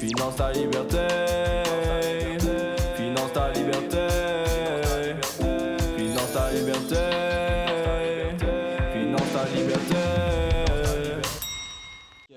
Finance 0.00 0.36
ta 0.36 0.50
liberté. 0.52 0.96
Finance 2.96 3.32
ta 3.34 3.52
liberté. 3.52 4.08
Finance 5.94 6.32
ta 6.32 6.50
liberté. 6.54 6.96
Finance 8.94 9.32
ta 9.34 9.44
liberté. 9.54 9.96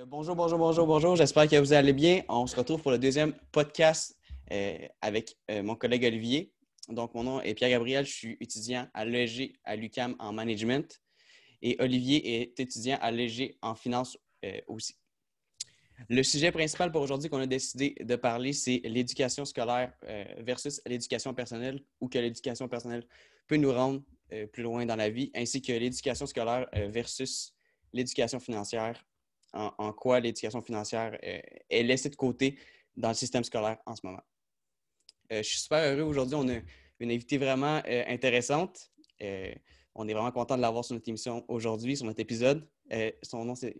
Bonjour, 0.08 0.36
bonjour, 0.36 0.60
bonjour, 0.60 0.86
bonjour. 0.86 1.16
J'espère 1.16 1.48
que 1.48 1.56
vous 1.56 1.72
allez 1.72 1.94
bien. 1.94 2.24
On 2.28 2.46
se 2.48 2.56
retrouve 2.58 2.82
pour 2.82 2.92
le 2.92 2.98
deuxième 2.98 3.32
podcast 3.54 4.18
euh, 4.52 4.78
avec 5.02 5.38
euh, 5.50 5.64
mon 5.64 5.76
collègue 5.76 6.04
Olivier. 6.04 6.52
Donc, 6.90 7.14
mon 7.14 7.24
nom 7.24 7.42
est 7.42 7.54
Pierre-Gabriel. 7.54 8.06
Je 8.06 8.12
suis 8.12 8.38
étudiant 8.42 8.90
à 8.94 9.06
l'EG 9.06 9.54
à 9.64 9.78
l'UCAM 9.78 10.18
en 10.20 10.34
management. 10.34 11.02
Et 11.62 11.78
Olivier 11.80 12.42
est 12.42 12.60
étudiant 12.60 12.98
à 13.02 13.10
l'EG 13.10 13.56
en 13.62 13.74
finance 13.74 14.18
euh, 14.44 14.60
aussi. 14.68 14.98
Le 16.10 16.24
sujet 16.24 16.52
principal 16.52 16.92
pour 16.92 17.02
aujourd'hui 17.02 17.30
qu'on 17.30 17.40
a 17.40 17.48
décidé 17.48 17.96
de 18.00 18.16
parler, 18.16 18.54
c'est 18.54 18.82
l'éducation 18.84 19.46
scolaire 19.46 19.94
euh, 20.06 20.26
versus 20.40 20.82
l'éducation 20.86 21.34
personnelle 21.34 21.84
ou 22.02 22.10
que 22.10 22.18
l'éducation 22.18 22.68
personnelle 22.68 23.06
peut 23.48 23.58
nous 23.58 23.72
rendre 23.72 24.02
euh, 24.32 24.48
plus 24.48 24.64
loin 24.64 24.86
dans 24.86 24.96
la 24.96 25.10
vie, 25.10 25.32
ainsi 25.36 25.62
que 25.62 25.72
l'éducation 25.72 26.26
scolaire 26.26 26.68
euh, 26.76 26.88
versus 26.90 27.54
l'éducation 27.94 28.40
financière 28.40 29.06
en, 29.56 29.94
quoi 29.94 30.20
l'éducation 30.20 30.64
financière 30.64 31.16
est 31.22 31.84
laissée 31.84 32.10
de 32.10 32.16
côté 32.16 32.58
dans 32.98 33.10
le 33.10 33.14
système 33.14 33.44
scolaire 33.44 33.78
en 33.86 33.96
ce 33.96 34.02
moment. 34.04 34.24
Je 35.30 35.44
suis 35.44 35.60
super 35.60 35.78
heureux 35.78 36.10
aujourd'hui. 36.10 36.36
On 36.36 36.50
a 36.50 36.60
une 37.00 37.12
invitée 37.12 37.38
vraiment 37.38 37.80
intéressante. 37.86 38.92
On 39.94 40.08
est 40.08 40.14
vraiment 40.14 40.32
content 40.32 40.58
de 40.58 40.62
l'avoir 40.64 40.84
sur 40.84 40.96
notre 40.96 41.08
émission 41.08 41.46
aujourd'hui, 41.48 41.96
sur 41.96 42.08
notre 42.08 42.20
épisode. 42.20 42.68
Son 43.22 43.46
nom, 43.46 43.54
c'est 43.54 43.80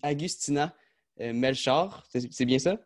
Agustina 0.00 0.72
euh, 1.20 1.32
Melchard. 1.32 2.06
C'est 2.08 2.44
bien 2.44 2.58
ça? 2.58 2.78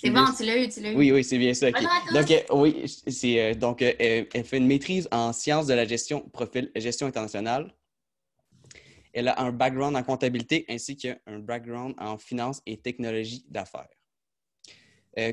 C'est 0.00 0.10
bon, 0.10 0.24
tu 0.36 0.44
l'as 0.44 0.62
eu, 0.62 0.68
tu 0.68 0.80
l'as 0.80 0.92
eu. 0.92 0.96
Oui, 0.96 1.10
oui, 1.10 1.24
c'est 1.24 1.38
bien 1.38 1.54
ça. 1.54 1.70
Donc, 1.72 2.30
euh, 2.30 2.40
oui, 2.52 2.84
c'est, 3.08 3.40
euh, 3.40 3.54
donc 3.54 3.82
euh, 3.82 3.92
elle 3.98 4.44
fait 4.44 4.58
une 4.58 4.66
maîtrise 4.66 5.08
en 5.10 5.32
sciences 5.32 5.66
de 5.66 5.74
la 5.74 5.84
gestion, 5.86 6.20
profil 6.28 6.70
gestion 6.76 7.08
internationale. 7.08 7.74
Elle 9.12 9.26
a 9.26 9.40
un 9.40 9.50
background 9.50 9.96
en 9.96 10.02
comptabilité 10.04 10.64
ainsi 10.68 10.96
qu'un 10.96 11.16
background 11.40 11.94
en 11.98 12.16
finance 12.16 12.62
et 12.66 12.76
technologie 12.76 13.44
d'affaires. 13.48 13.88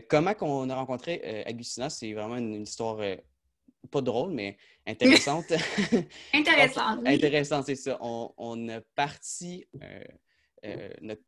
Comment 0.10 0.34
qu'on 0.34 0.68
a 0.72 0.76
rencontré 0.76 1.44
Agustina, 1.46 1.92
c'est 1.92 2.12
vraiment 2.14 2.38
une, 2.38 2.56
une 2.56 2.64
histoire 2.64 2.98
pas 3.92 4.02
drôle, 4.02 4.32
mais 4.32 4.58
intéressante. 4.88 5.46
Intéressant. 6.34 6.98
oui. 7.04 7.14
Intéressant, 7.14 7.62
c'est 7.62 7.76
ça. 7.76 8.00
On, 8.02 8.34
on 8.38 8.70
a 8.70 8.82
parti 8.96 9.68
euh, 10.66 10.90
notre 11.02 11.24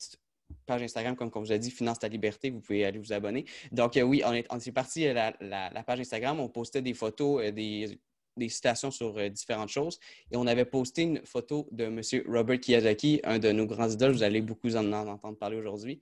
page 0.66 0.82
Instagram, 0.82 1.16
comme, 1.16 1.30
comme 1.30 1.46
je 1.46 1.54
l'ai 1.54 1.60
dit, 1.60 1.72
Finance 1.72 2.00
ta 2.00 2.08
liberté. 2.08 2.50
Vous 2.50 2.62
pouvez 2.62 2.86
aller 2.86 3.00
vous 3.00 3.12
abonner. 3.14 3.46
Donc, 3.72 3.98
euh, 3.98 4.02
oui, 4.02 4.22
on 4.26 4.34
est, 4.34 4.46
on 4.50 4.60
est 4.60 4.72
parti 4.72 5.06
euh, 5.08 5.14
la, 5.14 5.36
la- 5.42 5.70
la 5.70 5.84
page 5.84 6.00
Instagram. 6.00 6.40
On 6.40 6.50
postait 6.50 6.82
des 6.82 6.94
photos, 6.94 7.52
des, 7.54 8.00
des 8.38 8.50
citations 8.50 8.92
sur 8.92 9.30
différentes 9.30 9.70
choses. 9.70 10.00
Et 10.32 10.38
on 10.38 10.48
avait 10.48 10.66
posté 10.66 11.04
une 11.04 11.26
photo 11.26 11.68
de 11.72 11.86
M. 11.86 12.02
Robert 12.28 12.60
Kiyosaki, 12.60 13.20
un 13.24 13.40
de 13.40 13.52
nos 13.52 13.66
grands 13.66 13.90
idoles. 13.90 14.12
Vous 14.12 14.24
allez 14.24 14.42
beaucoup 14.42 14.74
en, 14.76 14.92
en 14.94 15.08
entendre 15.08 15.38
parler 15.38 15.58
aujourd'hui. 15.58 16.00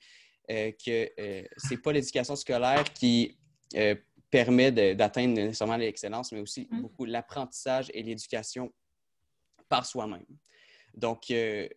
que 0.48 1.12
c'est 1.58 1.82
pas 1.82 1.92
l'éducation 1.94 2.36
scolaire 2.36 2.84
qui 2.94 3.38
permet 4.30 4.72
d'atteindre 4.96 5.34
nécessairement 5.34 5.78
l'excellence, 5.78 6.32
mais 6.34 6.42
aussi 6.42 6.68
Mm. 6.70 6.82
beaucoup 6.82 7.06
l'apprentissage 7.06 7.90
et 7.94 8.04
l'éducation 8.04 8.72
par 9.70 9.86
soi-même. 9.86 10.26
Donc, 10.94 11.32
euh, 11.32 11.68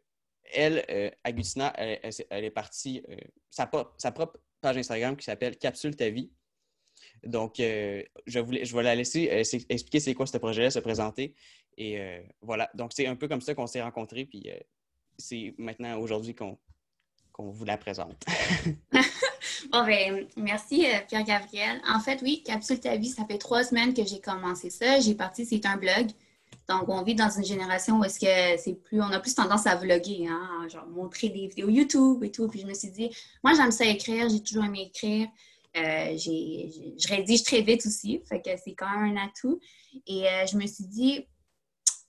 elle, 0.52 0.84
euh, 0.90 1.10
Agustina, 1.24 1.72
elle, 1.76 2.44
est 2.44 2.50
partie, 2.50 3.02
euh, 3.08 3.16
sa, 3.50 3.66
pro- 3.66 3.88
sa 3.96 4.12
propre 4.12 4.40
page 4.60 4.76
Instagram 4.76 5.16
qui 5.16 5.24
s'appelle 5.24 5.56
Capsule 5.56 5.96
ta 5.96 6.10
vie. 6.10 6.30
Donc, 7.24 7.60
euh, 7.60 8.02
je, 8.26 8.38
voulais, 8.38 8.64
je 8.64 8.76
vais 8.76 8.82
la 8.82 8.94
laisser 8.94 9.30
euh, 9.30 9.58
expliquer 9.68 10.00
c'est 10.00 10.14
quoi 10.14 10.26
ce 10.26 10.36
projet-là, 10.38 10.70
se 10.70 10.78
présenter. 10.78 11.34
Et 11.76 12.00
voilà. 12.40 12.68
Donc, 12.74 12.92
c'est 12.92 13.06
un 13.06 13.14
peu 13.14 13.28
comme 13.28 13.40
ça 13.40 13.54
qu'on 13.54 13.68
s'est 13.68 13.80
rencontrés. 13.82 14.24
Puis, 14.24 14.50
c'est 15.16 15.54
maintenant, 15.58 15.96
aujourd'hui, 16.00 16.34
qu'on 16.34 16.58
qu'on 17.30 17.50
vous 17.52 17.64
la 17.64 17.78
présente. 17.78 18.24
Bon, 19.72 19.84
ben, 19.84 20.26
merci 20.36 20.86
Pierre-Gabriel. 21.08 21.80
En 21.86 22.00
fait, 22.00 22.20
oui, 22.22 22.42
Capsule 22.42 22.80
ta 22.80 22.96
vie, 22.96 23.08
ça 23.08 23.24
fait 23.26 23.38
trois 23.38 23.64
semaines 23.64 23.92
que 23.92 24.04
j'ai 24.04 24.20
commencé 24.20 24.70
ça. 24.70 25.00
J'ai 25.00 25.14
parti, 25.14 25.44
c'est 25.44 25.66
un 25.66 25.76
blog. 25.76 26.08
Donc, 26.68 26.88
on 26.88 27.02
vit 27.02 27.14
dans 27.14 27.30
une 27.30 27.44
génération 27.44 27.98
où 27.98 28.04
est-ce 28.04 28.20
que 28.20 28.62
c'est 28.62 28.74
plus, 28.74 29.00
on 29.00 29.10
a 29.10 29.20
plus 29.20 29.34
tendance 29.34 29.66
à 29.66 29.74
vlogger, 29.76 30.26
hein, 30.28 30.68
genre 30.68 30.86
montrer 30.86 31.30
des 31.30 31.46
vidéos 31.46 31.70
YouTube 31.70 32.22
et 32.22 32.30
tout. 32.30 32.46
Puis 32.48 32.60
je 32.60 32.66
me 32.66 32.74
suis 32.74 32.90
dit, 32.90 33.10
moi, 33.42 33.54
j'aime 33.54 33.70
ça 33.70 33.86
écrire, 33.86 34.28
j'ai 34.28 34.42
toujours 34.42 34.64
aimé 34.64 34.90
écrire. 34.92 35.28
Euh, 35.76 36.16
je 36.16 37.08
rédige 37.08 37.42
très 37.42 37.62
vite 37.62 37.86
aussi, 37.86 38.20
fait 38.28 38.42
que 38.42 38.50
c'est 38.62 38.74
quand 38.74 38.90
même 38.90 39.16
un 39.16 39.24
atout. 39.26 39.60
Et 40.06 40.26
euh, 40.26 40.46
je 40.50 40.56
me 40.56 40.66
suis 40.66 40.84
dit, 40.84 41.26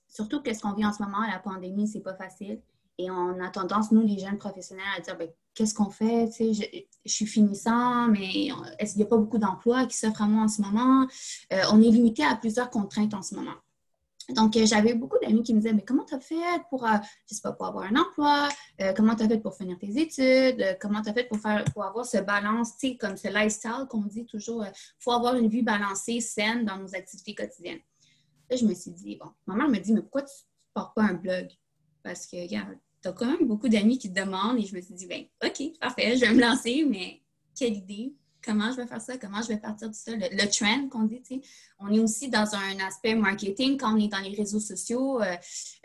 surtout 0.08 0.42
que 0.42 0.52
ce 0.52 0.60
qu'on 0.60 0.72
vit 0.72 0.84
en 0.84 0.92
ce 0.92 1.02
moment, 1.02 1.20
la 1.26 1.38
pandémie, 1.38 1.88
c'est 1.88 2.00
pas 2.00 2.14
facile. 2.14 2.60
Et 2.98 3.10
on 3.10 3.40
a 3.40 3.48
tendance, 3.48 3.92
nous, 3.92 4.02
les 4.02 4.18
jeunes 4.18 4.36
professionnels, 4.36 4.84
à 4.98 5.00
dire, 5.00 5.16
ben, 5.16 5.28
qu'est-ce 5.54 5.74
qu'on 5.74 5.90
fait? 5.90 6.28
Je, 6.38 7.10
suis 7.10 7.26
finissant, 7.26 8.08
mais 8.08 8.48
est-ce 8.78 8.92
qu'il 8.92 9.00
n'y 9.00 9.06
a 9.06 9.08
pas 9.08 9.16
beaucoup 9.16 9.38
d'emplois 9.38 9.86
qui 9.86 9.96
s'offrent 9.96 10.22
à 10.22 10.26
moi 10.26 10.44
en 10.44 10.48
ce 10.48 10.60
moment? 10.60 11.06
Euh, 11.52 11.62
on 11.72 11.80
est 11.80 11.90
limité 11.90 12.24
à 12.24 12.36
plusieurs 12.36 12.68
contraintes 12.68 13.14
en 13.14 13.22
ce 13.22 13.34
moment. 13.34 13.56
Donc, 14.34 14.56
euh, 14.56 14.66
j'avais 14.66 14.94
beaucoup 14.94 15.16
d'amis 15.22 15.42
qui 15.42 15.54
me 15.54 15.60
disaient, 15.60 15.72
mais 15.72 15.84
comment 15.84 16.04
tu 16.04 16.14
as 16.14 16.20
fait 16.20 16.34
pour, 16.68 16.86
euh, 16.86 16.96
je 17.28 17.34
sais 17.34 17.40
pas, 17.42 17.52
pour 17.52 17.66
avoir 17.66 17.84
un 17.84 17.96
emploi? 17.96 18.48
Euh, 18.80 18.92
comment 18.94 19.14
tu 19.14 19.22
as 19.22 19.28
fait 19.28 19.38
pour 19.38 19.56
finir 19.56 19.78
tes 19.78 19.98
études? 19.98 20.78
Comment 20.80 21.02
tu 21.02 21.10
as 21.10 21.14
fait 21.14 21.24
pour, 21.24 21.38
faire, 21.38 21.64
pour 21.72 21.84
avoir 21.84 22.04
ce 22.04 22.18
balance, 22.18 22.76
tu 22.78 22.88
sais, 22.88 22.96
comme 22.96 23.16
ce 23.16 23.28
lifestyle 23.28 23.86
qu'on 23.88 24.02
dit 24.02 24.26
toujours, 24.26 24.64
il 24.64 24.72
faut 24.98 25.12
avoir 25.12 25.36
une 25.36 25.48
vie 25.48 25.62
balancée, 25.62 26.20
saine 26.20 26.64
dans 26.64 26.76
nos 26.76 26.94
activités 26.94 27.34
quotidiennes. 27.34 27.80
Là, 28.48 28.56
je 28.56 28.64
me 28.64 28.74
suis 28.74 28.90
dit, 28.90 29.16
bon, 29.16 29.30
ma 29.46 29.54
mère 29.54 29.68
me 29.68 29.78
dit, 29.78 29.92
mais 29.92 30.02
pourquoi 30.02 30.22
tu 30.22 30.32
ne 30.32 30.74
pars 30.74 30.92
pas 30.94 31.02
un 31.02 31.14
blog? 31.14 31.48
Parce 32.02 32.26
que, 32.26 32.36
regarde, 32.36 32.76
tu 33.02 33.08
as 33.08 33.12
quand 33.12 33.26
même 33.26 33.46
beaucoup 33.46 33.68
d'amis 33.68 33.98
qui 33.98 34.12
te 34.12 34.20
demandent 34.20 34.58
et 34.58 34.66
je 34.66 34.74
me 34.74 34.80
suis 34.80 34.94
dit, 34.94 35.06
ben, 35.06 35.24
OK, 35.44 35.78
parfait, 35.80 36.16
je 36.16 36.24
vais 36.24 36.32
me 36.32 36.40
lancer, 36.40 36.84
mais 36.88 37.22
quelle 37.56 37.76
idée? 37.76 38.14
Comment 38.44 38.70
je 38.72 38.76
vais 38.76 38.86
faire 38.86 39.00
ça? 39.00 39.18
Comment 39.18 39.42
je 39.42 39.48
vais 39.48 39.58
partir 39.58 39.88
de 39.88 39.94
ça? 39.94 40.12
Le, 40.14 40.50
trend 40.50 40.88
qu'on 40.88 41.04
dit, 41.04 41.20
tu 41.22 41.34
sais. 41.36 41.40
On 41.78 41.92
est 41.92 41.98
aussi 41.98 42.28
dans 42.28 42.54
un 42.54 42.78
aspect 42.86 43.14
marketing 43.14 43.76
quand 43.78 43.94
on 43.94 43.98
est 43.98 44.08
dans 44.08 44.18
les 44.18 44.34
réseaux 44.34 44.60
sociaux. 44.60 45.20
euh, 45.20 45.36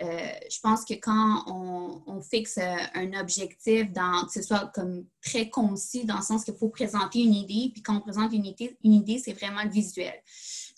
euh, 0.01 0.29
je 0.49 0.59
pense 0.61 0.85
que 0.85 0.93
quand 0.95 1.43
on, 1.47 2.01
on 2.07 2.21
fixe 2.21 2.57
euh, 2.57 2.75
un 2.93 3.13
objectif, 3.19 3.91
dans, 3.91 4.25
que 4.25 4.31
ce 4.31 4.41
soit 4.41 4.71
comme 4.73 5.05
très 5.21 5.49
concis, 5.49 6.05
dans 6.05 6.17
le 6.17 6.23
sens 6.23 6.43
qu'il 6.43 6.55
faut 6.55 6.69
présenter 6.69 7.19
une 7.19 7.33
idée, 7.33 7.71
puis 7.73 7.81
quand 7.81 7.97
on 7.97 8.01
présente 8.01 8.33
une 8.33 8.45
idée, 8.45 8.77
une 8.83 8.93
idée 8.93 9.19
c'est 9.19 9.33
vraiment 9.33 9.67
visuel. 9.67 10.15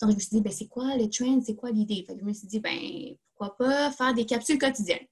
Donc, 0.00 0.10
je 0.10 0.14
me 0.16 0.20
suis 0.20 0.30
dit, 0.30 0.40
ben, 0.40 0.52
c'est 0.52 0.68
quoi 0.68 0.96
le 0.96 1.08
trend? 1.08 1.40
C'est 1.44 1.56
quoi 1.56 1.70
l'idée? 1.70 2.06
Je 2.08 2.24
me 2.24 2.32
suis 2.32 2.46
dit, 2.46 2.60
ben, 2.60 3.16
pourquoi 3.34 3.56
pas 3.56 3.90
faire 3.90 4.14
des 4.14 4.26
capsules 4.26 4.58
quotidiennes? 4.58 5.06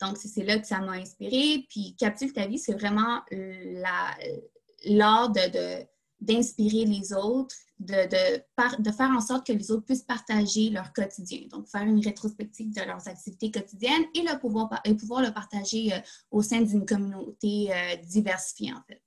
Donc, 0.00 0.16
c'est 0.16 0.44
là 0.44 0.58
que 0.58 0.66
ça 0.66 0.80
m'a 0.80 0.92
inspiré. 0.92 1.66
Puis, 1.68 1.94
Capsule 1.98 2.32
ta 2.32 2.46
vie, 2.46 2.58
c'est 2.58 2.72
vraiment 2.72 3.20
la- 3.30 4.16
l'art 4.84 5.30
de, 5.30 5.84
d'inspirer 6.20 6.84
les 6.84 7.12
autres, 7.12 7.54
de, 7.78 8.42
de, 8.82 8.92
faire 8.92 9.10
en 9.10 9.20
sorte 9.20 9.46
que 9.46 9.52
les 9.52 9.70
autres 9.70 9.84
puissent 9.86 10.02
partager 10.02 10.68
leur 10.68 10.92
quotidien. 10.92 11.40
Donc, 11.50 11.66
faire 11.66 11.82
une 11.82 12.04
rétrospective 12.04 12.74
de 12.74 12.82
leurs 12.82 13.08
activités 13.08 13.50
quotidiennes 13.50 14.04
et, 14.14 14.22
le 14.22 14.38
pouvoir, 14.38 14.68
et 14.84 14.94
pouvoir 14.94 15.22
le 15.22 15.32
partager 15.32 15.94
euh, 15.94 15.98
au 16.30 16.42
sein 16.42 16.60
d'une 16.60 16.84
communauté 16.84 17.72
euh, 17.72 17.96
diversifiée, 17.96 18.72
en 18.72 18.82
fait. 18.86 19.02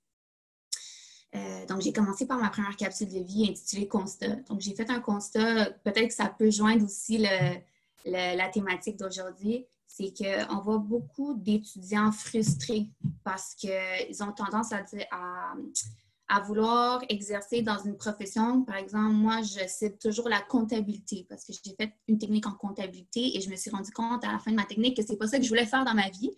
Euh, 1.36 1.66
donc, 1.66 1.82
j'ai 1.82 1.92
commencé 1.92 2.26
par 2.26 2.38
ma 2.38 2.50
première 2.50 2.76
capsule 2.76 3.08
de 3.08 3.20
vie 3.20 3.48
intitulée 3.48 3.88
Constat. 3.88 4.36
Donc, 4.48 4.60
j'ai 4.60 4.74
fait 4.74 4.90
un 4.90 5.00
constat, 5.00 5.70
peut-être 5.84 6.08
que 6.08 6.14
ça 6.14 6.26
peut 6.26 6.50
joindre 6.50 6.84
aussi 6.84 7.18
le- 7.18 7.60
la 8.06 8.48
thématique 8.48 8.96
d'aujourd'hui, 8.98 9.66
c'est 9.96 10.12
qu'on 10.12 10.60
voit 10.60 10.78
beaucoup 10.78 11.34
d'étudiants 11.34 12.10
frustrés 12.10 12.90
parce 13.22 13.54
qu'ils 13.54 14.22
ont 14.22 14.32
tendance 14.32 14.72
à, 14.72 16.40
vouloir 16.40 17.00
exercer 17.08 17.62
dans 17.62 17.78
une 17.78 17.96
profession. 17.96 18.64
Par 18.64 18.74
exemple, 18.76 19.12
moi, 19.12 19.40
je 19.42 19.66
cite 19.68 20.00
toujours 20.00 20.28
la 20.28 20.40
comptabilité 20.40 21.26
parce 21.28 21.44
que 21.44 21.52
j'ai 21.52 21.74
fait 21.76 21.92
une 22.08 22.18
technique 22.18 22.46
en 22.46 22.54
comptabilité 22.54 23.36
et 23.36 23.40
je 23.40 23.48
me 23.48 23.54
suis 23.54 23.70
rendu 23.70 23.92
compte 23.92 24.24
à 24.24 24.32
la 24.32 24.40
fin 24.40 24.50
de 24.50 24.56
ma 24.56 24.64
technique 24.64 24.96
que 24.96 25.06
c'est 25.06 25.16
pas 25.16 25.28
ça 25.28 25.38
que 25.38 25.44
je 25.44 25.48
voulais 25.48 25.66
faire 25.66 25.84
dans 25.84 25.94
ma 25.94 26.10
vie. 26.10 26.32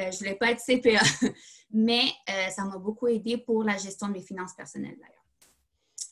Euh, 0.00 0.10
je 0.12 0.18
voulais 0.18 0.36
pas 0.36 0.52
être 0.52 0.60
CPA, 0.60 1.02
mais 1.72 2.04
euh, 2.30 2.48
ça 2.50 2.64
m'a 2.64 2.78
beaucoup 2.78 3.08
aidé 3.08 3.36
pour 3.36 3.64
la 3.64 3.76
gestion 3.78 4.08
de 4.08 4.12
mes 4.12 4.22
finances 4.22 4.54
personnelles 4.54 4.96
d'ailleurs. 5.00 5.22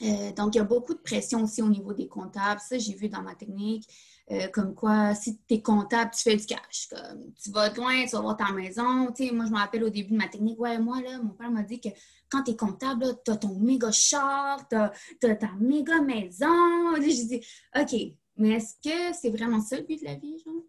Euh, 0.02 0.32
donc, 0.32 0.54
il 0.54 0.58
y 0.58 0.60
a 0.60 0.64
beaucoup 0.64 0.94
de 0.94 0.98
pression 0.98 1.42
aussi 1.42 1.62
au 1.62 1.68
niveau 1.68 1.92
des 1.92 2.08
comptables. 2.08 2.60
Ça, 2.60 2.78
j'ai 2.78 2.94
vu 2.94 3.08
dans 3.08 3.22
ma 3.22 3.34
technique. 3.34 3.86
Euh, 4.30 4.46
comme 4.48 4.74
quoi, 4.74 5.14
si 5.14 5.38
tu 5.48 5.54
es 5.54 5.62
comptable, 5.62 6.12
tu 6.14 6.22
fais 6.22 6.36
du 6.36 6.46
cash. 6.46 6.88
Comme, 6.88 7.32
tu 7.42 7.50
vas 7.50 7.68
loin, 7.70 8.04
tu 8.04 8.10
vas 8.10 8.20
voir 8.20 8.36
ta 8.36 8.52
maison. 8.52 8.84
Moi, 8.84 9.12
je 9.18 9.32
me 9.50 9.56
rappelle 9.56 9.82
au 9.82 9.90
début 9.90 10.12
de 10.12 10.18
ma 10.18 10.28
technique, 10.28 10.60
ouais, 10.60 10.78
moi, 10.78 11.00
là, 11.02 11.18
mon 11.20 11.30
père 11.30 11.50
m'a 11.50 11.62
dit 11.62 11.80
que 11.80 11.88
quand 12.28 12.44
tu 12.44 12.52
es 12.52 12.56
comptable, 12.56 13.06
tu 13.24 13.32
as 13.32 13.36
ton 13.36 13.58
méga 13.58 13.90
char, 13.90 14.68
tu 14.68 14.76
as, 14.76 15.34
ta 15.34 15.50
méga 15.58 16.00
maison. 16.00 16.94
J'ai 17.00 17.24
dit, 17.24 17.40
OK, 17.76 17.96
mais 18.36 18.50
est-ce 18.50 18.74
que 18.82 19.16
c'est 19.20 19.30
vraiment 19.30 19.60
ça 19.60 19.76
le 19.76 19.82
but 19.82 20.00
de 20.00 20.04
la 20.04 20.14
vie, 20.14 20.38
genre? 20.44 20.62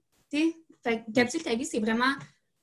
Fait 0.83 1.05
capsule 1.13 1.43
ta 1.43 1.53
vie, 1.53 1.65
c'est 1.65 1.79
vraiment 1.79 2.13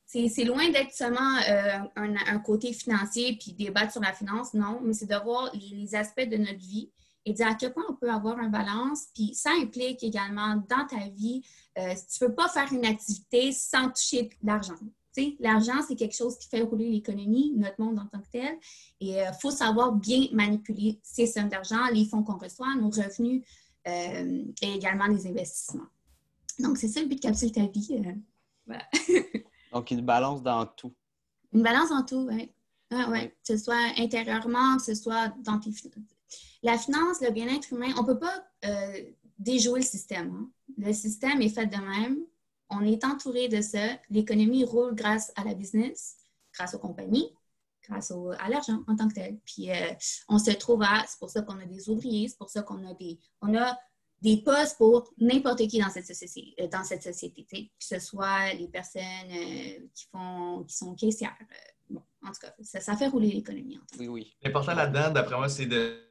c'est 0.04 0.44
loin 0.44 0.70
d'être 0.70 0.92
seulement 0.92 1.36
euh, 1.48 1.78
un, 1.96 2.14
un 2.16 2.38
côté 2.38 2.72
financier 2.72 3.36
puis 3.38 3.52
débattre 3.52 3.92
sur 3.92 4.00
la 4.00 4.14
finance, 4.14 4.54
non, 4.54 4.80
mais 4.82 4.94
c'est 4.94 5.06
de 5.06 5.22
voir 5.22 5.52
les 5.54 5.94
aspects 5.94 6.26
de 6.26 6.38
notre 6.38 6.58
vie 6.58 6.90
et 7.28 7.32
dire 7.32 7.46
à 7.48 7.54
quel 7.54 7.72
point 7.72 7.84
on 7.88 7.94
peut 7.94 8.10
avoir 8.10 8.38
un 8.38 8.48
balance. 8.48 9.06
Puis 9.14 9.34
ça 9.34 9.50
implique 9.60 10.02
également 10.02 10.56
dans 10.56 10.86
ta 10.86 11.08
vie, 11.08 11.42
euh, 11.78 11.94
tu 11.94 12.24
ne 12.24 12.28
peux 12.28 12.34
pas 12.34 12.48
faire 12.48 12.72
une 12.72 12.86
activité 12.86 13.52
sans 13.52 13.90
toucher 13.90 14.30
l'argent. 14.42 14.74
Tu 15.14 15.22
sais, 15.24 15.36
L'argent, 15.40 15.80
c'est 15.86 15.94
quelque 15.96 16.16
chose 16.16 16.38
qui 16.38 16.48
fait 16.48 16.62
rouler 16.62 16.90
l'économie, 16.90 17.52
notre 17.56 17.80
monde 17.80 17.98
en 17.98 18.06
tant 18.06 18.20
que 18.20 18.30
tel. 18.32 18.58
Et 19.00 19.12
il 19.18 19.32
faut 19.40 19.50
savoir 19.50 19.92
bien 19.92 20.26
manipuler 20.32 21.00
ces 21.02 21.26
sommes 21.26 21.48
d'argent, 21.48 21.86
les 21.92 22.04
fonds 22.06 22.22
qu'on 22.22 22.38
reçoit, 22.38 22.74
nos 22.76 22.90
revenus 22.90 23.42
euh, 23.86 24.44
et 24.62 24.74
également 24.74 25.06
les 25.06 25.26
investissements. 25.26 25.86
Donc, 26.58 26.78
c'est 26.78 26.88
ça 26.88 27.00
le 27.00 27.06
but 27.06 27.16
de 27.16 27.20
Capsule 27.20 27.52
Ta 27.52 27.66
Vie. 27.66 28.02
euh, 28.06 28.12
voilà. 28.66 28.84
Donc, 29.72 29.90
une 29.90 30.00
balance 30.00 30.42
dans 30.42 30.66
tout. 30.66 30.94
Une 31.52 31.62
balance 31.62 31.90
en 31.90 32.02
tout, 32.02 32.26
oui. 32.30 32.50
Ah, 32.90 33.08
ouais. 33.10 33.20
Oui. 33.22 33.28
Que 33.46 33.56
ce 33.56 33.64
soit 33.64 33.92
intérieurement, 33.98 34.76
que 34.76 34.82
ce 34.82 34.94
soit 34.94 35.28
dans 35.42 35.58
tes 35.58 35.72
finances. 35.72 36.17
La 36.62 36.76
finance, 36.78 37.20
le 37.20 37.30
bien-être 37.30 37.72
humain, 37.72 37.92
on 37.98 38.02
ne 38.02 38.06
peut 38.06 38.18
pas 38.18 38.44
euh, 38.64 39.02
déjouer 39.38 39.80
le 39.80 39.86
système. 39.86 40.30
hein. 40.34 40.50
Le 40.76 40.92
système 40.92 41.40
est 41.42 41.48
fait 41.48 41.66
de 41.66 41.76
même. 41.76 42.18
On 42.70 42.84
est 42.84 43.04
entouré 43.04 43.48
de 43.48 43.60
ça. 43.62 43.96
L'économie 44.10 44.64
roule 44.64 44.94
grâce 44.94 45.32
à 45.36 45.44
la 45.44 45.54
business, 45.54 46.16
grâce 46.54 46.74
aux 46.74 46.78
compagnies, 46.78 47.32
grâce 47.88 48.10
au- 48.10 48.32
à 48.32 48.48
l'argent 48.48 48.82
en 48.86 48.96
tant 48.96 49.08
que 49.08 49.14
tel. 49.14 49.38
Puis 49.46 49.70
euh, 49.70 49.92
on 50.28 50.38
se 50.38 50.50
trouve 50.50 50.82
à, 50.82 51.04
c'est 51.08 51.18
pour 51.18 51.30
ça 51.30 51.42
qu'on 51.42 51.58
a 51.58 51.64
des 51.64 51.88
ouvriers, 51.88 52.28
c'est 52.28 52.36
pour 52.36 52.50
ça 52.50 52.62
qu'on 52.62 52.84
a 52.86 52.92
des, 52.94 53.18
on 53.40 53.56
a 53.56 53.78
des 54.20 54.42
postes 54.42 54.76
pour 54.76 55.08
n'importe 55.18 55.66
qui 55.68 55.78
dans 55.78 55.88
cette 55.90 56.06
société, 56.06 56.54
euh, 56.60 56.66
dans 56.68 56.82
cette 56.84 57.02
société 57.04 57.44
que 57.78 57.84
ce 57.86 57.98
soit 58.00 58.52
les 58.54 58.68
personnes 58.68 59.02
euh, 59.30 59.86
qui 59.94 60.06
font, 60.12 60.64
qui 60.64 60.76
sont 60.76 60.94
caissières. 60.94 61.36
euh, 61.40 61.54
bon, 61.90 62.02
en 62.26 62.32
tout 62.32 62.40
cas, 62.42 62.52
ça, 62.62 62.80
ça 62.80 62.96
fait 62.96 63.06
rouler 63.08 63.30
l'économie 63.30 63.78
Oui, 63.98 64.08
oui. 64.08 64.36
L'important 64.42 64.74
là-dedans, 64.74 65.10
d'après 65.12 65.36
moi, 65.36 65.48
c'est 65.48 65.66
de 65.66 66.02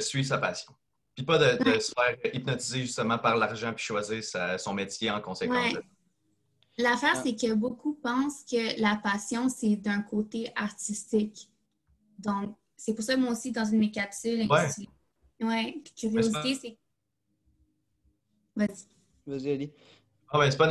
suivre 0.00 0.26
sa 0.26 0.38
passion. 0.38 0.72
Puis 1.14 1.24
pas 1.24 1.38
de, 1.38 1.62
de 1.62 1.78
se 1.78 1.92
faire 1.92 2.34
hypnotiser 2.34 2.80
justement 2.80 3.18
par 3.18 3.36
l'argent 3.36 3.72
puis 3.72 3.84
choisir 3.84 4.22
sa- 4.24 4.58
son 4.58 4.74
métier 4.74 5.10
en 5.10 5.20
conséquence. 5.20 5.74
Ouais. 5.74 5.80
L'affaire, 6.76 7.14
c'est 7.22 7.36
que 7.36 7.54
beaucoup 7.54 7.94
pensent 7.94 8.44
que 8.50 8.80
la 8.80 8.96
passion, 8.96 9.48
c'est 9.48 9.76
d'un 9.76 10.02
côté 10.02 10.50
artistique. 10.56 11.48
Donc, 12.18 12.56
c'est 12.76 12.94
pour 12.94 13.04
ça, 13.04 13.16
moi 13.16 13.30
aussi, 13.30 13.52
dans 13.52 13.64
une 13.64 13.72
de 13.74 13.78
mes 13.78 13.90
capsules, 13.92 14.46
Ouais. 14.50 14.68
ouais, 15.40 15.80
puis 15.84 15.94
curiosité, 15.94 16.54
c'est. 16.56 16.78
Vas-y. 18.56 18.86
Vas-y, 19.26 19.50
Ali. 19.52 19.72
Ah 20.30 20.38
ben, 20.38 20.50
c'est 20.50 20.56
pas, 20.56 20.66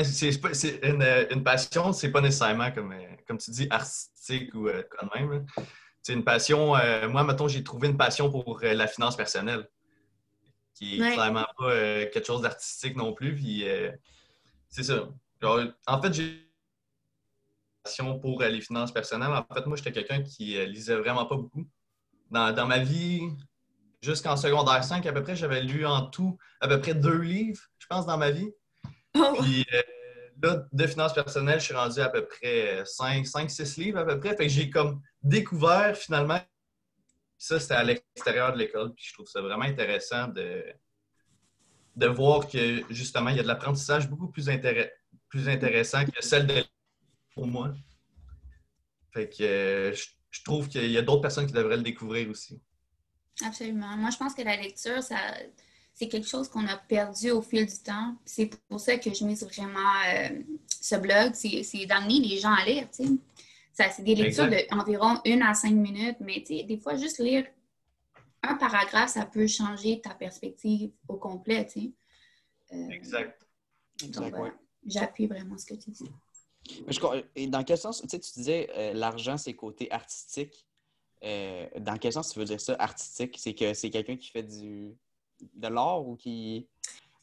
pas- 0.49 0.53
c'est 0.53 0.79
une, 0.83 1.01
euh, 1.01 1.25
une 1.31 1.43
passion, 1.43 1.93
c'est 1.93 2.11
pas 2.11 2.19
nécessairement 2.19 2.71
comme, 2.71 2.91
euh, 2.91 3.15
comme 3.25 3.37
tu 3.37 3.51
dis, 3.51 3.67
artistique 3.69 4.53
ou 4.55 4.67
euh, 4.67 4.83
quand 4.91 5.07
même. 5.15 5.45
C'est 6.03 6.13
une 6.13 6.23
passion. 6.23 6.75
euh, 6.75 7.07
moi, 7.09 7.23
mettons, 7.23 7.47
j'ai 7.47 7.63
trouvé 7.63 7.87
une 7.87 7.97
passion 7.97 8.29
pour 8.29 8.59
euh, 8.63 8.73
la 8.73 8.87
finance 8.87 9.15
personnelle, 9.15 9.67
qui 10.75 10.97
est 10.97 11.01
Ouais. 11.01 11.13
clairement 11.13 11.45
pas 11.57 11.69
euh, 11.71 12.05
quelque 12.11 12.25
chose 12.27 12.41
d'artistique 12.41 12.95
non 12.97 13.13
plus. 13.13 13.35
Puis 13.35 13.65
c'est 14.69 14.83
ça. 14.83 15.07
Genre, 15.41 15.61
en 15.87 16.01
fait, 16.01 16.13
j'ai 16.13 16.23
une 16.23 16.39
passion 17.83 18.19
pour 18.19 18.41
les 18.41 18.61
finances 18.61 18.91
personnelles. 18.91 19.31
En 19.31 19.53
fait, 19.53 19.65
moi, 19.65 19.77
j'étais 19.77 19.91
quelqu'un 19.91 20.21
qui 20.23 20.63
lisait 20.67 20.95
vraiment 20.95 21.25
pas 21.25 21.35
beaucoup. 21.37 21.65
Dans, 22.31 22.51
dans 22.53 22.65
ma 22.67 22.79
vie, 22.79 23.21
jusqu'en 24.01 24.35
secondaire 24.35 24.83
5, 24.83 25.05
à 25.05 25.13
peu 25.13 25.21
près, 25.23 25.35
j'avais 25.35 25.61
lu 25.61 25.85
en 25.85 26.07
tout 26.07 26.37
à 26.59 26.67
peu 26.67 26.81
près 26.81 26.95
deux 26.95 27.19
livres, 27.19 27.61
je 27.77 27.85
pense, 27.87 28.05
dans 28.05 28.17
ma 28.17 28.31
vie. 28.31 28.49
Oh, 29.15 29.35
Puis 29.41 29.65
là, 30.41 30.65
de 30.71 30.87
finances 30.87 31.13
personnelles, 31.13 31.59
je 31.59 31.65
suis 31.65 31.75
rendu 31.75 31.99
à 31.99 32.09
peu 32.09 32.25
près 32.25 32.83
5-6 32.85 33.77
livres 33.79 33.99
à 33.99 34.05
peu 34.05 34.19
près. 34.19 34.35
Fait 34.35 34.47
que 34.47 34.51
j'ai 34.51 34.69
comme 34.71 35.01
découvert 35.23 35.95
finalement. 35.97 36.39
Ça, 37.37 37.59
c'était 37.59 37.73
à 37.73 37.83
l'extérieur 37.83 38.53
de 38.53 38.59
l'école. 38.59 38.93
Puis 38.93 39.05
je 39.07 39.13
trouve 39.13 39.27
ça 39.27 39.41
vraiment 39.41 39.65
intéressant 39.65 40.27
de, 40.27 40.63
de 41.95 42.07
voir 42.07 42.47
que 42.47 42.83
justement, 42.89 43.29
il 43.29 43.37
y 43.37 43.39
a 43.39 43.43
de 43.43 43.47
l'apprentissage 43.47 44.09
beaucoup 44.09 44.27
plus, 44.27 44.49
plus 45.29 45.49
intéressant 45.49 46.05
que 46.05 46.23
celle 46.23 46.47
de 46.47 46.63
pour 47.33 47.47
moi. 47.47 47.73
Fait 49.11 49.29
que 49.29 49.43
euh, 49.43 49.93
je, 49.93 50.43
trouve 50.43 50.67
qu'il 50.67 50.89
y 50.89 50.97
a 50.97 51.01
d'autres 51.01 51.21
personnes 51.21 51.45
qui 51.45 51.53
devraient 51.53 51.77
le 51.77 51.83
découvrir 51.83 52.29
aussi. 52.29 52.59
absolument. 53.43 53.95
Moi, 53.97 54.09
je 54.09 54.17
pense 54.17 54.33
que 54.33 54.41
la 54.41 54.55
lecture, 54.55 55.03
ça, 55.03 55.17
c'est 55.93 56.07
quelque 56.07 56.27
chose 56.27 56.49
qu'on 56.49 56.67
a 56.67 56.77
perdu 56.77 57.31
au 57.31 57.41
fil 57.41 57.65
du 57.65 57.77
temps. 57.83 58.15
C'est 58.25 58.49
pour 58.67 58.79
ça 58.79 58.97
que 58.97 59.13
je 59.13 59.23
mise 59.23 59.43
vraiment 59.43 59.79
euh, 60.07 60.29
ce 60.81 60.95
blog. 60.95 61.33
C'est 61.33 61.85
d'amener 61.85 62.19
les 62.19 62.39
gens 62.39 62.53
à 62.53 62.65
lire. 62.65 62.87
Ça, 63.73 63.89
c'est 63.89 64.03
des 64.03 64.15
lectures 64.15 64.47
d'environ 64.71 65.19
une 65.25 65.41
à 65.41 65.53
cinq 65.53 65.73
minutes, 65.73 66.17
mais 66.19 66.41
des 66.41 66.77
fois, 66.77 66.95
juste 66.95 67.19
lire 67.19 67.45
un 68.43 68.55
paragraphe, 68.55 69.09
ça 69.09 69.25
peut 69.25 69.47
changer 69.47 69.99
ta 70.01 70.13
perspective 70.13 70.91
au 71.07 71.15
complet, 71.15 71.65
tu 71.65 71.81
sais. 71.81 71.91
Euh, 72.73 72.89
Exact. 72.89 73.41
donc, 73.99 74.09
Exact, 74.09 74.29
voilà. 74.29 74.43
ouais. 74.43 74.51
J'appuie 74.85 75.27
vraiment 75.27 75.57
ce 75.57 75.65
que 75.65 75.75
tu 75.75 75.91
dis. 75.91 76.09
Mais 76.85 76.93
je 76.93 76.99
et 77.35 77.47
dans 77.47 77.63
quel 77.63 77.77
sens, 77.77 78.01
tu 78.01 78.09
sais, 78.09 78.19
tu 78.19 78.31
disais 78.33 78.69
euh, 78.75 78.93
l'argent, 78.93 79.37
c'est 79.37 79.53
côté 79.53 79.91
artistique. 79.91 80.65
Euh, 81.23 81.67
dans 81.79 81.97
quel 81.97 82.11
sens 82.11 82.31
tu 82.31 82.39
veux 82.39 82.45
dire 82.45 82.59
ça, 82.59 82.75
artistique? 82.79 83.37
C'est 83.37 83.53
que 83.53 83.73
c'est 83.73 83.89
quelqu'un 83.89 84.17
qui 84.17 84.29
fait 84.29 84.43
du 84.43 84.93
de 85.53 85.67
l'art 85.67 86.05
ou 86.05 86.15
qui. 86.15 86.67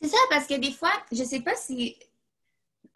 C'est 0.00 0.08
ça, 0.08 0.18
parce 0.30 0.46
que 0.46 0.54
des 0.54 0.72
fois, 0.72 0.92
je 1.12 1.22
sais 1.22 1.40
pas 1.40 1.54
si. 1.54 1.96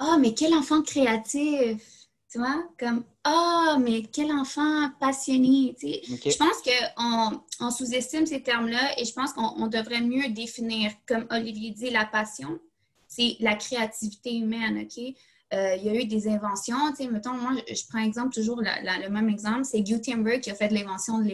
Oh, 0.00 0.16
mais 0.18 0.34
quel 0.34 0.54
enfant 0.54 0.82
créatif! 0.82 2.03
Tu 2.34 2.40
vois? 2.40 2.68
Comme, 2.80 3.04
oh, 3.28 3.76
mais 3.78 4.02
quel 4.02 4.32
enfant 4.32 4.90
passionné! 4.98 5.76
Tu 5.78 5.86
sais. 5.86 6.02
Ok. 6.12 6.32
Je 6.32 6.36
pense 6.36 6.62
qu'on 6.64 7.40
on 7.60 7.70
sous-estime 7.70 8.26
ces 8.26 8.42
termes-là 8.42 8.98
et 8.98 9.04
je 9.04 9.12
pense 9.12 9.32
qu'on 9.32 9.54
on 9.56 9.68
devrait 9.68 10.00
mieux 10.00 10.28
définir, 10.30 10.90
comme 11.06 11.26
Olivier 11.30 11.70
dit, 11.70 11.90
la 11.90 12.04
passion, 12.04 12.58
c'est 13.06 13.36
la 13.38 13.54
créativité 13.54 14.34
humaine, 14.34 14.80
OK? 14.82 15.14
Euh, 15.52 15.76
il 15.76 15.84
y 15.84 15.88
a 15.88 15.94
eu 15.94 16.06
des 16.06 16.26
inventions, 16.26 16.90
tu 16.90 17.04
sais, 17.04 17.08
mettons, 17.08 17.34
moi, 17.34 17.52
je, 17.68 17.86
prends 17.88 18.00
exemple 18.00 18.34
toujours 18.34 18.60
la- 18.60 18.82
la- 18.82 18.98
le 18.98 19.10
même 19.10 19.28
exemple, 19.28 19.64
c'est 19.64 19.82
Gutenberg 19.82 20.40
qui 20.40 20.50
a 20.50 20.56
fait 20.56 20.70
l'invention 20.72 21.20
de 21.20 21.28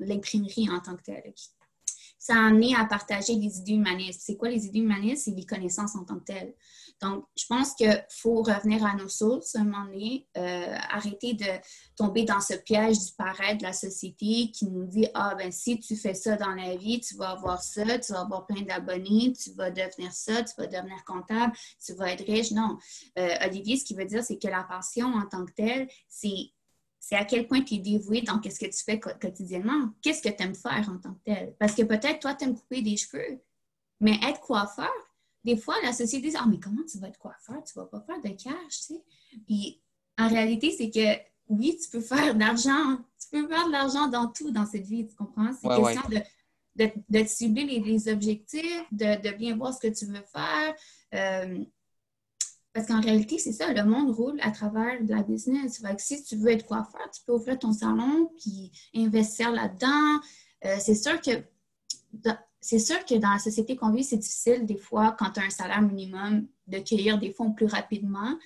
l'imprimerie 0.00 0.70
en 0.70 0.80
tant 0.80 0.96
que 0.96 1.02
telle. 1.02 1.24
OK? 1.26 1.34
Ça 2.18 2.34
a 2.34 2.46
amené 2.46 2.74
à 2.74 2.86
partager 2.86 3.36
des 3.36 3.58
idées 3.58 3.72
humanistes. 3.72 4.22
C'est 4.24 4.36
quoi 4.36 4.48
les 4.48 4.64
idées 4.64 4.78
humanistes? 4.78 5.24
C'est 5.26 5.32
les 5.32 5.44
connaissances 5.44 5.96
en 5.96 6.04
tant 6.04 6.18
que 6.18 6.24
telles. 6.24 6.54
Donc, 7.00 7.24
je 7.34 7.46
pense 7.46 7.74
qu'il 7.74 8.04
faut 8.10 8.42
revenir 8.42 8.84
à 8.84 8.94
nos 8.94 9.08
sources, 9.08 9.56
à 9.56 9.60
un 9.60 9.64
moment 9.64 9.86
donné, 9.86 10.28
euh, 10.36 10.76
arrêter 10.90 11.32
de 11.32 11.46
tomber 11.96 12.24
dans 12.24 12.40
ce 12.40 12.54
piège 12.54 12.98
du 12.98 13.12
paraître 13.16 13.58
de 13.58 13.62
la 13.62 13.72
société 13.72 14.50
qui 14.50 14.66
nous 14.66 14.84
dit 14.84 15.06
Ah, 15.14 15.34
ben 15.34 15.50
si 15.50 15.80
tu 15.80 15.96
fais 15.96 16.12
ça 16.12 16.36
dans 16.36 16.54
la 16.54 16.76
vie, 16.76 17.00
tu 17.00 17.16
vas 17.16 17.30
avoir 17.30 17.62
ça, 17.62 17.98
tu 17.98 18.12
vas 18.12 18.20
avoir 18.20 18.46
plein 18.46 18.62
d'abonnés, 18.62 19.32
tu 19.32 19.52
vas 19.52 19.70
devenir 19.70 20.12
ça, 20.12 20.42
tu 20.42 20.52
vas 20.58 20.66
devenir 20.66 21.02
comptable, 21.06 21.52
tu 21.84 21.94
vas 21.94 22.12
être 22.12 22.26
riche. 22.26 22.50
Non. 22.50 22.76
Euh, 23.18 23.34
Olivier, 23.46 23.78
ce 23.78 23.84
qu'il 23.84 23.96
veut 23.96 24.04
dire, 24.04 24.22
c'est 24.22 24.38
que 24.38 24.48
la 24.48 24.64
passion 24.64 25.06
en 25.06 25.26
tant 25.26 25.44
que 25.44 25.52
telle, 25.52 25.88
c'est. 26.08 26.52
C'est 27.02 27.16
à 27.16 27.24
quel 27.24 27.48
point 27.48 27.62
tu 27.62 27.76
es 27.76 27.78
dévoué 27.78 28.20
dans 28.20 28.40
ce 28.42 28.58
que 28.58 28.66
tu 28.66 28.84
fais 28.84 29.00
quotidiennement. 29.00 29.88
Qu'est-ce 30.02 30.20
que 30.20 30.28
tu 30.28 30.42
aimes 30.42 30.54
faire 30.54 30.86
en 30.90 30.98
tant 30.98 31.14
que 31.14 31.22
tel? 31.24 31.56
Parce 31.58 31.74
que 31.74 31.82
peut-être 31.82 32.20
toi, 32.20 32.34
tu 32.34 32.44
aimes 32.44 32.54
couper 32.54 32.82
des 32.82 32.98
cheveux, 32.98 33.40
mais 34.00 34.20
être 34.22 34.40
coiffeur, 34.40 34.92
des 35.44 35.56
fois, 35.56 35.74
la 35.82 35.92
société 35.92 36.28
dit 36.30 36.36
Ah, 36.38 36.46
mais 36.48 36.58
comment 36.58 36.82
tu 36.90 36.98
vas 36.98 37.08
être 37.08 37.18
coiffeur? 37.18 37.62
Tu 37.64 37.74
vas 37.74 37.86
pas 37.86 38.00
faire 38.00 38.20
de 38.20 38.28
cash, 38.28 38.54
tu 38.68 38.94
sais. 38.94 39.02
Puis 39.46 39.80
en 40.18 40.28
réalité, 40.28 40.70
c'est 40.76 40.90
que 40.90 41.20
oui, 41.48 41.76
tu 41.82 41.88
peux 41.90 42.00
faire 42.00 42.34
de 42.34 42.38
l'argent. 42.40 42.98
Tu 43.18 43.28
peux 43.30 43.48
faire 43.48 43.66
de 43.66 43.72
l'argent 43.72 44.08
dans 44.08 44.28
tout 44.28 44.50
dans 44.50 44.66
cette 44.66 44.86
vie, 44.86 45.06
tu 45.06 45.14
comprends? 45.16 45.50
C'est 45.60 45.66
Ouais, 45.66 45.94
question 45.94 46.08
de, 46.08 46.84
de, 46.84 46.92
de 47.08 47.24
cibler 47.26 47.64
les, 47.64 47.80
les 47.80 48.08
objectifs, 48.12 48.84
de, 48.92 49.20
de 49.20 49.36
bien 49.36 49.56
voir 49.56 49.74
ce 49.74 49.80
que 49.80 49.92
tu 49.92 50.06
veux 50.06 50.22
faire. 50.32 50.74
Euh, 51.14 51.64
parce 52.72 52.86
qu'en 52.86 53.00
réalité, 53.00 53.38
c'est 53.38 53.52
ça, 53.52 53.72
le 53.72 53.82
monde 53.82 54.14
roule 54.14 54.38
à 54.42 54.52
travers 54.52 55.02
de 55.02 55.12
la 55.12 55.22
business. 55.22 55.80
Fait 55.80 55.96
que 55.96 56.02
si 56.02 56.22
tu 56.22 56.36
veux 56.36 56.50
être 56.50 56.66
coiffeur, 56.66 57.10
tu 57.12 57.20
peux 57.26 57.32
ouvrir 57.32 57.58
ton 57.58 57.72
salon 57.72 58.30
puis 58.40 58.70
investir 58.94 59.50
là-dedans. 59.50 60.20
Euh, 60.64 60.76
c'est 60.78 60.94
sûr 60.94 61.20
que 61.20 61.42
c'est 62.60 62.78
sûr 62.78 63.04
que 63.04 63.14
dans 63.14 63.30
la 63.30 63.38
société 63.38 63.76
qu'on 63.76 63.90
vit, 63.90 64.04
c'est 64.04 64.18
difficile 64.18 64.66
des 64.66 64.76
fois, 64.76 65.16
quand 65.18 65.30
tu 65.32 65.40
as 65.40 65.44
un 65.44 65.50
salaire 65.50 65.82
minimum, 65.82 66.46
de 66.66 66.78
cueillir 66.78 67.18
des 67.18 67.30
fonds 67.32 67.52
plus 67.52 67.66
rapidement. 67.66 68.38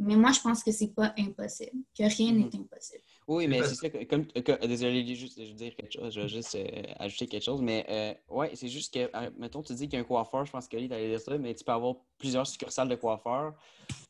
Mais 0.00 0.14
moi, 0.14 0.30
je 0.32 0.40
pense 0.40 0.62
que 0.62 0.70
c'est 0.70 0.94
pas 0.94 1.12
impossible, 1.18 1.82
que 1.96 2.04
rien 2.04 2.32
n'est 2.32 2.54
impossible. 2.54 3.02
Oui, 3.26 3.48
mais 3.48 3.62
c'est 3.64 3.74
ça, 3.74 3.90
que- 3.90 4.04
comme, 4.04 4.26
que- 4.26 4.66
désolé, 4.66 5.04
juste, 5.14 5.42
je 5.42 5.48
veux 5.48 5.54
dire 5.54 5.74
quelque 5.74 5.92
chose, 5.92 6.14
je 6.14 6.20
vais 6.20 6.28
juste 6.28 6.54
euh, 6.54 6.82
ajouter 6.98 7.26
quelque 7.26 7.42
chose, 7.42 7.60
mais 7.60 7.84
euh, 7.88 8.14
ouais, 8.34 8.52
c'est 8.54 8.68
juste 8.68 8.94
que, 8.94 9.00
euh, 9.14 9.30
mettons, 9.36 9.60
tu 9.60 9.74
dis 9.74 9.86
qu'il 9.88 9.94
y 9.94 9.96
a 9.96 10.00
un 10.00 10.04
coiffeur, 10.04 10.46
je 10.46 10.52
pense 10.52 10.66
que 10.68 10.76
Lily 10.76 10.94
allait 10.94 11.08
dire 11.10 11.20
ça, 11.20 11.36
mais 11.36 11.52
tu 11.54 11.64
peux 11.64 11.72
avoir 11.72 11.96
plusieurs 12.16 12.46
succursales 12.46 12.88
de 12.88 12.94
coiffeurs, 12.94 13.54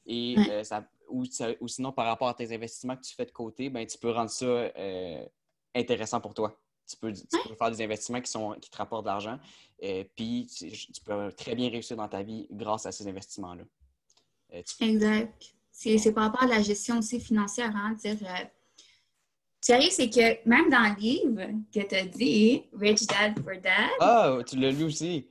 et 0.06 0.36
Ouais. 0.38 0.50
euh, 0.50 0.62
ça, 0.62 0.86
ou, 1.08 1.24
ça- 1.24 1.50
ou 1.60 1.68
sinon, 1.68 1.90
par 1.90 2.06
rapport 2.06 2.28
à 2.28 2.34
tes 2.34 2.52
investissements 2.54 2.96
que 2.96 3.02
tu 3.02 3.14
fais 3.14 3.24
de 3.24 3.32
côté, 3.32 3.70
ben, 3.70 3.86
tu 3.86 3.96
peux 3.98 4.10
rendre 4.10 4.30
ça 4.30 4.44
euh, 4.44 5.26
intéressant 5.74 6.20
pour 6.20 6.34
toi. 6.34 6.60
Tu 6.88 6.97
peux, 6.97 7.12
tu 7.12 7.21
peux 7.49 7.54
faire 7.54 7.71
des 7.71 7.83
investissements 7.85 8.21
qui, 8.21 8.30
sont, 8.30 8.52
qui 8.61 8.71
te 8.71 8.76
rapportent 8.78 9.04
de 9.04 9.11
l'argent, 9.11 9.38
euh, 9.85 10.04
puis 10.16 10.47
tu, 10.57 10.71
tu 10.71 11.00
peux 11.04 11.30
très 11.33 11.54
bien 11.54 11.68
réussir 11.68 11.97
dans 11.97 12.09
ta 12.09 12.23
vie 12.23 12.47
grâce 12.50 12.87
à 12.87 12.92
ces 12.92 13.07
investissements-là. 13.07 13.62
Euh, 14.54 14.62
tu- 14.62 14.85
Exact. 14.85 15.52
c'est 15.71 15.99
c'est 15.99 16.12
par 16.12 16.25
rapport 16.25 16.42
à 16.45 16.47
la 16.47 16.62
gestion 16.62 16.99
aussi 16.99 17.21
financière. 17.21 17.75
Hein, 17.76 17.92
dire, 18.02 18.16
euh, 18.23 18.45
ce 19.61 19.66
qui 19.66 19.73
arrive, 19.73 19.90
c'est 19.90 20.09
que 20.09 20.49
même 20.49 20.71
dans 20.71 20.95
le 20.95 20.99
livre 20.99 21.42
que 21.75 21.87
tu 21.87 21.95
as 21.95 22.07
dit, 22.07 22.62
Rich 22.73 23.07
Dad 23.07 23.35
Poor 23.35 23.61
Dad, 23.62 23.90
Ah, 24.00 24.38
tu 24.47 24.57
l'as 24.57 24.71
lu 24.71 24.85
aussi. 24.85 25.26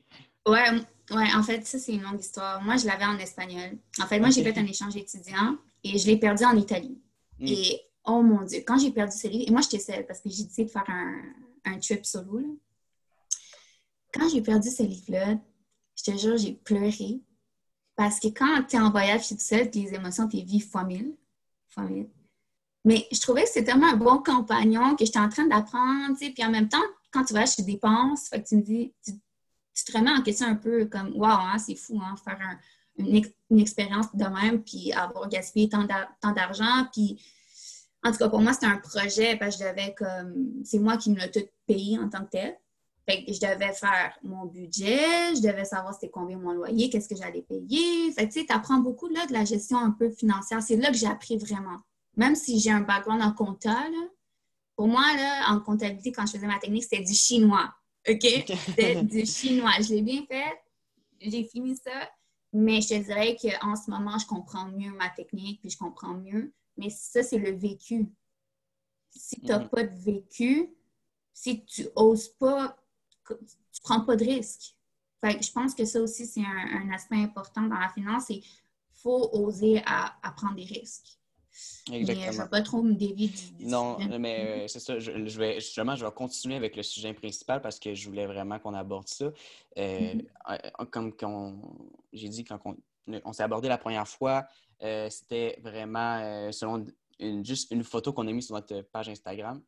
ouais, 0.48 0.70
ouais, 1.12 1.34
en 1.36 1.42
fait, 1.42 1.66
ça, 1.66 1.80
c'est 1.80 1.94
une 1.94 2.04
longue 2.04 2.20
histoire. 2.20 2.62
Moi, 2.62 2.78
je 2.78 2.86
l'avais 2.86 3.06
en 3.06 3.18
espagnol. 3.18 3.80
En 4.00 4.06
fait, 4.06 4.20
moi, 4.20 4.30
j'ai 4.30 4.44
fait 4.44 4.58
un 4.60 4.66
échange 4.68 4.96
étudiant 4.96 5.58
et 5.84 5.98
je 5.98 6.06
l'ai 6.06 6.18
perdu 6.18 6.44
en 6.46 6.56
Italie. 6.56 7.02
Mm. 7.40 7.48
Et 7.48 7.82
oh 8.06 8.22
mon 8.22 8.44
Dieu, 8.44 8.60
quand 8.68 8.78
j'ai 8.78 8.92
perdu 8.92 9.18
ce 9.18 9.28
livre, 9.28 9.46
et 9.48 9.52
moi, 9.52 9.62
j'étais 9.62 9.80
seule 9.80 10.06
parce 10.06 10.20
que 10.22 10.30
j'ai 10.30 10.44
décidé 10.44 10.66
de 10.66 10.70
faire 10.72 10.88
un, 10.88 11.16
un 11.68 11.80
trip 11.80 12.06
solo. 12.06 12.60
Quand 14.14 14.30
j'ai 14.30 14.42
perdu 14.42 14.70
ce 14.70 14.84
livre-là, 14.84 15.38
je 15.96 16.12
te 16.12 16.18
jure, 16.18 16.38
j'ai 16.38 16.54
pleuré. 16.54 17.22
Parce 17.96 18.20
que 18.20 18.28
quand 18.28 18.64
tu 18.64 18.76
es 18.76 18.80
en 18.80 18.92
voyage 18.92 19.28
toute 19.28 19.42
seule, 19.42 19.70
les 19.74 19.94
émotions, 19.94 20.28
tu 20.28 20.38
vives 20.38 20.70
fois 20.70 20.84
mille. 20.84 21.16
Fois 21.68 21.84
mille. 21.84 22.10
Mais 22.86 23.08
je 23.12 23.20
trouvais 23.20 23.44
que 23.44 23.50
c'était 23.50 23.66
tellement 23.66 23.92
un 23.92 23.98
bon 23.98 24.24
compagnon 24.24 24.96
que 24.96 25.04
j'étais 25.04 25.20
en 25.20 25.30
train 25.30 25.46
d'apprendre, 25.48 26.16
tu. 26.18 26.32
Puis 26.32 26.46
en 26.46 26.52
même 26.52 26.70
temps, 26.70 26.78
quand 27.12 27.26
tu 27.26 27.34
voyages, 27.34 27.56
tu 27.56 27.64
dépenses. 27.64 28.30
Fait 28.30 28.42
que 28.42 28.48
tu 28.48 28.56
me 28.56 28.62
dis, 28.62 28.94
tu, 29.04 29.12
tu 29.74 29.84
te 29.84 29.98
remets 29.98 30.12
en 30.12 30.22
question 30.22 30.48
un 30.48 30.56
peu 30.56 30.86
comme, 30.86 31.16
waouh, 31.16 31.30
hein, 31.32 31.58
c'est 31.58 31.76
fou, 31.76 32.00
hein, 32.02 32.16
faire 32.24 32.40
un- 32.42 32.60
une, 32.98 33.24
une 33.50 33.60
expérience 33.60 34.08
de 34.16 34.26
même, 34.26 34.64
puis 34.64 34.92
avoir 34.94 35.28
gaspillé 35.28 35.70
tant 35.70 35.86
d'argent. 36.34 36.88
Puis 36.94 37.22
en 38.08 38.12
tout 38.12 38.18
cas, 38.18 38.30
pour 38.30 38.40
moi, 38.40 38.54
c'était 38.54 38.68
un 38.68 38.78
projet 38.78 39.36
parce 39.38 39.58
que 39.58 39.64
je 39.64 39.70
devais 39.70 39.94
comme. 39.94 40.64
C'est 40.64 40.80
moi 40.80 40.98
qui 40.98 41.12
me 41.12 41.20
l'ai 41.20 41.32
tout 41.32 41.46
payé 41.66 42.00
en 42.00 42.10
tant 42.10 42.24
que 42.26 42.32
tel. 42.32 42.58
Fait 43.10 43.24
que 43.24 43.32
je 43.32 43.40
devais 43.40 43.72
faire 43.74 44.18
mon 44.22 44.46
budget, 44.46 45.34
je 45.36 45.42
devais 45.42 45.64
savoir 45.64 45.94
c'était 45.94 46.10
combien 46.10 46.38
mon 46.38 46.52
loyer, 46.52 46.90
qu'est-ce 46.90 47.08
que 47.08 47.16
j'allais 47.16 47.42
payer. 47.42 48.12
Fait 48.12 48.28
que 48.28 48.34
tu 48.34 48.42
sais, 48.42 48.52
apprends 48.52 48.80
beaucoup 48.80 49.08
là, 49.08 49.26
de 49.28 49.34
la 49.34 49.46
gestion 49.46 49.78
un 49.78 49.92
peu 49.92 50.10
financière. 50.10 50.62
C'est 50.62 50.76
là 50.76 50.90
que 50.90 50.98
j'ai 50.98 51.08
appris 51.08 51.38
vraiment. 51.38 51.78
Même 52.18 52.36
si 52.36 52.60
j'ai 52.60 52.72
un 52.72 52.82
background 52.82 53.22
en 53.22 53.32
compta, 53.32 53.70
là, 53.70 54.08
pour 54.76 54.88
moi, 54.88 55.04
là, 55.16 55.52
en 55.52 55.60
comptabilité, 55.62 56.12
quand 56.12 56.26
je 56.26 56.34
faisais 56.34 56.48
ma 56.48 56.60
technique, 56.60 56.84
c'était 56.84 57.04
du 57.04 57.14
chinois. 57.14 57.74
OK? 58.10 58.22
C'était 58.66 59.04
du 59.04 59.26
chinois. 59.26 59.72
Je 59.82 59.96
l'ai 59.96 60.02
bien 60.02 60.24
fait. 60.30 60.62
J'ai 61.20 61.44
fini 61.46 61.76
ça. 61.76 62.10
Mais 62.54 62.82
je 62.82 62.90
te 62.90 63.04
dirais 63.04 63.36
qu'en 63.42 63.76
ce 63.76 63.90
moment, 63.90 64.18
je 64.18 64.26
comprends 64.26 64.68
mieux 64.68 64.92
ma 64.92 65.10
technique, 65.10 65.60
puis 65.62 65.70
je 65.70 65.78
comprends 65.78 66.14
mieux. 66.14 66.54
Mais 66.78 66.90
ça, 66.90 67.24
c'est 67.24 67.38
le 67.40 67.52
vécu. 67.52 68.08
Si 69.10 69.40
tu 69.42 69.48
n'as 69.48 69.60
Mhm. 69.60 69.70
pas 69.70 69.84
de 69.84 69.98
vécu, 70.00 70.70
si 71.34 71.66
tu 71.66 71.88
oses 71.96 72.30
pas, 72.30 72.78
tu 73.28 73.82
prends 73.82 74.02
pas 74.02 74.16
de 74.16 74.24
risque. 74.26 74.76
Fait 75.22 75.38
que 75.38 75.44
je 75.44 75.52
pense 75.52 75.74
que 75.74 75.86
ça 75.86 76.00
aussi, 76.02 76.26
c'est 76.28 76.42
un, 76.42 76.88
un 76.90 76.92
aspect 76.92 77.16
important 77.18 77.64
dans 77.64 77.80
la 77.80 77.90
finance. 77.90 78.30
Il 78.30 78.44
faut 78.94 79.30
oser 79.34 79.82
à, 79.86 80.16
à 80.22 80.32
prendre 80.32 80.56
des 80.56 80.66
risques. 80.66 81.18
Mais 81.90 82.06
je 82.06 82.12
ne 82.12 82.12
Exactement. 82.12 82.44
vais 82.44 82.50
pas 82.50 82.62
trop 82.62 82.84
me 82.84 82.94
dévier 82.94 83.30
du, 83.30 83.66
Non, 83.66 83.98
sujet. 83.98 84.20
mais 84.20 84.64
euh, 84.66 84.68
c'est 84.68 84.80
ça. 84.80 85.00
Je, 85.00 85.26
je 85.28 85.40
vais, 85.40 85.56
justement, 85.56 85.96
je 85.96 86.06
vais 86.06 86.12
continuer 86.12 86.56
avec 86.56 86.76
le 86.76 86.84
sujet 86.84 87.14
principal 87.16 87.62
parce 87.62 87.80
que 87.80 87.96
je 87.96 88.08
voulais 88.08 88.28
vraiment 88.28 88.60
qu'on 88.60 88.76
aborde 88.76 89.08
ça. 89.08 89.32
Euh, 89.78 90.14
euh, 90.50 90.86
Comme 90.92 91.14
j'ai 92.14 92.30
dit 92.30 92.44
quand 92.44 92.60
on, 92.66 92.78
on 93.26 93.34
s'est 93.34 93.44
abordé 93.44 93.68
la 93.70 93.80
première 93.80 94.08
fois, 94.08 94.46
euh, 94.84 95.10
c'était 95.10 95.60
vraiment 95.62 96.20
euh, 96.22 96.52
selon 96.52 96.86
une- 97.20 97.44
juste 97.46 97.72
une 97.72 97.84
photo 97.84 98.14
qu'on 98.14 98.28
a 98.28 98.32
mise 98.32 98.46
sur 98.48 98.56
notre 98.56 98.82
page 98.82 99.10
Instagram. 99.10 99.62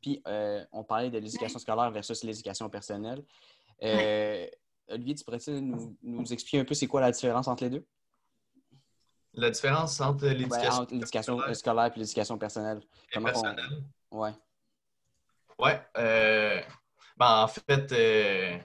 Puis, 0.00 0.22
euh, 0.28 0.64
on 0.72 0.84
parlait 0.84 1.10
de 1.10 1.18
l'éducation 1.18 1.58
scolaire 1.58 1.90
versus 1.90 2.22
l'éducation 2.22 2.68
personnelle. 2.70 3.24
Euh, 3.82 4.46
Olivier, 4.88 5.14
tu 5.14 5.24
pourrais-tu 5.24 5.50
nous, 5.60 5.96
nous 6.02 6.32
expliquer 6.32 6.60
un 6.60 6.64
peu 6.64 6.74
c'est 6.74 6.86
quoi 6.86 7.00
la 7.00 7.10
différence 7.10 7.48
entre 7.48 7.64
les 7.64 7.70
deux? 7.70 7.86
La 9.32 9.50
différence 9.50 10.00
entre 10.00 10.26
Ouais, 10.26 10.34
l'éducation 10.34 10.72
entre 10.82 10.92
l'éducation 10.94 11.38
scolaire 11.38 11.56
scolaire 11.56 11.92
et 11.94 11.98
l'éducation 11.98 12.38
personnelle. 12.38 12.80
et 13.12 13.20
personnelle. 13.20 13.84
Ouais. 14.10 14.32
Ouais. 15.58 15.80
euh, 15.98 16.60
ben, 17.16 17.42
en 17.44 17.48
fait, 17.48 17.92
euh, 17.92 18.58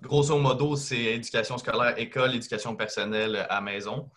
grosso 0.00 0.38
modo, 0.38 0.76
c'est 0.76 0.96
éducation 0.98 1.58
scolaire, 1.58 1.98
école, 1.98 2.34
éducation 2.34 2.74
personnelle 2.76 3.46
à 3.48 3.60
maison, 3.60 4.10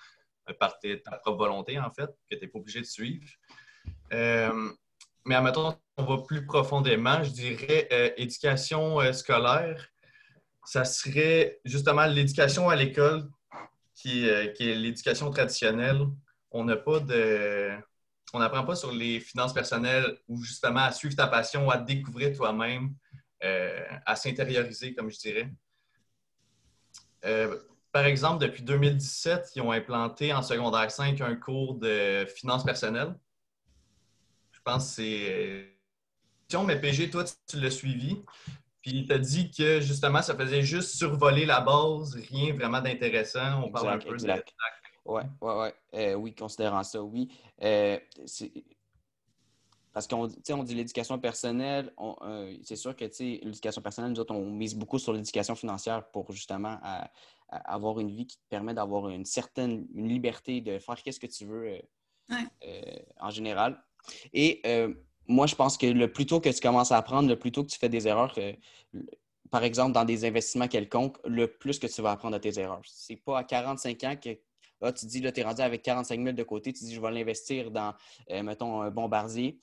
par 0.60 0.80
tes- 0.80 1.02
ta 1.02 1.12
propre 1.18 1.38
volonté, 1.38 1.80
en 1.80 1.92
fait, 1.92 2.10
que 2.30 2.36
tu 2.36 2.42
n'es 2.42 2.48
pas 2.48 2.60
obligé 2.60 2.80
de 2.82 2.86
suivre. 2.86 3.28
Euh, 4.12 4.72
mais 5.26 5.36
admettons, 5.36 5.76
on 5.98 6.04
va 6.04 6.18
plus 6.24 6.46
profondément, 6.46 7.24
je 7.24 7.32
dirais 7.32 7.88
euh, 7.92 8.10
éducation 8.18 9.00
euh, 9.00 9.14
scolaire, 9.14 9.88
ça 10.66 10.86
serait 10.86 11.60
justement 11.66 12.06
l'éducation 12.06 12.70
à 12.70 12.76
l'école, 12.76 13.30
qui, 13.96 14.28
euh, 14.28 14.54
est 14.60 14.76
l'éducation 14.76 15.30
traditionnelle. 15.30 16.02
On 16.52 16.64
n'a 16.66 16.78
pas 16.78 17.00
n'apprend 18.40 18.64
pas 18.66 18.76
sur 18.76 18.92
les 18.92 19.20
finances 19.20 19.54
personnelles 19.54 20.18
ou 20.28 20.42
justement 20.44 20.82
à 20.82 20.92
suivre 20.92 21.16
ta 21.16 21.28
passion, 21.28 21.70
à 21.70 21.78
te 21.78 21.86
découvrir 21.86 22.36
toi-même, 22.36 22.96
euh, 23.44 23.86
à 24.06 24.16
s'intérioriser, 24.16 24.94
comme 24.94 25.12
je 25.12 25.20
dirais. 25.20 25.52
Par 27.94 28.06
exemple, 28.06 28.40
depuis 28.40 28.64
2017, 28.64 29.52
ils 29.56 29.62
ont 29.62 29.72
implanté 29.72 30.34
en 30.34 30.42
secondaire 30.42 30.90
5 30.90 31.22
un 31.22 31.36
cours 31.36 31.76
de 31.76 32.26
finances 32.26 32.64
personnelles. 32.64 33.16
Je 34.52 34.60
pense 34.66 34.96
que 34.96 34.96
c'est. 34.96 35.70
Mais 36.66 36.80
PG, 36.80 37.12
toi, 37.12 37.24
tu, 37.48 37.60
l'as 37.60 37.70
suivi. 37.70 38.20
Puis 38.82 38.92
il 38.92 39.06
t'a 39.06 39.20
dit 39.20 39.52
que 39.52 39.80
justement, 39.80 40.24
ça 40.24 40.36
faisait 40.36 40.64
juste 40.64 40.96
survoler 40.96 41.46
la 41.46 41.62
base, 41.62 42.16
rien 42.32 42.54
vraiment 42.56 42.82
d'intéressant. 42.82 43.64
On 43.64 43.72
parle 43.72 43.90
un 43.90 43.98
peu 44.00 44.14
exact. 44.14 44.48
de. 44.48 45.12
Ouais, 45.12 45.24
ouais, 45.42 45.54
ouais. 45.56 45.74
Euh, 45.94 46.14
oui, 46.16 46.34
considérant 46.34 46.84
ça, 46.84 47.02
oui. 47.02 47.30
Euh, 47.62 48.00
Parce 49.92 50.08
qu'on 50.08 50.30
on 50.50 50.64
dit 50.64 50.76
l'éducation 50.76 51.20
personnelle, 51.20 51.94
on, 51.98 52.16
euh, 52.22 52.56
c'est 52.64 52.76
sûr 52.76 52.96
que 52.96 53.06
l'éducation 53.20 53.82
personnelle, 53.82 54.12
nous 54.12 54.20
autres, 54.20 54.34
on 54.34 54.50
mise 54.50 54.76
beaucoup 54.76 54.98
sur 54.98 55.14
l'éducation 55.14 55.56
financière 55.56 56.10
pour 56.10 56.32
justement 56.32 56.80
à 56.82 57.12
avoir 57.50 58.00
une 58.00 58.10
vie 58.10 58.26
qui 58.28 58.38
te 58.38 58.44
permet 58.50 58.74
d'avoir 58.74 59.10
une 59.10 59.26
certaine 59.26 59.88
une 59.94 60.08
liberté 60.08 60.62
de 60.62 60.80
faire 60.80 61.02
qu'est-ce 61.02 61.20
que 61.20 61.28
tu 61.28 61.46
veux 61.46 61.68
euh, 61.68 61.80
Ouais. 62.30 62.46
euh, 62.66 63.00
en 63.20 63.30
général. 63.30 63.84
Et 64.34 64.62
euh, 64.66 64.94
moi, 65.28 65.46
je 65.46 65.56
pense 65.56 65.78
que 65.78 65.86
le 65.86 66.12
plus 66.12 66.26
tôt 66.26 66.40
que 66.40 66.50
tu 66.50 66.60
commences 66.62 66.92
à 66.92 66.98
apprendre, 66.98 67.28
le 67.28 67.38
plus 67.38 67.52
tôt 67.52 67.64
que 67.64 67.70
tu 67.70 67.78
fais 67.78 67.90
des 67.90 68.08
erreurs, 68.08 68.34
euh, 68.38 68.54
par 69.52 69.64
exemple, 69.64 69.92
dans 69.92 70.06
des 70.06 70.26
investissements 70.26 70.68
quelconques, 70.70 71.18
le 71.26 71.48
plus 71.48 71.80
que 71.80 71.88
tu 71.88 72.02
vas 72.02 72.12
apprendre 72.12 72.36
à 72.36 72.40
tes 72.40 72.58
erreurs. 72.60 72.82
C'est 72.86 73.18
pas 73.18 73.40
à 73.40 73.44
45 73.44 74.04
ans 74.06 74.16
que 74.16 74.30
là, 74.82 74.92
tu 74.94 75.06
dis, 75.06 75.20
là, 75.22 75.32
tu 75.32 75.42
es 75.42 75.44
rendu 75.44 75.62
avec 75.62 75.82
45 75.84 76.22
000 76.22 76.32
de 76.36 76.44
côté, 76.44 76.72
tu 76.74 76.86
dis, 76.86 76.96
je 76.96 77.02
vais 77.02 77.12
l'investir 77.12 77.70
dans, 77.72 77.94
euh, 78.32 78.42
mettons, 78.42 78.82
un 78.82 78.90
bombardier. 78.90 79.60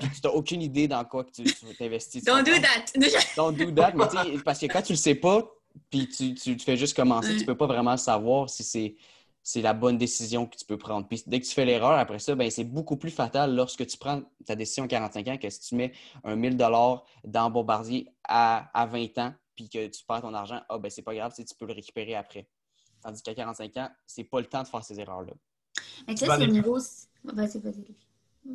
Puis 0.00 0.08
tu 0.20 0.26
n'as 0.26 0.32
aucune 0.32 0.62
idée 0.62 0.88
dans 0.88 1.04
quoi 1.04 1.24
que 1.24 1.30
tu, 1.30 1.44
tu 1.44 1.76
t'investis. 1.76 2.24
tu 2.24 2.30
Don't 2.30 2.42
do 2.42 2.52
that! 2.52 2.86
Don't 3.36 3.52
do 3.52 3.70
that. 3.70 3.92
Mais 3.92 4.38
parce 4.42 4.58
que 4.58 4.66
quand 4.66 4.82
tu 4.82 4.94
le 4.94 4.98
sais 4.98 5.14
pas, 5.14 5.46
puis 5.90 6.08
tu, 6.08 6.34
tu, 6.34 6.56
tu 6.56 6.64
fais 6.64 6.76
juste 6.76 6.96
commencer, 6.96 7.32
Ouais. 7.32 7.36
tu 7.38 7.44
peux 7.44 7.56
pas 7.56 7.66
vraiment 7.66 7.96
savoir 7.96 8.48
si 8.50 8.62
c'est 8.64 8.96
c'est 9.42 9.62
la 9.62 9.74
bonne 9.74 9.96
décision 9.96 10.44
que 10.46 10.56
tu 10.56 10.64
peux 10.64 10.76
prendre. 10.76 11.06
Puis 11.06 11.22
dès 11.24 11.38
que 11.38 11.46
tu 11.46 11.52
fais 11.52 11.64
l'erreur, 11.64 11.92
après 11.92 12.18
ça, 12.18 12.34
ben, 12.34 12.50
c'est 12.50 12.64
beaucoup 12.64 12.96
plus 12.96 13.12
fatal 13.12 13.54
lorsque 13.54 13.86
tu 13.86 13.96
prends 13.96 14.22
ta 14.44 14.56
décision 14.56 14.82
à 14.84 14.88
45 14.88 15.28
ans 15.28 15.36
que 15.38 15.48
si 15.48 15.60
tu 15.60 15.76
mets 15.76 15.92
un 16.24 16.34
1000 16.34 16.56
dans 16.56 17.50
Bombardier 17.50 18.08
à, 18.24 18.68
à 18.74 18.86
20 18.86 19.16
ans, 19.18 19.32
puis 19.54 19.68
que 19.68 19.86
tu 19.86 20.04
perds 20.04 20.22
ton 20.22 20.34
argent, 20.34 20.60
ah 20.68 20.78
ben 20.78 20.90
c'est 20.90 21.02
pas 21.02 21.14
grave, 21.14 21.30
tu 21.30 21.36
sais, 21.42 21.44
tu 21.44 21.54
peux 21.54 21.66
le 21.66 21.74
récupérer 21.74 22.16
après. 22.16 22.48
Tandis 23.00 23.22
qu'à 23.22 23.34
45 23.34 23.76
ans, 23.76 23.88
c'est 24.04 24.24
pas 24.24 24.40
le 24.40 24.46
temps 24.46 24.64
de 24.64 24.68
faire 24.68 24.82
ces 24.82 24.98
erreurs-là. 24.98 25.32
Mais 26.08 26.16
sais, 26.16 26.26
c'est 26.26 26.42
au 26.42 26.46
niveau. 26.48 26.78
Vas-y, 27.22 27.58
vas-y. 27.60 27.84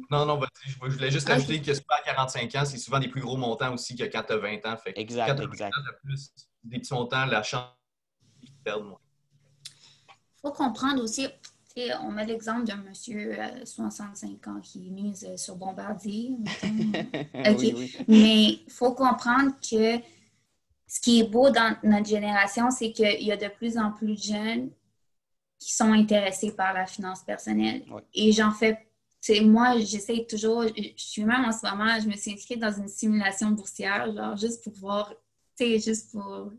Non, 0.09 0.25
non, 0.25 0.37
vas-y, 0.37 0.71
je 0.71 0.77
voulais 0.77 1.11
juste 1.11 1.29
Ah, 1.29 1.35
ajouter 1.35 1.61
que 1.61 1.73
souvent 1.73 1.95
à 1.99 2.03
45 2.03 2.53
ans, 2.55 2.65
c'est 2.65 2.77
souvent 2.77 2.99
des 2.99 3.07
plus 3.07 3.21
gros 3.21 3.37
montants 3.37 3.73
aussi 3.73 3.95
que 3.95 4.03
quand 4.03 4.23
tu 4.23 4.33
as 4.33 4.37
20 4.37 4.65
ans. 4.65 4.75
Fait 4.75 4.91
que 4.91 4.99
Exact, 4.99 5.39
exact. 5.39 5.59
20 5.59 5.67
ans, 5.67 5.85
t'as 5.85 5.97
plus 6.03 6.31
des 6.63 6.80
petits 6.80 6.94
montants, 6.94 7.25
la 7.25 7.44
chance 7.44 7.65
de 8.41 8.50
perdre 8.63 8.86
moins. 8.86 9.00
faut 10.41 10.51
comprendre 10.51 11.03
aussi, 11.03 11.27
tu 11.27 11.82
sais, 11.82 11.96
on 11.98 12.12
met 12.12 12.25
l'exemple 12.25 12.65
d'un 12.65 12.77
monsieur 12.77 13.39
euh, 13.39 13.65
65 13.65 14.48
ans 14.48 14.60
qui 14.62 14.91
mise 14.91 15.25
euh, 15.25 15.38
sur 15.38 15.56
Bombardier. 15.56 16.38
oui, 17.58 17.74
oui. 17.75 17.96
Mais 18.08 18.44
il 18.65 18.65
faut 18.70 18.94
comprendre 18.94 19.51
que 19.62 20.00
ce 20.88 21.00
qui 21.00 21.22
est 21.22 21.30
beau 21.30 21.50
dans 21.50 21.77
notre 21.84 22.08
génération, 22.08 22.70
c'est 22.70 22.91
qu'il 22.91 23.24
y 23.24 23.32
a 23.32 23.38
de 23.38 23.48
plus 23.48 23.77
en 23.77 23.91
plus 23.91 24.15
de 24.15 24.34
jeunes 24.34 24.72
qui 25.58 25.74
sont 25.74 25.94
intéressés 25.94 26.53
par 26.53 26.74
la 26.74 26.86
finance 26.86 27.24
personnelle. 27.24 27.86
Ouais. 27.89 28.01
Et 28.13 28.32
j'en 28.34 28.51
fais, 28.51 28.74
tu 29.22 29.36
sais, 29.36 29.41
moi, 29.41 29.80
j'essaie 29.80 30.25
toujours, 30.27 30.63
je 30.63 30.91
suis 30.98 31.24
même 31.24 31.46
en 31.46 31.51
ce 31.51 31.65
moment, 31.65 31.98
je 32.01 32.08
me 32.08 32.15
suis 32.18 32.34
inscrite 32.34 32.60
dans 32.60 32.74
une 32.74 32.88
simulation 32.88 33.51
boursière, 33.51 34.12
genre 34.13 34.36
juste 34.36 34.63
pour 34.63 34.74
voir, 34.74 35.13
sais, 35.63 35.80
juste 35.80 36.12
pour, 36.12 36.51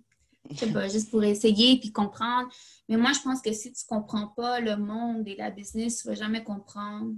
pas, 0.73 0.89
juste 0.89 1.11
pour 1.11 1.23
essayer 1.25 1.79
puis 1.79 1.93
comprendre. 1.93 2.49
Mais 2.89 2.97
moi, 2.97 3.13
je 3.13 3.21
pense 3.21 3.41
que 3.41 3.53
si 3.53 3.73
tu 3.73 3.85
comprends 3.87 4.29
pas 4.29 4.61
le 4.61 4.77
monde 4.77 5.27
et 5.27 5.37
la 5.37 5.51
business, 5.51 6.03
tu 6.03 6.09
vas 6.09 6.15
jamais 6.15 6.43
comprendre 6.43 7.15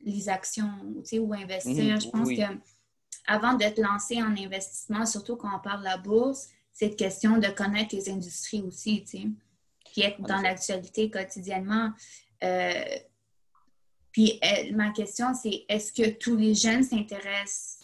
les 0.00 0.28
actions, 0.28 0.70
tu 0.98 1.04
sais, 1.04 1.18
ou 1.18 1.32
investir. 1.32 1.94
Mhm, 1.94 2.00
je 2.00 2.08
pense 2.08 2.26
oui. 2.26 2.38
que 2.38 2.44
avant 3.26 3.54
de 3.54 3.64
te 3.64 3.80
lancer 3.80 4.22
en 4.22 4.36
investissement, 4.36 5.06
surtout 5.06 5.36
quand 5.36 5.56
on 5.56 5.60
parle 5.60 5.80
de 5.80 5.84
la 5.84 5.96
bourse, 5.96 6.48
c'est 6.72 6.88
une 6.88 6.96
question 6.96 7.38
de 7.38 7.46
connaître 7.48 7.94
les 7.94 8.10
industries 8.10 8.62
aussi, 8.62 9.04
tu 9.04 9.18
sais. 9.18 9.28
Puis 9.92 10.02
être 10.02 10.20
dans 10.22 10.40
l'actualité 10.40 11.08
quotidiennement. 11.10 11.90
Euh, 12.42 12.84
puis 14.12 14.40
euh, 14.44 14.72
ma 14.74 14.90
question, 14.90 15.34
c'est 15.34 15.64
est-ce 15.68 15.92
que 15.92 16.10
tous 16.10 16.36
les 16.36 16.54
jeunes 16.54 16.82
s'intéressent 16.82 17.78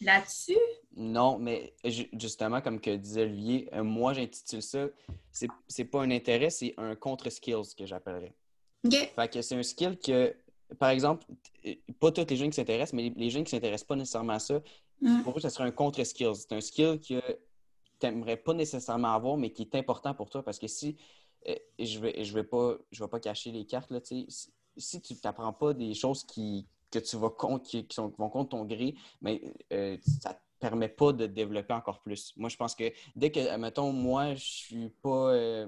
là-dessus? 0.00 0.58
Non, 0.96 1.38
mais 1.38 1.74
ju- 1.84 2.08
justement, 2.12 2.60
comme 2.60 2.80
que 2.80 2.94
disait 2.94 3.22
Olivier, 3.22 3.68
euh, 3.74 3.82
moi 3.82 4.12
j'intitule 4.12 4.62
ça, 4.62 4.86
c'est 5.32 5.48
c'est 5.66 5.84
pas 5.84 6.02
un 6.02 6.10
intérêt, 6.10 6.50
c'est 6.50 6.74
un 6.76 6.94
contre-skills 6.94 7.74
que 7.76 7.84
j'appellerais. 7.86 8.32
OK. 8.84 8.94
Fait 9.16 9.32
que 9.32 9.42
c'est 9.42 9.56
un 9.56 9.62
skill 9.62 9.98
que, 9.98 10.36
par 10.78 10.90
exemple, 10.90 11.26
t- 11.62 11.82
pas 11.98 12.12
tous 12.12 12.26
les 12.28 12.36
jeunes 12.36 12.50
qui 12.50 12.56
s'intéressent, 12.56 12.92
mais 12.92 13.12
les, 13.16 13.30
jeunes 13.30 13.44
qui 13.44 13.50
s'intéressent 13.50 13.86
pas 13.88 13.96
nécessairement 13.96 14.34
à 14.34 14.38
ça, 14.38 14.60
Mm. 15.00 15.22
pour 15.24 15.36
eux, 15.36 15.40
ça 15.40 15.50
serait 15.50 15.64
un 15.64 15.72
contre-skill. 15.72 16.34
C'est 16.36 16.52
un 16.52 16.60
skill 16.60 17.00
que 17.00 17.20
tu 18.00 18.06
n'aimerais 18.06 18.36
pas 18.36 18.54
nécessairement 18.54 19.12
avoir, 19.12 19.36
mais 19.36 19.50
qui 19.50 19.62
est 19.62 19.74
important 19.74 20.14
pour 20.14 20.30
toi 20.30 20.42
parce 20.44 20.58
que 20.60 20.68
si, 20.68 20.96
euh, 21.48 21.54
je 21.80 21.98
vais, 21.98 22.22
je 22.24 22.32
vais 22.32 22.44
pas, 22.44 22.76
je 22.92 23.02
vais 23.02 23.08
pas 23.08 23.18
cacher 23.18 23.50
les 23.50 23.66
cartes, 23.66 23.90
là, 23.90 23.98
si, 24.02 24.26
si 24.76 25.00
tu 25.02 25.14
n'apprends 25.24 25.52
pas 25.52 25.74
des 25.74 25.92
choses 25.94 26.22
qui, 26.24 26.66
que 26.92 27.00
tu 27.00 27.16
vas 27.16 27.30
contre, 27.30 27.64
qui, 27.68 27.84
qui 27.86 27.94
sont, 27.94 28.08
qui 28.08 28.18
vont 28.18 28.30
contre 28.30 28.50
ton 28.50 28.64
gré, 28.64 28.94
mais 29.20 29.42
euh, 29.72 29.96
ça 30.00 30.40
permet 30.68 30.88
pas 30.88 31.12
de 31.12 31.26
développer 31.26 31.74
encore 31.74 32.00
plus. 32.00 32.32
Moi, 32.36 32.48
je 32.48 32.56
pense 32.56 32.74
que 32.74 32.84
dès 33.16 33.30
que, 33.30 33.56
mettons, 33.56 33.92
moi, 33.92 34.34
je 34.34 34.44
suis 34.44 34.88
pas. 35.02 35.32
euh, 35.34 35.66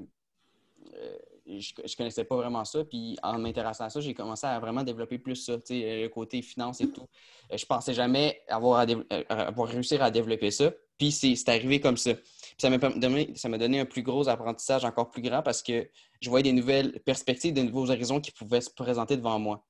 euh, 0.94 1.16
je, 1.46 1.96
connaissais 1.96 2.24
pas 2.24 2.36
vraiment 2.36 2.64
ça. 2.64 2.84
Puis 2.84 3.16
en 3.22 3.38
m'intéressant 3.38 3.84
à 3.84 3.90
ça, 3.90 4.00
j'ai 4.00 4.14
commencé 4.14 4.46
à 4.46 4.58
vraiment 4.58 4.82
développer 4.82 5.18
plus 5.18 5.36
ça, 5.36 5.58
sais, 5.64 6.02
le 6.02 6.08
côté 6.08 6.42
finance 6.42 6.80
et 6.80 6.90
tout. 6.90 7.06
Euh, 7.52 7.56
Je 7.56 7.66
pensais 7.66 7.94
jamais 7.94 8.40
avoir, 8.48 8.80
à 8.80 8.86
euh, 8.86 9.24
avoir 9.28 9.68
réussir 9.68 10.02
à 10.02 10.10
développer 10.10 10.50
ça. 10.50 10.72
Puis 10.98 11.12
c'est 11.12 11.48
arrivé 11.48 11.80
comme 11.80 11.96
ça. 11.96 12.14
Puis 12.14 12.54
ça 12.58 12.70
m'a 12.70 13.58
donné, 13.58 13.80
un 13.80 13.84
plus 13.84 14.02
gros 14.02 14.28
apprentissage 14.28 14.84
encore 14.84 15.10
plus 15.10 15.22
grand 15.22 15.42
parce 15.42 15.62
que 15.62 15.88
je 16.20 16.30
voyais 16.30 16.44
des 16.44 16.52
nouvelles 16.52 17.00
perspectives, 17.00 17.52
de 17.52 17.62
nouveaux 17.62 17.90
horizons 17.90 18.20
qui 18.20 18.32
pouvaient 18.32 18.62
se 18.62 18.70
présenter 18.70 19.16
devant 19.16 19.38
moi. 19.38 19.64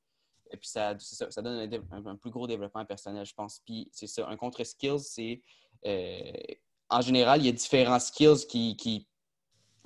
Et 0.51 0.57
puis 0.57 0.69
ça, 0.69 0.97
ça, 0.99 1.43
donne 1.43 1.69
un, 1.91 2.17
plus 2.17 2.31
gros 2.31 2.47
développement 2.47 2.85
personnel, 2.85 3.25
je 3.25 3.35
pense. 3.35 3.61
Puis 3.65 3.89
c'est 3.93 4.07
ça, 4.07 4.29
un 4.29 4.37
contre-skill, 4.37 4.99
c'est 4.99 5.43
euh, 5.87 6.33
en 6.89 7.01
général, 7.01 7.41
il 7.41 7.47
y 7.47 7.49
a 7.49 7.53
différents 7.53 7.99
skills 7.99 8.47
qui, 8.49 9.06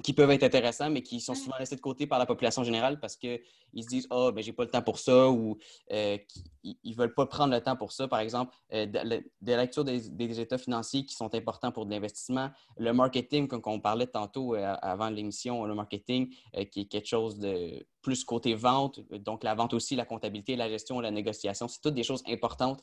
qui 0.02 0.12
peuvent 0.12 0.30
être 0.30 0.42
intéressants, 0.42 0.90
mais 0.90 1.02
qui 1.02 1.20
sont 1.20 1.34
souvent 1.34 1.56
laissés 1.58 1.76
de 1.76 1.80
côté 1.80 2.06
par 2.06 2.18
la 2.18 2.26
population 2.26 2.64
générale 2.64 3.00
parce 3.00 3.16
qu'ils 3.16 3.40
se 3.76 3.86
disent 3.86 4.06
Ah, 4.10 4.16
oh, 4.18 4.32
ben, 4.32 4.42
j'ai 4.42 4.52
pas 4.52 4.64
le 4.64 4.70
temps 4.70 4.82
pour 4.82 4.98
ça 4.98 5.28
ou 5.28 5.58
euh, 5.92 6.16
ils 6.62 6.76
ne 6.84 6.94
veulent 6.94 7.14
pas 7.14 7.26
prendre 7.26 7.54
le 7.54 7.60
temps 7.60 7.76
pour 7.76 7.92
ça. 7.92 8.08
Par 8.08 8.20
exemple, 8.20 8.54
euh, 8.72 8.86
des 8.86 9.56
lectures 9.56 9.84
des, 9.84 10.08
des 10.08 10.40
états 10.40 10.58
financiers 10.58 11.04
qui 11.04 11.14
sont 11.14 11.34
importants 11.34 11.72
pour 11.72 11.86
de 11.86 11.90
l'investissement, 11.90 12.50
le 12.76 12.92
marketing, 12.92 13.48
comme 13.48 13.62
on 13.66 13.80
parlait 13.80 14.06
tantôt 14.06 14.54
euh, 14.54 14.74
avant 14.82 15.10
l'émission, 15.10 15.64
le 15.64 15.74
marketing, 15.74 16.34
euh, 16.56 16.64
qui 16.64 16.82
est 16.82 16.86
quelque 16.86 17.08
chose 17.08 17.38
de 17.38 17.84
plus 18.02 18.24
côté 18.24 18.54
vente, 18.54 19.00
donc 19.10 19.44
la 19.44 19.54
vente 19.54 19.74
aussi, 19.74 19.96
la 19.96 20.06
comptabilité, 20.06 20.56
la 20.56 20.68
gestion, 20.68 21.00
la 21.00 21.10
négociation, 21.10 21.68
c'est 21.68 21.80
toutes 21.80 21.94
des 21.94 22.02
choses 22.02 22.22
importantes. 22.26 22.82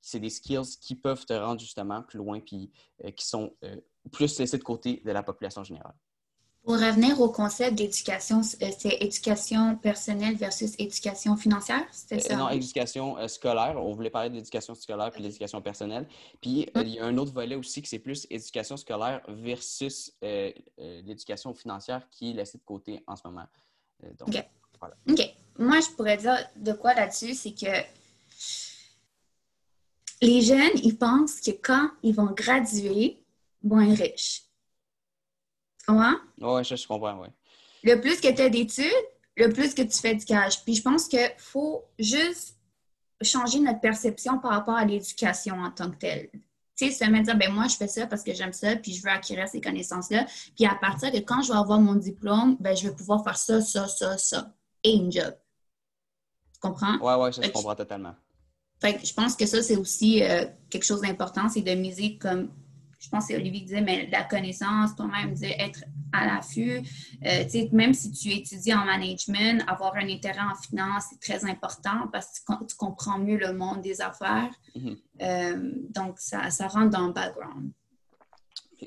C'est 0.00 0.20
des 0.20 0.30
skills 0.30 0.78
qui 0.80 0.94
peuvent 0.94 1.24
te 1.24 1.32
rendre 1.32 1.60
justement 1.60 2.02
plus 2.02 2.18
loin 2.18 2.38
puis 2.38 2.70
qui 3.16 3.26
sont 3.26 3.56
plus 4.12 4.38
laissés 4.38 4.58
de 4.58 4.62
côté 4.62 5.02
de 5.04 5.10
la 5.10 5.24
population 5.24 5.64
générale. 5.64 5.94
Pour 6.66 6.80
revenir 6.80 7.20
au 7.20 7.28
concept 7.30 7.76
d'éducation, 7.76 8.40
euh, 8.40 8.70
c'est 8.76 8.96
éducation 9.00 9.76
personnelle 9.76 10.34
versus 10.34 10.74
éducation 10.80 11.36
financière, 11.36 11.86
c'était 11.92 12.16
Euh, 12.16 12.18
ça? 12.18 12.34
non, 12.34 12.48
éducation 12.48 13.16
euh, 13.18 13.28
scolaire. 13.28 13.76
On 13.76 13.94
voulait 13.94 14.10
parler 14.10 14.30
de 14.30 14.34
l'éducation 14.34 14.74
scolaire 14.74 15.12
puis 15.12 15.20
de 15.22 15.28
l'éducation 15.28 15.62
personnelle. 15.62 16.08
Puis 16.40 16.68
euh, 16.76 16.82
il 16.82 16.94
y 16.94 16.98
a 16.98 17.04
un 17.04 17.16
autre 17.18 17.32
volet 17.32 17.54
aussi 17.54 17.82
que 17.82 17.88
c'est 17.88 18.00
plus 18.00 18.26
éducation 18.30 18.76
scolaire 18.76 19.22
versus 19.28 20.12
euh, 20.24 20.50
l'éducation 20.76 21.54
financière 21.54 22.02
qui 22.10 22.30
est 22.30 22.34
laissée 22.34 22.58
de 22.58 22.64
côté 22.64 23.00
en 23.06 23.14
ce 23.14 23.22
moment. 23.24 23.46
Donc, 24.18 24.26
OK. 24.30 24.44
OK. 25.08 25.34
Moi, 25.60 25.78
je 25.78 25.94
pourrais 25.94 26.16
dire 26.16 26.36
de 26.56 26.72
quoi 26.72 26.94
là-dessus, 26.94 27.34
c'est 27.34 27.52
que 27.52 27.70
les 30.20 30.40
jeunes, 30.42 30.78
ils 30.82 30.98
pensent 30.98 31.40
que 31.40 31.52
quand 31.52 31.90
ils 32.02 32.12
vont 32.12 32.32
graduer, 32.32 33.22
ils 33.62 33.70
vont 33.70 33.80
être 33.82 34.02
riches. 34.02 34.45
Ouais, 35.88 36.64
ça, 36.64 36.76
je 36.76 36.86
comprends, 36.86 37.18
ouais. 37.20 37.28
Le 37.82 38.00
plus 38.00 38.20
que 38.20 38.32
tu 38.32 38.42
as 38.42 38.48
d'études, 38.48 38.84
le 39.36 39.52
plus 39.52 39.74
que 39.74 39.82
tu 39.82 39.98
fais 39.98 40.14
du 40.14 40.24
cash. 40.24 40.64
Puis 40.64 40.76
je 40.76 40.82
pense 40.82 41.06
qu'il 41.06 41.32
faut 41.38 41.84
juste 41.98 42.56
changer 43.22 43.60
notre 43.60 43.80
perception 43.80 44.38
par 44.38 44.52
rapport 44.52 44.74
à 44.74 44.84
l'éducation 44.84 45.56
en 45.56 45.70
tant 45.70 45.90
que 45.90 45.96
telle. 45.96 46.30
Tu 46.76 46.90
sais, 46.90 47.04
se 47.04 47.10
mettre 47.10 47.24
dire, 47.24 47.38
ben 47.38 47.52
moi, 47.52 47.68
je 47.68 47.76
fais 47.76 47.88
ça 47.88 48.06
parce 48.06 48.22
que 48.22 48.34
j'aime 48.34 48.52
ça, 48.52 48.76
puis 48.76 48.92
je 48.92 49.02
veux 49.02 49.08
acquérir 49.08 49.48
ces 49.48 49.60
connaissances-là. 49.60 50.26
Puis 50.54 50.66
à 50.66 50.74
partir 50.74 51.10
de 51.10 51.18
quand 51.18 51.42
je 51.42 51.52
vais 51.52 51.58
avoir 51.58 51.80
mon 51.80 51.94
diplôme, 51.94 52.56
ben 52.60 52.76
je 52.76 52.88
vais 52.88 52.94
pouvoir 52.94 53.24
faire 53.24 53.38
ça, 53.38 53.60
ça, 53.62 53.88
ça, 53.88 54.18
ça. 54.18 54.52
Et 54.82 54.92
une 54.92 55.10
job. 55.10 55.34
Tu 56.52 56.60
comprends? 56.60 56.98
Ouais, 56.98 57.22
ouais, 57.22 57.32
ça, 57.32 57.42
je 57.42 57.48
comprends 57.48 57.74
totalement. 57.74 58.14
Fait 58.80 58.94
que 58.94 59.06
je 59.06 59.14
pense 59.14 59.34
que 59.36 59.46
ça, 59.46 59.62
c'est 59.62 59.76
aussi 59.76 60.22
euh, 60.22 60.44
quelque 60.68 60.84
chose 60.84 61.00
d'important, 61.00 61.48
c'est 61.48 61.62
de 61.62 61.72
miser 61.72 62.18
comme, 62.18 62.50
je 63.06 63.10
pense 63.10 63.26
que 63.26 63.32
c'est 63.32 63.36
Olivier 63.38 63.60
qui 63.60 63.66
disait, 63.66 63.80
mais 63.80 64.08
la 64.10 64.24
connaissance, 64.24 64.96
toi-même, 64.96 65.34
être 65.42 65.84
à 66.12 66.26
l'affût. 66.26 66.78
Euh, 67.24 67.44
tu 67.44 67.50
sais, 67.50 67.68
même 67.72 67.94
si 67.94 68.10
tu 68.10 68.30
étudies 68.30 68.74
en 68.74 68.84
management, 68.84 69.62
avoir 69.68 69.94
un 69.94 70.08
intérêt 70.08 70.40
en 70.40 70.54
finance, 70.56 71.04
c'est 71.10 71.20
très 71.20 71.48
important 71.48 72.08
parce 72.12 72.26
que 72.26 72.32
tu, 72.38 72.44
com- 72.44 72.66
tu 72.68 72.74
comprends 72.76 73.18
mieux 73.18 73.36
le 73.38 73.52
monde 73.52 73.80
des 73.80 74.00
affaires. 74.00 74.50
Mhm. 74.74 74.96
Euh, 75.22 75.70
donc, 75.90 76.18
ça, 76.18 76.50
ça 76.50 76.66
rentre 76.66 76.90
dans 76.90 77.06
le 77.06 77.12
background. 77.12 77.70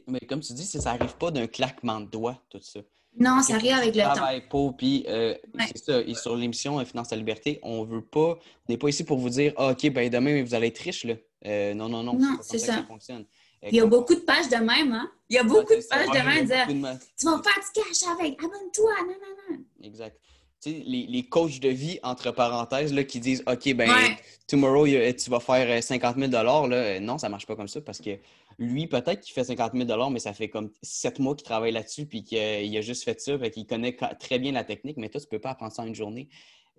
Mais 0.07 0.19
comme 0.19 0.41
tu 0.41 0.53
dis, 0.53 0.65
ça 0.65 0.79
n'arrive 0.97 1.15
pas 1.15 1.31
d'un 1.31 1.47
claquement 1.47 2.01
de 2.01 2.07
doigts, 2.09 2.43
tout 2.49 2.59
ça. 2.61 2.81
Non, 3.17 3.41
ça 3.41 3.55
arrive 3.55 3.73
avec 3.73 3.95
le 3.95 4.03
temps. 4.03 4.13
travaille 4.13 4.47
pas, 4.47 4.71
puis 4.77 5.05
euh, 5.07 5.33
Ouais. 5.55 5.65
c'est 5.67 5.77
ça. 5.83 5.99
Et 6.01 6.13
sur 6.13 6.35
l'émission 6.35 6.79
euh, 6.79 6.85
Finance 6.85 7.11
à 7.11 7.15
la 7.15 7.19
liberté, 7.21 7.59
on 7.63 7.83
veut 7.85 8.03
pas, 8.05 8.37
on 8.37 8.37
n'est 8.67 8.77
pas 8.77 8.89
ici 8.89 9.03
pour 9.03 9.17
vous 9.17 9.29
dire, 9.29 9.53
ah, 9.57 9.69
OK, 9.71 9.89
ben 9.91 10.09
demain, 10.09 10.43
vous 10.43 10.53
allez 10.53 10.67
être 10.67 10.79
riche, 10.79 11.05
là. 11.05 11.15
Euh, 11.45 11.73
non, 11.73 11.87
non, 11.89 12.03
non. 12.03 12.13
Non, 12.19 12.37
c'est 12.41 12.59
ça. 12.59 12.75
ça 12.75 12.83
fonctionne. 12.83 13.25
Euh, 13.63 13.69
Il 13.71 13.75
y 13.75 13.81
a 13.81 13.85
beaucoup 13.85 14.15
de 14.15 14.21
pages 14.21 14.49
de 14.49 14.55
même, 14.55 14.91
hein? 14.93 15.11
Il 15.29 15.35
y 15.35 15.39
a 15.39 15.43
beaucoup 15.43 15.73
de 15.73 15.87
pages 15.87 16.07
de 16.07 16.25
même 16.27 16.45
dire 16.45 16.67
de 16.67 16.99
Tu 17.17 17.25
vas 17.25 17.41
faire 17.43 17.61
du 17.63 17.81
cash 17.81 18.09
avec, 18.09 18.39
abonne-toi, 18.39 18.91
non, 19.01 19.07
non, 19.07 19.55
non. 19.57 19.63
Exact. 19.83 20.17
Tu 20.61 20.71
sais, 20.71 20.83
les, 20.85 21.05
les 21.07 21.23
coachs 21.23 21.59
de 21.61 21.69
vie, 21.69 21.99
entre 22.03 22.31
parenthèses, 22.31 22.93
là, 22.93 23.05
qui 23.05 23.19
disent 23.21 23.43
OK, 23.47 23.73
ben, 23.75 23.89
Ouais. 23.89 24.17
tomorrow, 24.47 24.85
tu 24.87 25.29
vas 25.29 25.39
faire 25.39 25.77
euh, 25.77 25.81
50 25.81 26.17
000 26.17 26.31
là, 26.31 26.63
euh, 26.65 26.99
non, 26.99 27.17
ça 27.17 27.29
marche 27.29 27.45
pas 27.45 27.55
comme 27.55 27.69
ça 27.69 27.79
parce 27.79 27.99
que 27.99 28.09
lui, 28.57 28.87
peut-être 28.87 29.21
qu'il 29.21 29.33
fait 29.33 29.45
50 29.45 29.71
000 29.73 30.09
mais 30.09 30.19
ça 30.19 30.33
fait 30.33 30.49
comme 30.49 30.69
sept 30.81 31.19
mois 31.19 31.33
qu'il 31.35 31.45
travaille 31.45 31.71
là-dessus 31.71 32.05
puis 32.07 32.23
qu'il 32.23 32.37
a 32.77 32.81
juste 32.81 33.05
fait 33.05 33.21
ça, 33.21 33.39
fait 33.39 33.51
qu'il 33.51 33.65
connaît 33.67 33.95
très 34.19 34.37
bien 34.37 34.51
la 34.51 34.65
technique, 34.65 34.97
mais 34.97 35.07
toi, 35.07 35.21
tu 35.21 35.27
peux 35.27 35.39
pas 35.39 35.51
apprendre 35.51 35.71
ça 35.71 35.81
en 35.83 35.85
une 35.85 35.95
journée. 35.95 36.27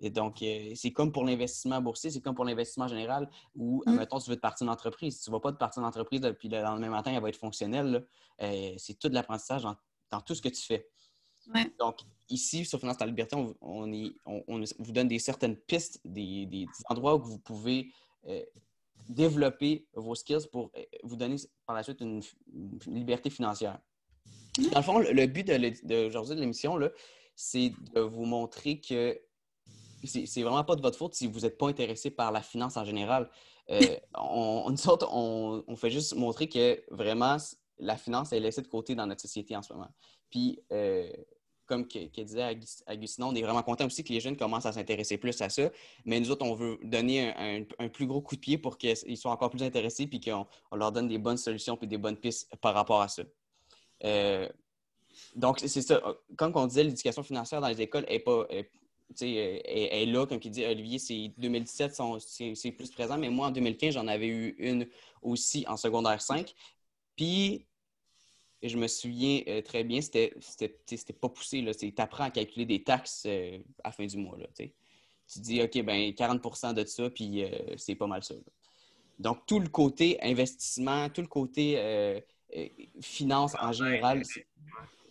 Et 0.03 0.09
donc, 0.09 0.41
euh, 0.41 0.71
c'est 0.75 0.91
comme 0.91 1.11
pour 1.11 1.23
l'investissement 1.23 1.79
boursier, 1.79 2.09
c'est 2.09 2.21
comme 2.21 2.33
pour 2.35 2.43
l'investissement 2.45 2.87
général 2.87 3.29
où, 3.55 3.83
Mm. 3.85 3.89
admettons, 3.91 4.19
tu 4.19 4.29
veux 4.31 4.35
te 4.35 4.41
partir 4.41 4.65
d'entreprise. 4.67 5.17
Si 5.17 5.23
tu 5.25 5.29
ne 5.29 5.35
vas 5.35 5.39
pas 5.39 5.51
te 5.51 5.57
partir 5.57 5.81
d'entreprise, 5.83 6.21
puis 6.39 6.49
le 6.49 6.59
lendemain 6.61 6.89
matin, 6.89 7.11
elle 7.13 7.21
va 7.21 7.29
être 7.29 7.37
fonctionnelle. 7.37 8.05
euh, 8.41 8.73
c'est 8.77 8.97
tout 8.97 9.07
de 9.07 9.13
l'apprentissage 9.13 9.61
dans, 9.61 9.75
dans 10.09 10.19
tout 10.21 10.33
ce 10.33 10.41
que 10.41 10.49
tu 10.49 10.61
fais. 10.63 10.89
Ouais. 11.53 11.71
Donc, 11.79 11.99
ici, 12.29 12.65
sur 12.65 12.79
Finance 12.79 12.99
la 12.99 13.05
liberté, 13.05 13.35
on, 13.35 13.55
on 13.61 13.91
est- 13.93 14.15
on- 14.25 14.43
on 14.47 14.63
vous 14.79 14.91
donne 14.91 15.07
des 15.07 15.19
certaines 15.19 15.55
pistes, 15.55 16.01
des, 16.03 16.47
des- 16.47 16.65
des 16.65 16.67
endroits 16.89 17.15
où 17.15 17.21
vous 17.23 17.37
pouvez 17.37 17.91
euh, 18.27 18.41
développer 19.09 19.85
vos 19.93 20.15
skills 20.15 20.47
pour 20.51 20.71
euh, 20.77 20.83
vous 21.03 21.15
donner 21.15 21.35
par 21.65 21.75
la 21.75 21.83
suite 21.83 22.01
une, 22.01 22.21
une 22.53 22.79
liberté 22.95 23.29
financière. 23.29 23.79
Dans 24.71 24.79
le 24.79 24.83
fond, 24.83 24.99
le, 24.99 25.11
le 25.11 25.27
but 25.27 25.45
d'aujourd'hui 25.83 26.35
de 26.35 26.41
l'émission, 26.41 26.77
c'est 27.35 27.73
de 27.93 28.01
vous 28.01 28.25
montrer 28.25 28.79
que 28.79 29.19
c'est 30.07 30.41
vraiment 30.43 30.63
pas 30.63 30.75
de 30.75 30.81
votre 30.81 30.97
faute 30.97 31.13
si 31.15 31.27
vous 31.27 31.41
n'êtes 31.41 31.57
pas 31.57 31.67
intéressé 31.67 32.09
par 32.11 32.31
la 32.31 32.41
finance 32.41 32.77
en 32.77 32.85
général. 32.85 33.29
Euh, 33.69 33.79
on, 34.17 34.69
nous 34.69 34.89
autres, 34.89 35.07
on, 35.11 35.63
on 35.67 35.75
fait 35.75 35.89
juste 35.91 36.15
montrer 36.15 36.47
que 36.49 36.83
vraiment 36.89 37.37
la 37.79 37.97
finance 37.97 38.31
est 38.33 38.39
laissée 38.39 38.61
de 38.61 38.67
côté 38.67 38.95
dans 38.95 39.07
notre 39.07 39.21
société 39.21 39.55
en 39.55 39.61
ce 39.61 39.73
moment. 39.73 39.89
Puis, 40.29 40.59
euh, 40.71 41.09
comme 41.65 41.87
que, 41.87 42.07
que 42.07 42.21
disait 42.21 42.41
Agus- 42.43 42.83
Agustin, 42.85 43.25
on 43.27 43.35
est 43.35 43.41
vraiment 43.41 43.63
content 43.63 43.85
aussi 43.85 44.03
que 44.03 44.11
les 44.11 44.19
jeunes 44.19 44.35
commencent 44.35 44.65
à 44.65 44.73
s'intéresser 44.73 45.17
plus 45.17 45.41
à 45.41 45.47
ça. 45.49 45.69
Mais 46.05 46.19
nous 46.19 46.29
autres, 46.29 46.45
on 46.45 46.53
veut 46.53 46.77
donner 46.83 47.29
un, 47.31 47.61
un- 47.61 47.65
un 47.85 47.87
plus 47.89 48.05
gros 48.07 48.21
coup 48.21 48.35
de 48.35 48.41
pied 48.41 48.57
pour 48.57 48.77
qu'ils 48.77 49.17
soient 49.17 49.31
encore 49.31 49.49
plus 49.49 49.63
intéressés 49.63 50.05
puis 50.05 50.19
qu'on 50.19 50.45
on 50.71 50.75
leur 50.75 50.91
donne 50.91 51.07
des 51.07 51.17
bonnes 51.17 51.37
solutions 51.37 51.77
puis 51.77 51.87
des 51.87 51.97
bonnes 51.97 52.17
pistes 52.17 52.53
par 52.57 52.73
rapport 52.73 53.01
à 53.01 53.07
ça. 53.07 53.23
Euh, 54.03 54.49
donc, 55.35 55.59
c'est 55.59 55.81
ça. 55.81 56.01
Comme 56.37 56.51
on 56.55 56.67
disait, 56.67 56.83
l'éducation 56.83 57.23
financière 57.23 57.61
dans 57.61 57.67
les 57.69 57.81
écoles 57.81 58.05
n'est 58.09 58.19
pas. 58.19 58.45
est- 58.49 58.69
est, 59.19 60.01
est 60.03 60.05
là, 60.05 60.25
comme 60.25 60.39
il 60.43 60.51
dit 60.51 60.65
Olivier, 60.65 60.99
c'est 60.99 61.31
2017, 61.37 61.95
sont- 61.95 62.19
c'est 62.19 62.71
plus 62.71 62.89
présent, 62.91 63.17
mais 63.17 63.29
moi, 63.29 63.47
en 63.47 63.51
2015, 63.51 63.93
j'en 63.93 64.07
avais 64.07 64.27
eu 64.27 64.55
une 64.59 64.87
aussi 65.21 65.65
en 65.67 65.77
secondaire 65.77 66.21
5. 66.21 66.53
Puis, 67.15 67.65
je 68.63 68.77
me 68.77 68.87
souviens 68.87 69.41
euh, 69.47 69.61
très 69.61 69.83
bien, 69.83 70.01
c'était 70.01 70.33
pas 71.19 71.29
poussé. 71.29 71.65
Tu 71.77 71.93
apprends 71.97 72.25
à 72.25 72.31
calculer 72.31 72.65
des 72.65 72.83
taxes 72.83 73.23
euh, 73.25 73.57
à 73.83 73.89
la 73.89 73.91
fin 73.91 74.05
du 74.05 74.17
mois. 74.17 74.37
Là, 74.37 74.45
tu 74.55 75.39
dis, 75.39 75.61
OK, 75.61 75.81
ben 75.83 76.11
40% 76.13 76.73
de 76.73 76.85
ça, 76.85 77.09
puis 77.09 77.43
euh, 77.43 77.49
c'est 77.77 77.95
pas 77.95 78.07
mal 78.07 78.23
ça. 78.23 78.33
là. 78.35 78.41
Donc, 79.19 79.45
tout 79.45 79.59
le 79.59 79.67
côté 79.69 80.17
investissement, 80.21 81.09
tout 81.09 81.21
le 81.21 81.27
côté 81.27 81.75
euh, 81.77 82.19
euh, 82.57 82.67
finance 83.01 83.55
en 83.59 83.71
général, 83.71 84.23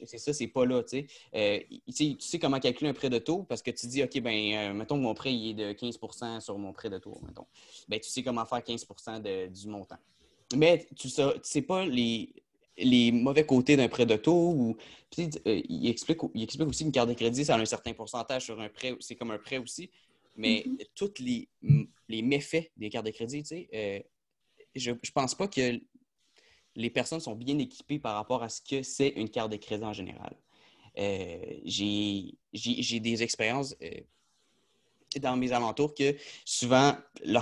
c'est- 0.05 0.19
ça, 0.19 0.33
c'est 0.33 0.47
pas 0.49 0.65
là. 0.67 0.83
Tu 0.83 0.89
sais. 0.89 1.07
Euh, 1.35 1.61
tu 1.87 1.93
sais, 1.93 2.17
tu 2.19 2.27
sais 2.27 2.39
comment 2.39 2.59
calculer 2.61 2.91
un 2.91 2.95
prêt 2.95 3.11
de 3.11 3.19
taux 3.19 3.43
parce 3.45 3.63
que 3.63 3.71
tu 3.71 3.87
dis, 3.87 4.03
OK, 4.03 4.21
ben, 4.21 4.55
euh, 4.55 4.73
mettons 4.75 4.97
que 4.97 5.03
mon 5.03 5.15
prêt 5.15 5.33
il 5.35 5.51
est 5.51 5.55
de 5.55 5.73
15 5.73 5.99
sur 6.41 6.59
mon 6.59 6.73
prêt 6.73 6.91
de 6.91 6.99
taux. 6.99 7.19
Mettons. 7.27 7.47
Ben, 7.89 7.99
tu 8.01 8.09
sais 8.09 8.23
comment 8.23 8.45
faire 8.45 8.63
15 8.63 8.87
de- 9.23 9.47
du 9.49 9.69
montant. 9.69 9.99
Mais 10.57 10.87
tu 10.97 11.09
ne 11.09 11.33
sais 11.43 11.63
pas 11.63 11.87
les, 11.87 12.33
les 12.77 13.13
mauvais 13.13 13.47
côtés 13.47 13.77
d'un 13.77 13.89
prêt 13.89 14.07
de 14.07 14.17
taux. 14.17 14.51
Ou, 14.53 14.77
puis, 15.11 15.29
euh, 15.47 15.61
il, 15.69 15.89
explique, 15.89 16.19
il 16.35 16.43
explique 16.43 16.69
aussi 16.69 16.83
qu'une 16.85 16.93
carte 16.93 17.09
de 17.09 17.15
crédit, 17.15 17.45
ça 17.45 17.55
a 17.55 17.59
un 17.61 17.65
certain 17.65 17.93
pourcentage 17.93 18.45
sur 18.47 18.61
un 18.61 18.69
prêt. 18.69 18.95
C'est 19.01 19.15
comme 19.17 19.31
un 19.31 19.39
prêt 19.39 19.59
aussi. 19.59 19.91
Mais 20.37 20.63
Mhm. 20.67 20.79
tous 20.95 21.15
les, 21.21 21.49
les 22.09 22.23
méfaits 22.23 22.71
des 22.77 22.89
cartes 22.89 23.07
de 23.07 23.11
crédit, 23.11 23.43
tu 23.43 23.49
sais, 23.49 23.69
euh, 23.75 23.99
je 24.75 24.93
ne 24.93 24.97
pense 25.13 25.35
pas 25.35 25.49
que 25.49 25.81
les 26.77 26.91
personnes 26.91 27.21
sont 27.21 27.35
bien 27.35 27.59
équipées 27.59 27.99
par 27.99 28.15
rapport 28.15 28.43
à 28.43 28.49
ce 28.49 28.61
que 28.61 28.83
c'est 28.83 29.09
une 29.09 29.29
carte 29.29 29.51
de 29.51 29.57
crédit 29.57 29.85
en 29.85 29.93
général. 29.93 30.35
Euh, 30.99 31.39
j'ai 31.65 33.01
des 33.01 33.23
expériences 33.23 33.77
euh, 33.83 33.91
dans 35.21 35.37
mes 35.37 35.53
alentours 35.53 35.95
que 35.95 36.17
souvent, 36.45 36.97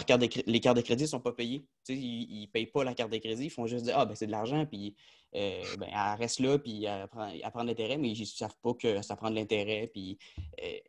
cartes 0.06 0.20
de 0.20 0.28
les 0.46 0.60
cartes 0.60 0.76
de 0.76 0.82
crédit 0.82 1.04
ne 1.04 1.08
sont 1.08 1.20
pas 1.20 1.32
payées. 1.32 1.64
Ils 1.88 2.42
ne 2.42 2.46
payent 2.46 2.66
pas 2.66 2.84
la 2.84 2.94
carte 2.94 3.10
de 3.10 3.18
crédit, 3.18 3.46
ils 3.46 3.50
font 3.50 3.66
juste 3.66 3.84
dire 3.84 3.94
Ah, 3.98 4.04
ben 4.04 4.14
c'est 4.14 4.26
de 4.26 4.30
l'argent, 4.30 4.64
puis 4.66 4.94
euh, 5.34 5.62
ben, 5.78 5.88
elle 5.90 6.18
reste 6.18 6.40
là, 6.40 6.58
puis 6.58 6.84
elle 6.84 7.08
prend, 7.08 7.62
de 7.62 7.66
l'intérêt, 7.66 7.98
mais 7.98 8.10
ils 8.10 8.20
ne 8.20 8.24
savent 8.24 8.56
pas 8.62 8.74
que 8.74 9.02
ça 9.02 9.16
prend 9.16 9.30
de 9.30 9.36
l'intérêt, 9.36 9.90
puis 9.92 10.18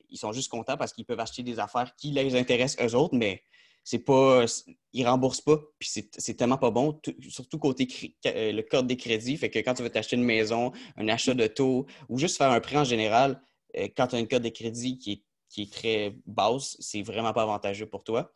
ils 0.09 0.17
sont 0.17 0.31
juste 0.31 0.49
contents 0.49 0.77
parce 0.77 0.93
qu'ils 0.93 1.05
peuvent 1.05 1.19
acheter 1.19 1.43
des 1.43 1.59
affaires 1.59 1.95
qui 1.95 2.11
les 2.11 2.35
intéressent 2.35 2.93
eux 2.93 2.95
autres, 2.95 3.15
mais 3.15 3.43
c'est 3.83 3.99
pas 3.99 4.45
ils 4.93 5.07
remboursent 5.07 5.41
pas 5.41 5.57
puis 5.79 5.89
c'est 5.89 6.33
tellement 6.35 6.57
pas 6.57 6.71
bon 6.71 6.93
tout- 6.93 7.15
surtout 7.29 7.57
côté 7.57 7.87
euh, 8.27 8.51
le 8.51 8.61
code 8.61 8.87
des 8.87 8.97
crédits 8.97 9.37
fait 9.37 9.49
que 9.49 9.59
quand 9.59 9.73
tu 9.73 9.83
veux 9.83 9.89
t'acheter 9.89 10.15
une 10.15 10.23
maison 10.23 10.71
un 10.97 11.07
achat 11.07 11.33
de 11.33 11.47
taux 11.47 11.85
ou 12.07 12.17
juste 12.17 12.37
faire 12.37 12.51
un 12.51 12.59
prêt 12.59 12.77
en 12.77 12.83
général 12.83 13.41
euh, 13.77 13.87
quand 13.95 14.07
tu 14.07 14.15
as 14.15 14.19
une 14.19 14.27
code 14.27 14.43
de 14.43 14.49
crédit 14.49 14.97
qui 14.97 15.11
est, 15.11 15.23
qui 15.49 15.63
est 15.63 15.73
très 15.73 16.15
basse 16.25 16.77
c'est 16.79 17.01
vraiment 17.01 17.33
pas 17.33 17.43
avantageux 17.43 17.87
pour 17.87 18.03
toi 18.03 18.33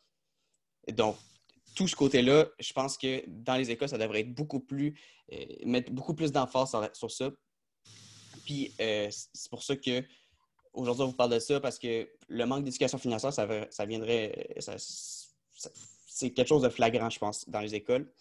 donc 0.91 1.15
tout 1.75 1.88
ce 1.88 1.95
côté-là, 1.95 2.47
je 2.60 2.73
pense 2.73 2.97
que 2.97 3.23
dans 3.27 3.56
les 3.56 3.71
écoles, 3.71 3.89
ça 3.89 3.97
devrait 3.97 4.21
être 4.21 4.34
beaucoup 4.34 4.60
plus, 4.60 4.99
euh, 5.32 5.38
mettre 5.65 5.91
beaucoup 5.91 6.13
plus 6.13 6.32
d'emphase 6.32 6.69
sur, 6.69 6.88
sur 6.93 7.12
ça. 7.12 7.32
Puis 8.45 8.73
c'est 8.77 9.49
pour 9.49 9.63
ça 9.63 9.75
que 9.75 10.03
aujourd'hui, 10.73 11.03
on 11.03 11.08
vous 11.08 11.15
parle 11.15 11.32
de 11.32 11.39
ça 11.39 11.60
parce 11.60 11.79
que 11.79 12.10
le 12.27 12.45
manque 12.45 12.63
d'éducation 12.63 12.97
financière, 12.97 13.32
ça, 13.34 13.47
ça 13.69 13.86
viendrait. 13.86 14.49
C'est 16.08 16.32
quelque 16.32 16.47
chose 16.47 16.62
de 16.62 16.69
flagrant, 16.69 17.10
je 17.10 17.19
pense, 17.19 17.47
dans 17.49 17.60
les 17.60 17.76
écoles. 17.76 18.12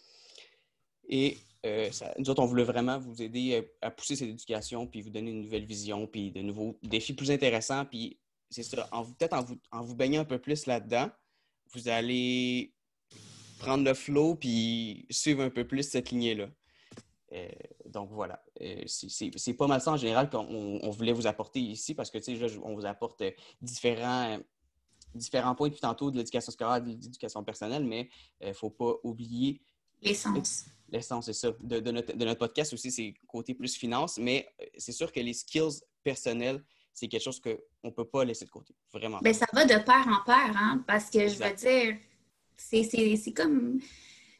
Et 1.08 1.38
euh, 1.64 1.90
nous 2.18 2.30
autres, 2.30 2.42
on 2.42 2.46
voulait 2.46 2.64
vraiment 2.64 2.98
vous 2.98 3.22
aider 3.22 3.54
euh, 3.54 3.62
à 3.80 3.90
pousser 3.90 4.16
cette 4.16 4.28
éducation, 4.28 4.86
puis 4.86 5.00
vous 5.02 5.10
donner 5.10 5.30
une 5.30 5.42
nouvelle 5.42 5.64
vision, 5.64 6.06
puis 6.06 6.32
de 6.32 6.40
nouveaux 6.40 6.78
défis 6.82 7.12
plus 7.12 7.30
intéressants. 7.30 7.84
Puis 7.84 8.18
c'est 8.50 8.62
ça, 8.62 8.88
peut-être 9.18 9.34
en 9.34 9.42
vous, 9.42 9.58
en 9.70 9.82
vous 9.82 9.94
baignant 9.94 10.22
un 10.22 10.24
peu 10.24 10.38
plus 10.38 10.66
là-dedans, 10.66 11.10
vous 11.72 11.88
allez 11.88 12.74
prendre 13.58 13.84
le 13.84 13.94
flow, 13.94 14.34
puis 14.34 15.06
suivre 15.10 15.42
un 15.42 15.50
peu 15.50 15.66
plus 15.66 15.84
cette 15.88 16.10
lignée-là. 16.10 16.48
Euh, 17.32 17.48
donc 17.86 18.10
voilà, 18.10 18.44
c'est- 18.86 19.54
pas 19.54 19.66
mal 19.66 19.80
ça 19.80 19.92
en 19.92 19.96
général 19.96 20.28
qu'on 20.28 20.80
on 20.82 20.90
voulait 20.90 21.12
vous 21.12 21.26
apporter 21.26 21.60
ici 21.60 21.94
parce 21.94 22.10
que 22.10 22.18
là, 22.18 22.46
on 22.62 22.74
vous 22.74 22.84
apporte 22.84 23.22
différents, 23.60 24.38
différents 25.14 25.54
points 25.54 25.68
depuis 25.68 25.80
tantôt 25.80 26.10
de 26.10 26.16
l'éducation 26.18 26.52
scolaire, 26.52 26.80
de 26.82 26.88
l'éducation 26.88 27.42
personnelle, 27.44 27.84
mais 27.84 28.08
il 28.40 28.48
ne 28.48 28.52
faut 28.52 28.70
pas 28.70 28.94
oublier 29.02 29.60
L'essence. 30.00 30.64
l'essence, 30.88 31.26
c'est 31.26 31.32
ça, 31.32 31.52
de, 31.60 31.80
de 31.80 31.90
notre, 31.90 32.16
de 32.16 32.24
notre 32.24 32.38
podcast 32.40 32.72
aussi, 32.72 32.90
c'est 32.90 33.14
côté 33.26 33.54
plus 33.54 33.74
finance, 33.76 34.18
mais 34.18 34.48
euh, 34.60 34.64
c'est 34.76 34.92
sûr 34.92 35.12
que 35.12 35.20
les 35.20 35.32
skills 35.32 35.80
personnels, 36.02 36.62
c'est 36.92 37.08
quelque 37.08 37.22
chose 37.22 37.40
qu'on 37.40 37.58
ne 37.84 37.90
peut 37.90 38.04
pas 38.04 38.24
laisser 38.24 38.44
de 38.44 38.50
côté. 38.50 38.74
Vraiment. 38.92 39.18
Ben, 39.22 39.32
ça 39.32 39.46
va 39.52 39.64
de 39.64 39.74
pair 39.84 40.06
en 40.08 40.24
pair, 40.24 40.52
hein, 40.56 40.82
parce 40.86 41.08
que 41.08 41.28
je 41.28 41.36
veux 41.36 41.54
dire, 41.54 41.96
c'est- 42.56 43.32
comme. 43.32 43.80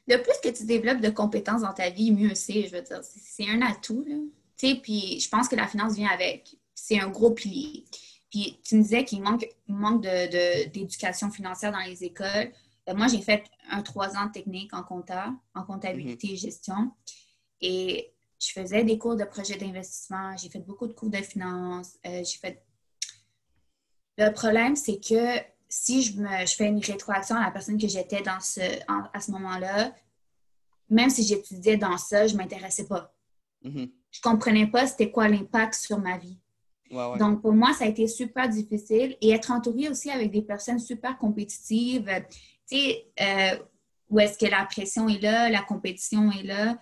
Le 0.09 0.17
plus 0.17 0.35
que 0.43 0.49
tu 0.55 0.65
développes 0.67 1.01
de 1.01 1.11
compétences 1.11 1.63
dans 1.63 1.73
ta 1.73 1.89
vie, 1.89 2.11
mieux 2.11 2.35
c'est, 2.35 2.67
je 2.67 2.75
veux 2.75 2.83
dire. 2.83 3.01
C'est 3.05 3.21
c'est 3.21 3.49
un 3.49 3.63
atout, 3.63 4.05
là. 4.07 4.17
Tu 4.59 4.69
sais, 4.69 4.75
puis 4.75 5.21
je 5.21 5.29
pense 5.29 5.49
que 5.49 5.55
la 5.57 5.69
finance 5.69 5.95
vient 5.95 6.11
avec. 6.11 6.57
C'est 6.75 6.99
un 6.99 7.09
gros 7.09 7.31
pilier. 7.31 7.85
Puis 8.33 8.59
tu 8.65 8.77
me 8.77 8.83
disais 8.83 9.05
qu'il 9.05 9.23
manque, 9.23 9.47
manque 9.69 10.03
de- 10.03 10.09
de- 10.31 10.71
d'éducation 10.71 11.31
financière 11.31 11.71
dans 11.71 11.81
les 11.87 12.03
écoles. 12.03 12.51
Euh, 12.89 12.95
moi, 12.95 13.07
j'ai 13.07 13.21
fait 13.21 13.45
un 13.71 13.83
trois 13.83 14.17
ans 14.17 14.27
de 14.27 14.33
technique 14.33 14.73
en 14.75 14.83
compta, 14.83 15.33
en 15.55 15.63
comptabilité 15.65 16.33
et 16.33 16.37
gestion. 16.37 16.91
Et 17.61 18.13
je 18.41 18.51
faisais 18.53 18.83
des 18.85 18.97
cours 18.99 19.17
de 19.17 19.25
projet 19.25 19.57
d'investissement. 19.57 20.35
J'ai 20.39 20.49
fait 20.49 20.59
beaucoup 20.61 20.87
de 20.89 20.95
cours 20.95 21.11
de 21.11 21.19
finance. 21.19 21.99
Euh, 22.07 22.25
j'ai 22.25 22.39
fait 22.39 22.65
le 24.19 24.31
problème, 24.33 24.77
c'est 24.77 24.99
que 24.99 25.39
si 25.69 26.03
je, 26.03 26.19
me, 26.21 26.47
je 26.47 26.55
fais 26.55 26.67
une 26.69 26.81
rétroaction 26.81 27.37
à 27.37 27.45
la 27.45 27.51
personne 27.51 27.79
que 27.81 27.89
j'étais 27.89 28.23
dans 28.23 28.41
ce, 28.41 28.61
en- 28.91 29.09
à 29.13 29.21
ce 29.21 29.31
moment-là, 29.31 29.95
même 30.91 31.09
si 31.11 31.23
j'étudiais 31.23 31.77
dans 31.77 31.97
ça, 31.99 32.27
je 32.27 32.33
ne 32.35 32.39
m'intéressais 32.39 32.87
pas. 32.87 33.15
Mhm. 33.63 33.91
Je 34.11 34.19
ne 34.19 34.23
comprenais 34.23 34.67
pas 34.67 34.87
c'était 34.87 35.11
quoi 35.11 35.29
l'impact 35.29 35.75
sur 35.75 35.99
ma 35.99 36.19
vie. 36.19 36.39
Donc, 37.19 37.41
pour 37.41 37.53
moi, 37.53 37.73
ça 37.73 37.85
a 37.85 37.89
été 37.89 38.07
super 38.07 38.49
difficile. 38.49 39.17
Et 39.21 39.31
être 39.31 39.51
entourée 39.51 39.89
aussi 39.89 40.11
avec 40.11 40.31
des 40.31 40.43
personnes 40.43 40.79
super 40.79 41.19
compétitives, 41.19 42.09
euh, 42.09 42.21
tu 42.69 42.77
sais, 42.77 43.07
euh, 43.21 43.57
où 44.11 44.21
est-ce 44.21 44.39
que 44.39 44.51
la 44.51 44.67
pression 44.67 45.09
est 45.09 45.21
là, 45.21 45.49
la 45.49 45.63
compétition 45.63 46.31
est 46.31 46.43
là, 46.43 46.79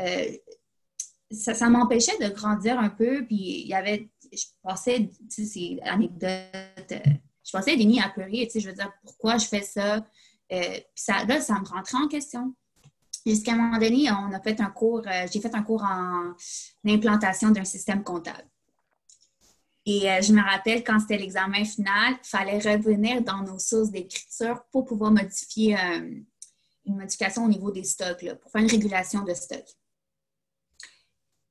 euh, 0.00 0.32
ça, 1.30 1.68
m'empêchait 1.68 2.16
de 2.18 2.28
grandir 2.32 2.78
un 2.78 2.88
peu. 2.88 3.26
Puis, 3.26 3.62
il 3.62 3.68
y 3.68 3.74
avait, 3.74 4.08
je 4.32 4.44
passais, 4.62 5.10
tu 5.30 5.44
sais, 5.46 5.78
c'est 5.78 5.88
anecdote, 5.88 7.02
je 7.44 7.52
passais 7.52 7.76
des 7.76 7.84
nuits 7.84 8.00
à 8.00 8.08
pleurer, 8.08 8.46
tu 8.46 8.52
sais, 8.52 8.60
je 8.60 8.68
veux 8.68 8.74
dire, 8.74 8.90
pourquoi 9.02 9.36
je 9.36 9.46
fais 9.46 9.62
ça? 9.62 10.06
Puis 10.48 10.82
ça, 10.94 11.24
là, 11.26 11.40
ça 11.40 11.54
me 11.60 11.66
rentrait 11.66 11.98
en 11.98 12.08
question. 12.08 12.54
Jusqu'à 13.24 13.52
un 13.52 13.56
moment 13.56 13.78
donné, 13.78 14.10
on 14.10 14.32
a 14.32 14.40
fait 14.40 14.60
un 14.60 14.70
cours, 14.70 15.02
j'ai 15.30 15.40
fait 15.40 15.54
un 15.54 15.62
cours 15.62 15.84
en 15.84 16.32
implantation 16.84 17.50
d'un 17.50 17.64
système 17.64 18.02
comptable. 18.02 18.49
Et 19.92 20.08
euh, 20.08 20.22
je 20.22 20.32
me 20.32 20.40
rappelle 20.40 20.84
quand 20.84 21.00
c'était 21.00 21.18
l'examen 21.18 21.64
final, 21.64 22.14
il 22.22 22.28
fallait 22.28 22.58
revenir 22.58 23.22
dans 23.22 23.42
nos 23.42 23.58
sources 23.58 23.90
d'écriture 23.90 24.62
pour 24.70 24.84
pouvoir 24.84 25.10
modifier 25.10 25.76
euh, 25.76 26.14
une 26.86 26.96
modification 26.96 27.44
au 27.44 27.48
niveau 27.48 27.72
des 27.72 27.82
stocks, 27.82 28.22
là, 28.22 28.36
pour 28.36 28.52
faire 28.52 28.62
une 28.62 28.70
régulation 28.70 29.24
de 29.24 29.34
stock. 29.34 29.64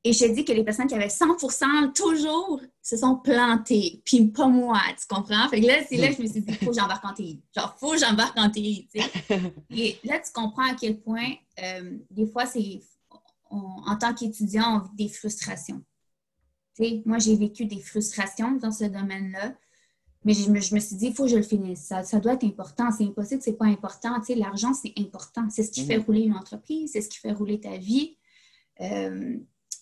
Et 0.06 0.14
je 0.14 0.20
te 0.20 0.32
dis 0.32 0.46
que 0.46 0.54
les 0.54 0.64
personnes 0.64 0.88
qui 0.88 0.96
avaient 0.96 1.08
100% 1.08 1.92
toujours 1.92 2.62
se 2.82 2.96
sont 2.96 3.18
plantées, 3.18 4.02
puis 4.06 4.28
pas 4.28 4.48
moi, 4.48 4.80
tu 4.98 5.06
comprends? 5.14 5.50
Fait 5.50 5.60
que 5.60 5.68
là, 5.68 5.84
c'est 5.90 5.98
là 5.98 6.08
que 6.08 6.16
je 6.16 6.22
me 6.22 6.28
suis 6.28 6.40
dit, 6.40 6.54
faut 6.54 6.72
que 6.72 6.80
j'embarque 6.80 7.04
en 7.04 7.14
TI. 7.14 7.42
Genre, 7.54 7.76
faut 7.78 7.92
que 7.92 8.00
j'embarque 8.00 8.38
en 8.38 8.50
TI, 8.50 8.88
tu 8.90 9.02
sais. 9.02 9.54
Et 9.70 10.00
là, 10.06 10.18
tu 10.20 10.32
comprends 10.34 10.72
à 10.72 10.76
quel 10.76 11.02
point, 11.02 11.34
euh, 11.62 11.98
des 12.10 12.26
fois, 12.26 12.46
c'est 12.46 12.80
en 13.50 13.98
tant 13.98 14.14
qu'étudiant, 14.14 14.78
on 14.78 14.88
vit 14.88 15.08
des 15.08 15.14
frustrations. 15.14 15.84
Sais, 16.80 17.02
moi, 17.06 17.18
j'ai 17.20 17.36
vécu 17.36 17.66
des 17.66 17.80
frustrations 17.82 18.54
dans 18.54 18.72
ce 18.72 18.86
domaine-là, 18.86 19.54
mais 20.26 20.34
je 20.34 20.50
me, 20.50 20.60
je 20.60 20.74
me 20.76 20.80
suis 20.80 20.96
dit, 20.96 21.08
il 21.08 21.14
faut 21.14 21.24
que 21.24 21.30
je 21.30 21.38
le 21.38 21.44
finisse. 21.44 21.82
Ça, 21.82 22.04
ça 22.04 22.20
doit 22.20 22.34
être 22.34 22.44
important. 22.46 22.92
C'est 22.92 23.06
impossible 23.06 23.40
que 23.40 23.46
ce 23.46 23.50
n'est 23.52 23.56
pas 23.58 23.66
important. 23.66 24.20
Tu 24.20 24.28
sais, 24.28 24.36
l'argent, 24.36 24.74
c'est 24.74 24.94
important. 24.98 25.50
C'est 25.50 25.64
ce 25.64 25.72
qui 25.72 25.82
Mhm. 25.82 25.88
fait 25.88 25.98
rouler 25.98 26.22
une 26.22 26.36
entreprise, 26.36 26.92
c'est 26.94 27.02
ce 27.02 27.10
qui 27.10 27.18
fait 27.20 27.32
rouler 27.32 27.60
ta 27.60 27.78
vie. 27.78 28.18
Euh, 28.82 29.38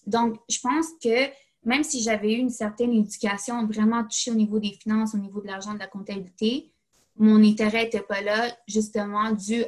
donc, 0.06 0.38
je 0.50 0.60
pense 0.60 0.88
que 1.04 1.30
même 1.64 1.84
si 1.84 2.02
j'avais 2.02 2.34
eu 2.34 2.38
une 2.38 2.50
certaine 2.50 2.94
éducation 2.94 3.66
vraiment 3.68 4.04
touchée 4.04 4.32
au 4.32 4.36
niveau 4.36 4.60
des 4.60 4.72
finances, 4.82 5.14
au 5.14 5.18
niveau 5.18 5.42
de 5.42 5.48
l'argent, 5.48 5.74
de 5.74 5.80
la 5.80 5.88
comptabilité, 5.88 6.72
mon 7.16 7.44
intérêt 7.44 7.84
n'était 7.84 8.02
pas 8.02 8.22
là, 8.22 8.56
justement, 8.68 9.32
dû 9.32 9.66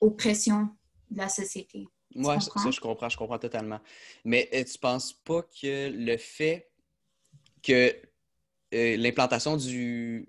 aux 0.00 0.10
pressions 0.10 0.68
de 1.10 1.18
la 1.18 1.28
société. 1.28 1.86
Moi, 2.14 2.38
ça, 2.40 2.70
je 2.70 2.80
comprends, 2.80 3.08
je 3.08 3.16
comprends 3.16 3.38
totalement. 3.38 3.80
Mais 4.24 4.48
euh, 4.54 4.64
tu 4.64 4.78
penses 4.78 5.12
pas 5.12 5.42
que 5.42 5.90
le 5.90 6.16
fait 6.16 6.70
que 7.62 7.94
euh, 8.74 8.96
l'implantation 8.96 9.56
du 9.56 10.26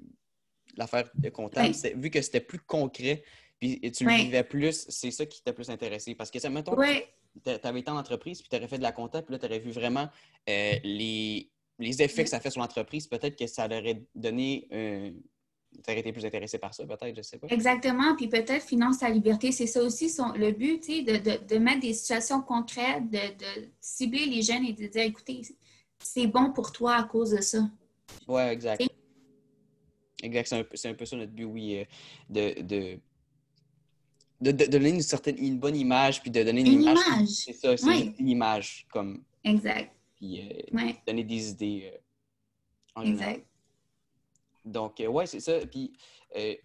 l'affaire 0.76 1.10
de 1.16 1.30
comptable, 1.30 1.74
c'est- 1.74 1.94
vu 1.96 2.10
que 2.10 2.22
c'était 2.22 2.40
plus 2.42 2.60
concret, 2.60 3.24
puis 3.60 3.80
tu 3.92 4.06
le 4.06 4.10
vivais 4.24 4.44
plus, 4.44 4.86
c'est 4.90 5.12
ça 5.12 5.26
qui 5.26 5.42
t'a 5.44 5.54
plus 5.54 5.70
intéressé. 5.70 6.16
Parce 6.16 6.32
que, 6.32 6.40
ça, 6.40 6.50
mettons, 6.50 6.76
Oui, 6.76 7.04
tu 7.44 7.50
avais 7.64 7.80
été 7.80 7.92
en 7.92 7.98
entreprise, 7.98 8.42
puis 8.42 8.50
tu 8.50 8.56
aurais 8.56 8.68
fait 8.68 8.78
de 8.78 8.84
la 8.84 8.92
compta, 8.92 9.22
puis 9.22 9.34
là, 9.34 9.40
tu 9.40 9.46
aurais 9.46 9.60
vu 9.60 9.72
vraiment 9.72 10.10
euh, 10.50 10.74
les, 10.84 11.50
les 11.80 12.02
effets 12.02 12.24
que 12.24 12.30
ça 12.30 12.40
fait 12.40 12.50
sur 12.50 12.60
l'entreprise. 12.62 13.08
Peut-être 13.08 13.38
que 13.38 13.48
ça 13.48 13.66
aurait 13.66 14.04
donné. 14.16 14.68
Euh, 14.72 15.12
tu 15.74 15.90
aurais 15.92 16.00
été 16.00 16.12
plus 16.14 16.26
intéressé 16.26 16.58
par 16.58 16.74
ça, 16.74 16.86
peut-être, 16.86 17.16
je 17.16 17.22
sais 17.22 17.38
pas. 17.38 17.48
Exactement. 17.50 18.16
Puis 18.16 18.28
peut-être 18.28 18.62
finance 18.66 19.00
ta 19.00 19.10
liberté, 19.10 19.52
c'est 19.52 19.68
ça 19.68 19.82
aussi 19.84 20.10
son, 20.10 20.32
le 20.34 20.52
but, 20.52 20.80
tu 20.82 20.98
sais, 20.98 21.02
de, 21.04 21.18
de- 21.18 21.46
de 21.46 21.58
mettre 21.58 21.82
des 21.82 21.94
situations 21.94 22.42
concrètes, 22.42 23.10
de, 23.10 23.18
de 23.18 23.70
cibler 23.82 24.26
les 24.26 24.42
jeunes 24.42 24.66
et 24.66 24.74
de 24.74 24.88
dire, 24.88 25.02
écoutez, 25.04 25.42
c'est 26.00 26.28
bon 26.28 26.52
pour 26.52 26.72
toi 26.72 26.96
à 26.96 27.04
cause 27.04 27.32
de 27.32 27.42
ça. 27.42 27.70
Ouais, 28.28 28.52
exact. 28.54 28.84
Exact, 30.22 30.48
c'est 30.74 30.88
un, 30.88 30.92
un 30.92 30.94
peu 30.94 31.06
ça 31.06 31.18
notre 31.18 31.32
but, 31.34 31.44
oui, 31.46 31.80
euh, 31.80 31.86
de, 32.30 32.62
de, 32.62 33.00
de, 34.52 34.66
donner 34.68 34.90
une 34.90 35.02
certaine, 35.02 35.38
une 35.38 35.60
bonne 35.60 35.76
image, 35.76 36.22
puis 36.22 36.32
de 36.32 36.44
donner 36.44 36.62
une, 36.62 36.68
Une 36.68 36.82
image. 36.84 36.98
image. 37.08 37.28
C'est 37.28 37.54
ça, 37.54 37.76
c'est 37.76 37.86
Oui. 37.88 38.16
une 38.20 38.30
image, 38.30 38.86
comme, 38.90 39.24
Exact. 39.44 39.92
puis 40.16 40.40
euh, 40.40 40.78
Ouais, 40.78 40.96
donner 41.06 41.24
des 41.26 41.50
idées 41.50 41.92
euh, 41.94 41.98
en 42.96 43.06
exact. 43.06 43.46
Donc, 44.66 45.00
euh, 45.00 45.08
ouais, 45.08 45.26
c'est 45.26 45.40
ça. 45.40 45.60
Puis, 45.68 45.94
euh, 46.36 46.56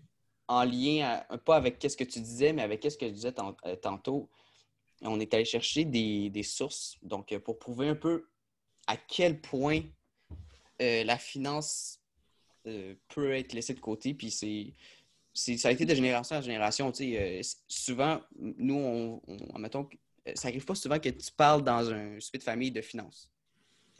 en 0.46 0.64
lien, 0.64 1.22
à- 1.28 1.38
pas 1.38 1.56
avec 1.56 1.78
qu'est-ce 1.78 1.96
que 1.96 2.04
tu 2.04 2.20
disais, 2.20 2.52
mais 2.52 2.62
avec 2.62 2.80
qu'est-ce 2.80 2.96
que 2.98 3.06
je 3.06 3.12
disais 3.12 3.32
tant- 3.32 3.56
euh, 3.66 3.76
tantôt, 3.76 4.30
on 5.02 5.20
est 5.20 5.32
allé 5.34 5.44
chercher 5.44 5.84
des, 5.84 6.30
des 6.30 6.42
sources. 6.42 6.96
Donc, 7.02 7.32
euh, 7.32 7.38
pour 7.38 7.58
prouver 7.58 7.88
un 7.88 7.94
peu 7.94 8.28
à 8.87 8.96
quel 8.96 9.40
point 9.40 9.82
la 10.80 11.18
finance 11.18 12.00
peut 13.08 13.32
être 13.34 13.52
laissée 13.52 13.74
de 13.74 13.80
côté. 13.80 14.14
Puis, 14.14 14.30
c'est, 14.30 15.56
ça 15.56 15.68
a 15.68 15.72
été 15.72 15.84
de 15.84 15.94
génération 15.94 16.37
en 16.37 16.42
génération. 16.42 16.90
Tu 16.92 17.12
sais, 17.12 17.18
euh, 17.18 17.42
c- 17.42 17.56
souvent, 17.66 18.20
nous, 18.38 18.74
on, 18.76 19.20
on- 19.26 19.64
euh, 19.64 20.32
ça 20.34 20.48
arrive 20.48 20.64
pas 20.64 20.74
souvent 20.74 20.98
que 20.98 21.08
tu 21.08 21.32
parles 21.32 21.62
dans 21.62 21.90
un 21.90 22.18
souper 22.20 22.38
de 22.38 22.42
famille 22.44 22.70
de 22.70 22.80
finance. 22.80 23.30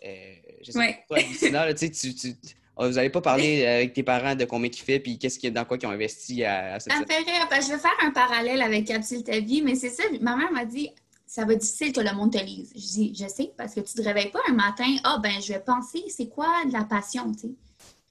Euh, 0.05 0.35
je 0.63 0.71
sais 0.73 0.79
Ouais. 0.79 1.05
pas, 1.09 1.21
toi, 1.21 1.29
Lucina, 1.29 1.65
là, 1.67 1.75
tu 1.75 1.87
sais, 1.87 1.91
tu- 1.91 2.15
tu- 2.15 2.55
vous 2.87 2.93
n'avez 2.95 3.11
pas 3.11 3.21
parlé 3.21 3.67
avec 3.67 3.93
tes 3.93 4.03
parents 4.03 4.35
de 4.37 4.45
combien 4.45 4.71
ils 4.71 4.77
fait 4.77 5.01
puis 5.01 5.19
qu'est-ce 5.19 5.47
dans 5.49 5.65
quoi 5.65 5.79
qu'ils 5.79 5.89
ont 5.89 5.93
investi 5.93 6.45
à, 6.45 6.75
à 6.75 6.81
cette 6.81 6.93
Ça 6.93 7.01
me 7.01 7.07
fait 7.07 7.19
rire, 7.19 7.47
parce 7.51 7.67
que 7.67 7.73
je 7.73 7.77
vais 7.77 7.83
faire 7.83 7.97
un 8.03 8.11
parallèle 8.13 8.63
avec 8.63 8.87
Capsule 8.87 9.25
ta 9.25 9.41
vie, 9.41 9.63
mais 9.63 9.75
c'est 9.75 9.91
ça, 9.91 10.05
ma 10.21 10.37
mère 10.37 10.53
m'a 10.53 10.65
dit 10.65 10.91
ça 11.27 11.45
va 11.45 11.53
être 11.55 11.61
difficile 11.61 11.93
que 11.93 12.01
le 12.01 12.13
monde 12.15 12.33
te 12.33 12.43
lise. 12.43 12.73
Je 12.75 12.81
dis 12.81 13.15
je 13.15 13.27
sais, 13.29 13.53
parce 13.57 13.75
que 13.75 13.81
tu 13.81 13.95
te 13.95 14.03
réveilles 14.03 14.31
pas 14.31 14.41
un 14.49 14.53
matin, 14.55 14.87
ah 15.05 15.19
ben 15.23 15.41
je 15.43 15.53
vais 15.53 15.61
penser 15.61 16.03
c'est 16.09 16.29
quoi 16.29 16.65
de 16.67 16.73
la 16.73 16.85
passion, 16.85 17.33
tu 17.33 17.41
sais. 17.41 17.51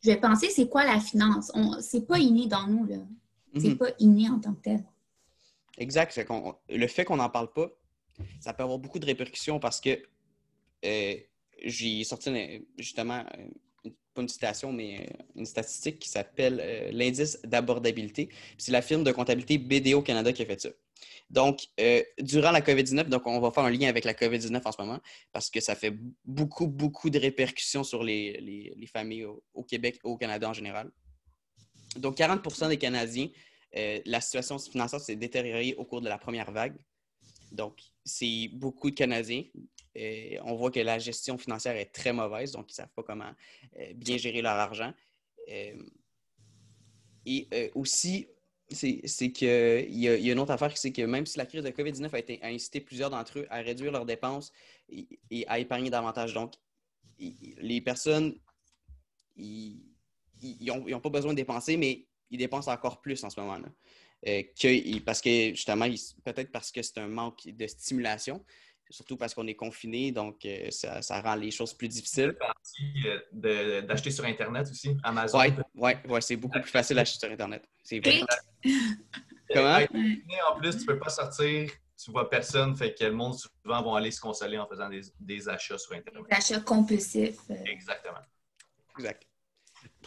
Je 0.04 0.12
vais 0.12 0.18
penser 0.20 0.50
c'est 0.50 0.68
quoi 0.70 0.84
la 0.86 1.00
finance? 1.00 1.52
C'est 1.82 2.06
pas 2.06 2.20
inné 2.20 2.48
dans 2.48 2.68
nous, 2.68 2.86
là. 2.86 2.98
C'est 3.58 3.70
Mhm. 3.70 3.78
pas 3.78 3.90
inné 4.00 4.30
en 4.30 4.40
tant 4.40 4.54
que 4.54 4.62
tel. 4.62 4.84
Exact. 5.80 6.20
Le 6.70 6.88
fait 6.88 7.06
qu'on 7.06 7.18
n'en 7.18 7.30
parle 7.30 7.52
pas, 7.54 7.70
ça 8.40 8.54
peut 8.54 8.64
avoir 8.64 8.78
beaucoup 8.80 9.00
de 9.00 9.06
répercussions 9.06 9.60
parce 9.60 9.80
que 9.82 10.00
euh, 10.86 11.16
j'ai 11.64 12.04
sorti 12.04 12.30
une- 12.30 12.64
justement, 12.78 13.24
euh, 13.38 13.46
une 14.22 14.30
citation, 14.30 14.72
mais 14.72 15.02
euh, 15.02 15.24
une 15.36 15.46
statistique 15.46 16.00
qui 16.00 16.10
s'appelle 16.10 16.60
euh, 16.62 16.90
l'indice 16.92 17.40
d'abordabilité. 17.44 18.30
C'est 18.58 18.72
la 18.72 18.82
firme 18.82 19.04
de 19.04 19.12
comptabilité 19.12 19.58
BDO 19.58 20.02
Canada 20.02 20.32
qui 20.34 20.42
a 20.42 20.46
fait 20.46 20.60
ça. 20.62 20.70
Donc, 21.30 21.68
euh, 21.80 22.02
durant 22.20 22.52
la 22.52 22.62
COVID-19, 22.62 23.10
donc 23.10 23.28
on 23.28 23.40
va 23.40 23.52
faire 23.52 23.64
un 23.64 23.70
lien 23.70 23.90
avec 23.90 24.06
la 24.06 24.14
COVID-19 24.14 24.62
en 24.66 24.72
ce 24.72 24.82
moment, 24.82 25.00
parce 25.32 25.50
que 25.50 25.60
ça 25.60 25.76
fait 25.76 25.94
beaucoup, 26.26 26.68
beaucoup 26.68 27.10
de 27.10 27.20
répercussions 27.20 27.84
sur 27.84 28.04
les, 28.04 28.34
les- 28.42 28.74
les 28.76 28.88
familles 28.88 29.26
au, 29.54 29.64
Québec 29.64 29.96
et 30.04 30.08
au 30.08 30.18
Canada 30.18 30.50
en 30.50 30.54
général. 30.54 30.90
Donc, 31.98 32.18
40% 32.18 32.70
des 32.70 32.78
Canadiens 32.78 33.28
la 34.06 34.22
situation 34.22 34.58
financière 34.58 35.00
s'est 35.00 35.16
détériorée 35.16 35.76
au 35.78 35.86
cours 35.86 36.02
de 36.02 36.10
la 36.10 36.18
première 36.18 36.52
vague. 36.52 36.76
Donc, 37.52 37.80
c'est 38.04 38.50
beaucoup 38.54 38.90
de 38.90 38.96
Canadiens. 38.96 39.44
On 40.44 40.56
voit 40.56 40.72
que 40.72 40.80
la 40.80 41.00
gestion 41.00 41.38
financière 41.38 41.76
est 41.76 41.92
très 41.92 42.14
mauvaise, 42.14 42.52
donc 42.52 42.70
ils 42.70 42.74
ne 42.74 42.76
savent 42.76 42.94
pas 42.96 43.04
comment 43.04 43.32
euh, 43.80 43.94
bien 43.96 44.18
gérer 44.18 44.42
leur 44.42 44.54
argent. 44.54 44.94
Euh, 45.50 45.74
et 47.26 47.48
euh, 47.54 47.70
aussi, 47.76 48.28
c'est 48.70 49.32
qu'il 49.32 49.88
y, 49.90 50.02
y 50.02 50.08
a 50.08 50.32
une 50.32 50.40
autre 50.40 50.52
affaire, 50.52 50.78
c'est 50.78 50.92
que 50.92 51.02
même 51.02 51.26
si 51.26 51.38
la 51.38 51.46
crise 51.46 51.64
de 51.64 51.70
COVID-19 51.70 52.42
a, 52.42 52.48
incité 52.48 52.82
plusieurs 52.82 53.10
d'entre 53.10 53.40
eux 53.40 53.48
à 53.50 53.62
réduire 53.62 53.92
leurs 53.92 54.06
dépenses 54.06 54.52
et, 54.90 55.48
à 55.48 55.60
épargner 55.60 55.90
davantage. 55.90 56.34
Donc, 56.34 56.54
les 57.18 57.82
personnes, 57.82 58.38
ils 59.36 59.82
n'ont 60.62 61.00
pas 61.00 61.10
besoin 61.10 61.32
de 61.32 61.38
dépenser, 61.38 61.78
mais 61.78 62.06
ils 62.30 62.38
dépensent 62.38 62.72
encore 62.72 63.02
plus 63.02 63.24
en 63.24 63.30
ce 63.30 63.40
moment-là. 63.40 63.70
Parce 65.06 65.22
que 65.22 65.50
justement, 65.50 65.88
peut-être 66.24 66.52
parce 66.52 66.72
que 66.72 66.82
c'est 66.82 66.98
un 66.98 67.08
manque 67.08 67.48
de 67.48 67.68
stimulation, 67.68 68.44
surtout 68.90 69.18
parce 69.18 69.34
qu'on 69.34 69.48
est 69.48 69.56
confiné, 69.56 70.12
donc 70.12 70.46
euh, 70.46 70.70
ça, 70.72 71.02
ça 71.02 71.22
rend 71.22 71.36
les 71.36 71.52
choses 71.52 71.74
plus 71.74 71.88
difficiles. 71.88 72.36
Euh, 73.06 73.20
de- 73.32 73.82
d'acheter 73.82 74.12
sur 74.12 74.26
Internet 74.26 74.68
aussi, 74.70 74.96
Amazon. 75.04 75.40
Oui, 75.40 75.48
ouais, 75.76 75.98
ouais, 76.08 76.22
c'est 76.22 76.36
beaucoup 76.36 76.60
plus 76.60 76.70
facile 76.72 76.96
d'acheter 76.96 77.20
sur 77.20 77.32
Internet. 77.32 77.68
C'est 77.84 78.00
vrai. 78.00 78.22
Comment? 79.54 79.80
En 80.52 80.60
plus, 80.60 80.78
tu 80.78 80.86
peux 80.86 81.00
pas 81.00 81.10
sortir, 81.10 81.70
tu 81.98 82.12
vois 82.12 82.30
personne, 82.30 82.76
fait 82.76 82.94
que 82.94 83.06
le 83.06 83.12
monde 83.14 83.36
souvent 83.36 83.82
vont 83.82 83.96
aller 83.96 84.12
se 84.12 84.20
consoler 84.20 84.58
en 84.58 84.68
faisant 84.68 84.90
des, 84.90 85.02
des 85.20 85.48
achats 85.50 85.78
sur 85.78 85.94
Internet. 85.96 86.24
L'achat 86.30 86.60
compulsif. 86.60 87.38
euh, 87.50 87.56
Exactement. 87.66 88.20
Exact. 88.98 89.24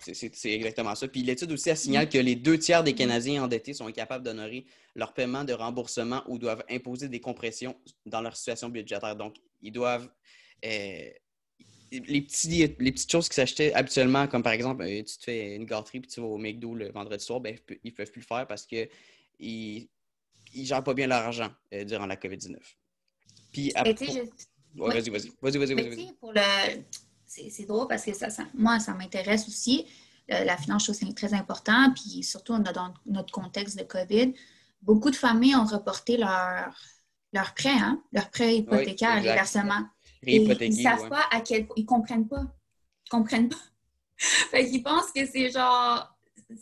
C'est- 0.02 0.52
exactement 0.52 0.94
ça. 0.94 1.06
Puis 1.08 1.22
l'étude 1.22 1.50
aussi 1.52 1.70
elle 1.70 1.76
signale 1.76 2.08
que 2.08 2.18
les 2.18 2.34
deux 2.36 2.58
tiers 2.58 2.82
des 2.82 2.94
Canadiens 2.94 3.44
endettés 3.44 3.74
sont 3.74 3.86
incapables 3.86 4.24
d'honorer 4.24 4.64
leur 4.94 5.12
paiement 5.14 5.44
de 5.44 5.52
remboursement 5.52 6.22
ou 6.26 6.38
doivent 6.38 6.64
imposer 6.70 7.08
des 7.08 7.20
compressions 7.20 7.76
dans 8.06 8.20
leur 8.20 8.36
situation 8.36 8.68
budgétaire. 8.68 9.16
Donc, 9.16 9.36
ils 9.62 9.72
doivent. 9.72 10.10
euh, 10.64 11.10
les, 11.92 12.20
petits, 12.22 12.48
les 12.78 12.92
petites 12.92 13.10
choses 13.10 13.28
qui 13.28 13.34
s'achetaient 13.34 13.72
habituellement, 13.74 14.28
comme 14.28 14.44
par 14.44 14.52
exemple, 14.52 14.84
euh, 14.84 15.02
tu 15.02 15.18
te 15.18 15.24
fais 15.24 15.56
une 15.56 15.64
gâterie 15.64 15.98
puis 16.00 16.08
tu 16.10 16.20
vas 16.20 16.26
au 16.26 16.38
McDo 16.38 16.74
le 16.74 16.92
vendredi 16.92 17.24
soir, 17.24 17.40
ben, 17.40 17.56
ils 17.82 17.90
ne 17.90 17.96
peuvent 17.96 18.10
plus 18.12 18.20
le 18.20 18.26
faire 18.26 18.46
parce 18.46 18.64
qu'ils 18.64 18.88
ne 19.40 20.64
gèrent 20.64 20.84
pas 20.84 20.94
bien 20.94 21.08
leur 21.08 21.18
argent 21.22 21.50
euh, 21.74 21.84
durant 21.84 22.06
la 22.06 22.14
COVID-19. 22.16 22.56
Puis, 23.52 23.72
Ouais, 24.76 24.94
Vas-y, 24.94 25.10
vas-y. 25.10 25.32
Vas-y, 25.42 25.58
vas-y, 25.58 25.74
vas-y. 25.74 26.12
pour 26.20 26.32
le. 26.32 26.40
C'est 27.30 27.64
drôle 27.66 27.86
parce 27.86 28.04
que 28.04 28.12
ça, 28.12 28.28
ça- 28.28 28.46
moi, 28.54 28.80
ça 28.80 28.92
m'intéresse 28.92 29.46
aussi. 29.46 29.86
Euh, 30.32 30.42
la 30.44 30.56
finance, 30.56 30.82
je 30.82 30.92
trouve 30.92 31.08
c'est 31.08 31.14
très 31.14 31.32
important. 31.32 31.92
Puis 31.94 32.24
surtout, 32.24 32.54
on 32.54 32.64
a 32.64 32.72
dans 32.72 32.92
notre 33.06 33.32
contexte 33.32 33.78
de 33.78 33.84
COVID, 33.84 34.34
beaucoup 34.82 35.10
de 35.10 35.16
familles 35.16 35.54
ont 35.54 35.64
reporté 35.64 36.16
leur, 36.16 36.74
leur 37.32 37.54
prêt, 37.54 37.70
hein, 37.70 38.02
leur 38.12 38.30
prêt 38.30 38.56
hypothécaire, 38.56 39.16
les 39.16 39.32
versements. 39.32 39.86
Et 40.24 40.36
ils 40.36 40.48
ne 40.48 40.82
savent 40.82 41.02
ouais. 41.02 41.08
pas 41.08 41.24
à 41.30 41.40
quel 41.40 41.66
point. 41.66 41.74
Ils 41.76 41.82
ne 41.82 41.86
comprennent 41.86 42.28
pas. 42.28 42.42
Ils 43.06 43.10
comprennent 43.10 43.48
pas. 43.48 43.56
fait 44.16 44.68
qu'ils 44.68 44.82
pensent 44.82 45.12
que 45.12 45.24
c'est 45.24 45.50
genre. 45.50 46.16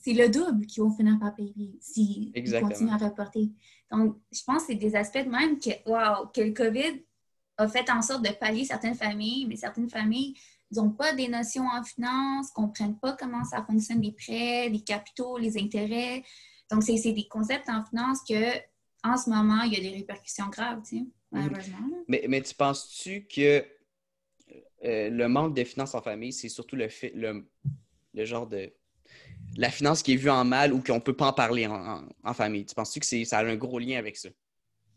C'est 0.04 0.12
le 0.12 0.28
double 0.28 0.66
qu'ils 0.66 0.82
vont 0.82 0.94
finir 0.94 1.18
par 1.18 1.34
payer 1.34 1.78
s'ils 1.80 2.30
continuent 2.60 2.92
à 2.92 2.98
reporter. 2.98 3.50
Donc, 3.90 4.18
je 4.30 4.42
pense 4.44 4.62
que 4.62 4.66
c'est 4.68 4.74
des 4.74 4.94
aspects 4.94 5.24
de 5.24 5.30
même 5.30 5.58
que, 5.58 5.70
wow, 5.86 6.26
que 6.26 6.42
le 6.42 6.52
COVID 6.52 7.02
a 7.56 7.68
fait 7.68 7.90
en 7.90 8.02
sorte 8.02 8.22
de 8.22 8.32
pallier 8.34 8.66
certaines 8.66 8.94
familles, 8.94 9.46
mais 9.46 9.56
certaines 9.56 9.88
familles 9.88 10.34
n'ont 10.72 10.90
pas 10.90 11.12
des 11.14 11.28
notions 11.28 11.66
en 11.66 11.82
finance, 11.82 12.48
ne 12.50 12.54
comprennent 12.54 12.98
pas 12.98 13.14
comment 13.14 13.44
ça 13.44 13.64
fonctionne 13.64 14.02
les 14.02 14.12
prêts, 14.12 14.68
les 14.68 14.80
capitaux, 14.80 15.38
les 15.38 15.56
intérêts. 15.58 16.22
Donc, 16.70 16.82
c'est 16.82 17.12
des 17.12 17.26
concepts 17.28 17.68
en 17.68 17.84
finance 17.84 18.18
que, 18.28 18.52
en 19.04 19.16
ce 19.16 19.30
moment, 19.30 19.62
il 19.62 19.72
y 19.72 19.76
a 19.76 19.80
des 19.80 19.96
répercussions 19.96 20.48
graves, 20.48 20.82
tu 20.82 20.98
sais, 20.98 21.04
malheureusement. 21.32 21.78
là. 21.78 21.96
Mais, 22.08 22.24
mais 22.28 22.42
tu 22.42 22.54
penses-tu 22.54 23.26
que 23.26 23.64
euh, 24.84 25.10
le 25.10 25.28
manque 25.28 25.54
de 25.54 25.64
finances 25.64 25.94
en 25.94 26.02
famille, 26.02 26.32
c'est 26.32 26.48
surtout 26.48 26.76
le, 26.76 26.88
fait, 26.88 27.12
le, 27.14 27.48
le 28.14 28.24
genre 28.24 28.46
de. 28.46 28.72
La 29.56 29.70
finance 29.70 30.02
qui 30.02 30.12
est 30.12 30.16
vue 30.16 30.30
en 30.30 30.44
mal 30.44 30.72
ou 30.72 30.82
qu'on 30.82 30.96
ne 30.96 31.00
peut 31.00 31.16
pas 31.16 31.28
en 31.28 31.32
parler 31.32 31.66
en, 31.66 31.74
en- 31.74 32.08
en 32.22 32.34
famille? 32.34 32.64
Tu 32.64 32.74
penses-tu 32.74 33.00
que 33.00 33.24
ça 33.24 33.38
a 33.38 33.44
un 33.44 33.56
gros 33.56 33.78
lien 33.78 33.98
avec 33.98 34.16
ça? 34.16 34.28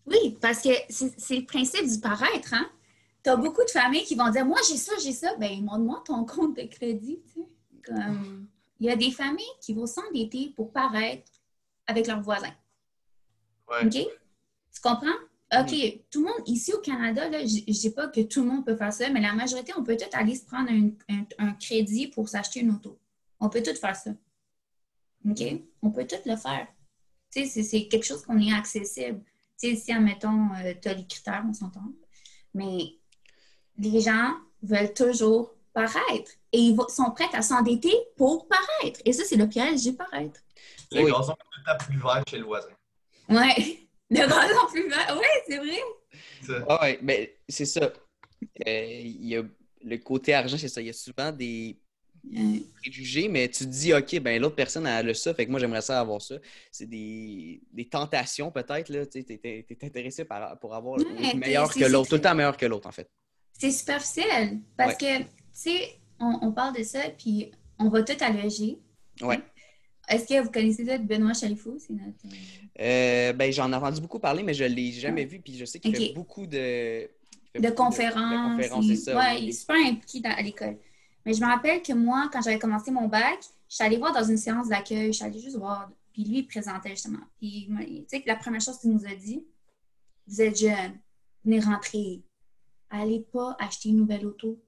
Oui, 0.05 0.37
parce 0.41 0.61
que 0.61 0.69
c'est 0.89 1.13
c'est 1.17 1.37
le 1.37 1.45
principe 1.45 1.87
du 1.87 1.99
paraître, 1.99 2.53
hein? 2.53 2.69
Tu 3.23 3.29
as 3.29 3.35
beaucoup 3.35 3.63
de 3.63 3.69
familles 3.69 4.03
qui 4.03 4.15
vont 4.15 4.29
dire 4.29 4.45
Moi, 4.45 4.59
j'ai 4.67 4.77
ça, 4.77 4.93
j'ai 5.03 5.11
ça. 5.13 5.35
Ben, 5.37 5.61
montre-moi 5.63 6.03
ton 6.05 6.25
compte 6.25 6.55
de 6.57 6.63
crédit, 6.63 7.19
tu 7.25 7.41
sais. 7.41 7.47
Comme, 7.83 8.47
il 8.79 8.87
y 8.87 8.89
a 8.91 8.95
des 8.95 9.11
familles 9.11 9.45
qui 9.61 9.73
vont 9.73 9.85
s'endetter 9.87 10.53
pour 10.55 10.71
paraître 10.71 11.31
avec 11.87 12.07
leurs 12.07 12.21
voisins. 12.21 12.53
Ouais. 13.69 13.85
OK? 13.85 13.91
Tu 14.73 14.81
comprends? 14.81 15.07
OK, 15.59 16.01
tout 16.09 16.19
le 16.21 16.25
monde, 16.27 16.47
ici 16.47 16.71
au 16.73 16.79
Canada, 16.79 17.27
là, 17.27 17.39
je 17.45 17.55
ne 17.67 17.73
dis 17.73 17.89
pas 17.89 18.07
que 18.07 18.21
tout 18.21 18.41
le 18.41 18.47
monde 18.49 18.65
peut 18.65 18.75
faire 18.77 18.93
ça, 18.93 19.09
mais 19.09 19.19
la 19.19 19.33
majorité, 19.33 19.73
on 19.77 19.83
peut 19.83 19.97
tout 19.97 20.05
aller 20.13 20.35
se 20.35 20.45
prendre 20.45 20.69
un, 20.71 20.89
un- 21.09 21.25
un 21.39 21.53
crédit 21.53 22.07
pour 22.07 22.29
s'acheter 22.29 22.61
une 22.61 22.71
auto. 22.71 22.97
On 23.39 23.49
peut 23.49 23.61
tout 23.61 23.75
faire 23.75 23.95
ça. 23.95 24.11
OK? 25.29 25.41
On 25.81 25.91
peut 25.91 26.07
tout 26.07 26.15
le 26.25 26.35
faire. 26.37 26.67
Tu 27.33 27.45
sais, 27.47 27.63
c'est- 27.63 27.87
quelque 27.87 28.03
chose 28.05 28.23
qu'on 28.23 28.39
est 28.39 28.53
accessible. 28.53 29.21
Tu 29.59 29.69
sais, 29.71 29.75
si, 29.75 29.91
admettons, 29.91 30.49
tu 30.81 30.87
as 30.87 30.93
les 30.93 31.05
critères, 31.05 31.43
on 31.47 31.53
s'entend. 31.53 31.83
Mais 32.53 32.95
les 33.77 34.01
gens 34.01 34.33
veulent 34.63 34.93
toujours 34.93 35.53
paraître. 35.73 36.31
Et 36.51 36.59
ils 36.59 36.77
sont 36.89 37.11
prêts 37.11 37.29
à 37.33 37.41
s'endetter 37.41 37.93
pour 38.17 38.47
paraître. 38.47 38.99
Et 39.05 39.13
ça, 39.13 39.23
c'est 39.25 39.37
le 39.37 39.47
piège 39.47 39.83
du 39.83 39.93
paraître. 39.93 40.39
Le 40.91 41.03
Oui. 41.03 41.11
gazon 41.11 41.33
est 41.33 41.35
tout 41.35 41.61
à 41.67 41.75
plus 41.75 41.97
vert 41.97 42.23
chez 42.29 42.37
le 42.37 42.45
voisin. 42.45 42.69
Ouais. 43.29 43.77
Le 44.09 44.17
gazon 44.17 44.67
plus 44.69 44.89
vert. 44.89 45.17
Ouais, 45.17 45.43
c'est 45.47 45.57
vrai. 45.57 46.63
Ah 46.67 46.81
ouais, 46.81 46.99
mais 47.01 47.37
c'est 47.47 47.65
ça. 47.65 47.93
Euh, 48.67 48.99
Il 49.03 49.25
y 49.25 49.37
a 49.37 49.43
le 49.83 49.97
côté 49.97 50.33
argent, 50.33 50.57
c'est 50.57 50.67
ça. 50.67 50.81
Il 50.81 50.87
y 50.87 50.89
a 50.89 50.93
souvent 50.93 51.31
des 51.31 51.79
préjugés, 52.75 53.27
mais 53.29 53.47
tu 53.49 53.63
te 53.65 53.69
dis, 53.69 53.93
OK, 53.93 54.19
ben 54.19 54.39
l'autre 54.41 54.55
personne 54.55 54.85
elle 54.85 55.09
a 55.09 55.13
ça, 55.13 55.33
fait 55.33 55.45
que 55.45 55.51
moi 55.51 55.59
j'aimerais 55.59 55.81
ça 55.81 55.99
avoir 55.99 56.21
ça. 56.21 56.35
C'est 56.71 56.85
des, 56.87 57.61
des 57.71 57.87
tentations 57.87 58.51
peut-être, 58.51 58.89
là. 58.89 59.05
Tu 59.05 59.19
es, 59.27 59.65
intéressé 59.81 60.25
par, 60.25 60.59
pour 60.59 60.75
avoir 60.75 60.99
Ouais, 60.99 61.05
le 61.33 61.39
meilleur 61.39 61.73
que 61.73 61.85
l'autre, 61.85 62.09
tout 62.09 62.15
le 62.15 62.21
temps 62.21 62.35
meilleur 62.35 62.57
que 62.57 62.65
l'autre, 62.65 62.87
en 62.87 62.91
fait. 62.91 63.09
C'est 63.61 63.71
superficiel. 63.71 64.59
Parce 64.75 64.97
que, 64.97 65.19
tu 65.19 65.25
sais, 65.53 65.99
on, 66.19 66.39
on 66.41 66.51
parle 66.51 66.75
de 66.75 66.83
ça, 66.83 66.99
puis 67.17 67.51
on 67.77 67.89
va 67.89 68.01
tout 68.03 68.17
alléger. 68.21 68.79
Ouais. 69.21 69.39
Est-ce 70.09 70.27
que 70.27 70.41
vous 70.41 70.49
connaissez 70.51 70.85
ça 70.85 70.97
de 70.97 71.03
Benoît 71.05 71.33
Chalifou? 71.33 71.77
C'est 71.79 71.93
notre. 71.93 72.25
euh, 72.25 72.29
Euh, 72.79 73.33
ben, 73.33 73.51
j'en 73.53 73.71
ai 73.71 73.75
entendu 73.75 74.01
beaucoup 74.01 74.17
parler, 74.19 74.41
mais 74.43 74.53
je 74.55 74.63
ne 74.63 74.69
l'ai 74.69 74.91
jamais 74.91 75.25
vu. 75.25 75.39
Puis 75.39 75.57
je 75.57 75.65
sais 75.65 75.79
qu'il 75.79 75.95
Ok. 75.95 76.01
fait 76.01 76.13
beaucoup 76.13 76.47
de. 76.47 76.57
fait 76.57 77.59
de 77.59 77.67
beaucoup 77.69 77.83
conférences. 77.83 78.57
de 78.57 78.63
conférences, 78.69 79.03
ça. 79.03 79.15
ouais, 79.15 79.33
oui. 79.35 79.39
il 79.43 79.49
est 79.49 79.51
super 79.51 79.75
impliqué 79.75 80.19
dans- 80.21 80.31
à 80.35 80.41
l'école. 80.41 80.77
Mais 81.25 81.33
je 81.33 81.41
me 81.41 81.45
rappelle 81.45 81.81
que 81.83 81.93
moi, 81.93 82.29
quand 82.33 82.41
j'avais 82.41 82.57
commencé 82.57 82.89
mon 82.89 83.07
bac, 83.07 83.39
je 83.69 83.75
suis 83.75 83.83
allée 83.83 83.97
voir 83.97 84.11
dans 84.11 84.23
une 84.23 84.37
séance 84.37 84.69
d'accueil, 84.69 85.07
je 85.13 85.17
suis 85.17 85.23
allée 85.25 85.39
juste 85.39 85.57
voir. 85.57 85.91
Puis 86.13 86.23
lui, 86.23 86.39
il 86.39 86.47
présentait 86.47 86.89
justement. 86.89 87.19
Puis, 87.39 87.69
tu 87.69 88.03
sais, 88.07 88.23
la 88.25 88.35
première 88.37 88.59
chose 88.61 88.79
qu'il 88.79 88.89
nous 88.91 89.05
a 89.05 89.13
dit, 89.13 89.45
vous 90.27 90.41
êtes 90.41 90.57
jeune, 90.59 90.93
venez 91.45 91.59
rentrer. 91.59 92.21
Allez 92.91 93.21
pas 93.31 93.55
acheter 93.59 93.89
une 93.89 93.97
nouvelle 93.97 94.25
auto. 94.27 94.59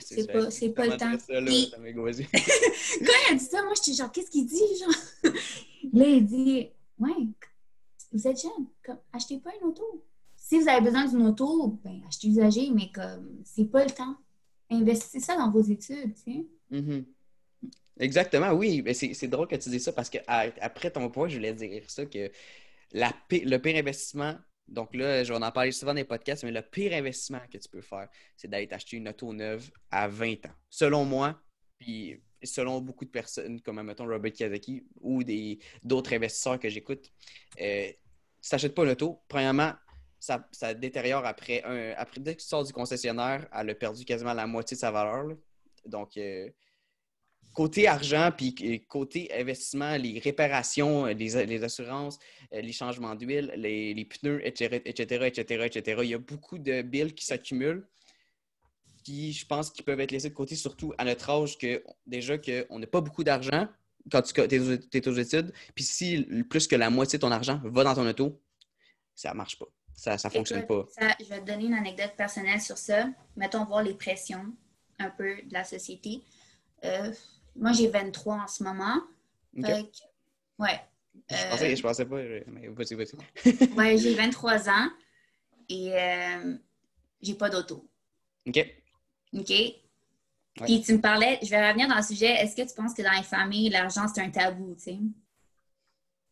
c'est 0.00 0.22
ça, 0.22 0.32
pas- 0.32 0.50
c'est 0.50 0.68
pas 0.70 0.86
le 0.86 0.96
temps. 0.96 1.18
Ça, 1.18 1.40
là, 1.40 1.46
Puis- 1.46 1.68
ça 1.70 1.78
m'a 1.78 1.92
gossé. 1.92 2.26
Quand 2.32 3.12
il 3.28 3.32
a 3.32 3.34
dit 3.34 3.44
ça, 3.44 3.62
moi, 3.62 3.72
j'étais 3.76 3.96
genre, 3.96 4.10
qu'est-ce 4.12 4.30
qu'il 4.30 4.46
dit, 4.46 4.60
genre? 4.80 5.32
Là, 5.92 6.06
il 6.06 6.24
dit, 6.24 6.68
ouais, 6.98 7.10
vous 8.12 8.26
êtes 8.28 8.40
jeune, 8.40 8.66
comme, 8.84 8.98
achetez 9.12 9.38
pas 9.38 9.50
une 9.60 9.68
auto. 9.68 10.04
Si 10.36 10.58
vous 10.60 10.68
avez 10.68 10.80
besoin 10.82 11.06
d'une 11.06 11.26
auto, 11.26 11.78
ben, 11.84 12.00
achetez 12.08 12.28
usagée, 12.28 12.70
mais 12.70 12.90
comme, 12.92 13.42
c'est 13.44 13.64
pas 13.66 13.84
le 13.84 13.90
temps. 13.90 14.16
Investissez 14.70 15.20
ça 15.20 15.36
dans 15.36 15.50
vos 15.50 15.60
études, 15.62 16.14
tu 16.14 16.22
sais. 16.32 16.46
Mhm. 16.70 17.04
Exactement, 17.98 18.52
oui. 18.52 18.80
Mais 18.82 18.94
c'est 18.94 19.12
c'est 19.12 19.28
drôle 19.28 19.46
que 19.48 19.56
tu 19.56 19.68
dises 19.68 19.84
ça 19.84 19.92
parce 19.92 20.08
que 20.08 20.18
à- 20.26 20.46
après 20.62 20.90
ton 20.90 21.10
point, 21.10 21.28
je 21.28 21.36
voulais 21.36 21.52
dire 21.52 21.82
ça 21.88 22.06
que 22.06 22.30
la 22.92 23.12
le 23.30 23.56
pire 23.58 23.76
investissement, 23.76 24.34
donc 24.68 24.94
là, 24.94 25.24
je 25.24 25.32
vais 25.32 25.44
en 25.44 25.52
parler 25.52 25.72
souvent 25.72 25.92
dans 25.92 25.98
les 25.98 26.04
podcasts, 26.04 26.44
mais 26.44 26.52
le 26.52 26.62
pire 26.62 26.92
investissement 26.94 27.40
que 27.50 27.58
tu 27.58 27.68
peux 27.68 27.82
faire, 27.82 28.08
c'est 28.36 28.48
d'aller 28.48 28.68
t'acheter 28.68 28.96
une 28.96 29.08
auto 29.08 29.32
neuve 29.32 29.70
à 29.90 30.08
20 30.08 30.46
ans. 30.46 30.54
Selon 30.70 31.04
moi, 31.04 31.40
puis 31.78 32.20
selon 32.42 32.80
beaucoup 32.80 33.04
de 33.04 33.10
personnes, 33.10 33.60
comme 33.60 33.82
mettons 33.82 34.06
Robert 34.06 34.32
Kiyosaki 34.32 34.84
ou 35.00 35.22
d'autres 35.84 36.14
investisseurs 36.14 36.58
que 36.58 36.68
j'écoute, 36.68 37.10
euh, 37.60 37.90
si 38.40 38.48
tu 38.48 38.54
n'achètes 38.54 38.74
pas 38.74 38.84
une 38.84 38.90
auto, 38.90 39.22
premièrement, 39.28 39.72
ça, 40.18 40.74
détériore 40.74 41.26
après 41.26 41.62
un. 41.64 41.94
Après, 41.96 42.20
dès 42.20 42.36
que 42.36 42.40
tu 42.40 42.46
sors 42.46 42.64
du 42.64 42.72
concessionnaire, 42.72 43.48
elle 43.52 43.70
a 43.70 43.74
perdu 43.74 44.04
quasiment 44.04 44.32
la 44.32 44.46
moitié 44.46 44.76
de 44.76 44.80
sa 44.80 44.90
valeur. 44.90 45.36
Donc, 45.84 46.16
euh, 46.16 46.48
côté 47.52 47.86
argent, 47.86 48.30
puis 48.36 48.84
côté 48.88 49.30
investissement, 49.34 49.96
les 49.96 50.18
réparations, 50.18 51.06
euh, 51.06 51.12
les, 51.12 51.46
les 51.46 51.64
assurances, 51.64 52.18
euh, 52.52 52.60
les 52.60 52.72
changements 52.72 53.14
d'huile, 53.14 53.52
les, 53.56 53.94
les 53.94 54.04
pneus, 54.04 54.40
etc., 54.46 54.82
etc., 54.84 55.26
etc., 55.26 55.64
etc., 55.66 56.00
il 56.02 56.10
y 56.10 56.14
a 56.14 56.18
beaucoup 56.18 56.58
de 56.58 56.82
billes 56.82 57.14
qui 57.14 57.24
s'accumulent 57.24 57.86
qui, 59.02 59.32
je 59.32 59.46
pense, 59.46 59.70
qui 59.70 59.82
peuvent 59.82 60.00
être 60.00 60.12
laissés 60.12 60.30
de 60.30 60.34
côté, 60.34 60.54
surtout 60.54 60.94
à 60.96 61.04
notre 61.04 61.28
âge, 61.28 61.58
que 61.58 61.82
déjà 62.06 62.38
qu'on 62.38 62.78
n'a 62.78 62.86
pas 62.86 63.00
beaucoup 63.00 63.24
d'argent 63.24 63.68
quand 64.10 64.22
tu 64.22 64.40
es 64.40 65.08
aux, 65.08 65.12
études. 65.12 65.52
Puis 65.74 65.84
si 65.84 66.22
plus 66.48 66.66
que 66.66 66.76
la 66.76 66.90
moitié 66.90 67.18
de 67.18 67.20
ton 67.20 67.30
argent 67.30 67.60
va 67.64 67.84
dans 67.84 67.94
ton 67.94 68.06
auto, 68.06 68.40
ça 69.14 69.34
marche 69.34 69.58
pas. 69.58 69.66
Ça 69.94 70.14
ne 70.14 70.30
fonctionne 70.30 70.60
Écoute, 70.60 70.86
pas. 70.96 71.08
ça, 71.08 71.16
je 71.20 71.26
vais 71.26 71.40
te 71.40 71.46
donner 71.46 71.66
une 71.66 71.74
anecdote 71.74 72.12
personnelle 72.16 72.60
sur 72.60 72.78
ça. 72.78 73.08
Mettons 73.36 73.64
voir 73.64 73.82
les 73.82 73.94
pressions 73.94 74.46
un 74.98 75.10
peu 75.10 75.36
de 75.42 75.52
la 75.52 75.64
société. 75.64 76.22
Euh, 76.84 77.12
moi, 77.56 77.72
j'ai 77.72 77.88
23 77.88 78.36
en 78.42 78.46
ce 78.46 78.62
moment. 78.62 78.96
Ok. 79.56 79.66
Fait 79.66 79.82
que- 79.82 80.62
ouais. 80.62 80.80
Je, 81.30 81.34
Euh, 81.36 81.50
pensais, 81.50 81.76
je 81.76 81.82
pensais 81.82 82.04
pas, 82.06 82.16
mais 82.48 82.68
vas-y, 82.68 82.94
vas-y. 82.94 83.74
ouais, 83.76 83.98
j'ai 83.98 84.14
23 84.14 84.68
ans 84.68 84.88
et 85.68 85.92
euh, 85.94 86.56
j'ai 87.20 87.34
pas 87.34 87.50
d'auto. 87.50 87.88
OK. 88.46 88.66
OK? 89.34 89.52
Puis 90.64 90.82
tu 90.82 90.92
me 90.94 91.00
parlais, 91.00 91.38
je 91.42 91.48
vais 91.50 91.66
revenir 91.68 91.88
dans 91.88 91.96
le 91.96 92.02
sujet, 92.02 92.26
est-ce 92.32 92.54
que 92.56 92.68
tu 92.68 92.74
penses 92.74 92.92
que 92.94 93.02
dans 93.02 93.12
les 93.12 93.22
familles, 93.22 93.70
l'argent, 93.70 94.06
c'est 94.12 94.20
un 94.20 94.30
tabou, 94.30 94.74
tu 94.74 94.82
sais? 94.84 94.98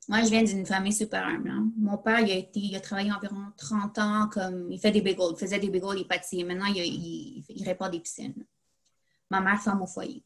Moi, 0.08 0.22
je 0.22 0.28
viens 0.28 0.42
d'une 0.42 0.66
famille 0.66 0.92
super 0.92 1.24
humble. 1.24 1.50
hein. 1.50 1.70
Mon 1.78 1.96
père, 1.96 2.20
il 2.20 2.30
a, 2.30 2.34
été, 2.34 2.58
il 2.58 2.74
a 2.74 2.80
travaillé 2.80 3.12
environ 3.12 3.52
30 3.56 3.98
ans 3.98 4.28
comme... 4.32 4.70
Il 4.72 4.78
fait 4.80 4.90
des 4.90 5.00
bagels, 5.02 5.28
il 5.32 5.38
faisait 5.38 5.58
des 5.60 5.70
bagels, 5.70 5.98
il 6.00 6.06
pâtissait. 6.06 6.42
Maintenant, 6.42 6.66
il, 6.66 6.78
il, 6.78 7.44
il 7.48 7.64
répare 7.64 7.90
des 7.90 8.00
piscines. 8.00 8.34
Ma 9.30 9.40
mère, 9.40 9.60
femme 9.62 9.82
au 9.82 9.86
foyer. 9.86 10.22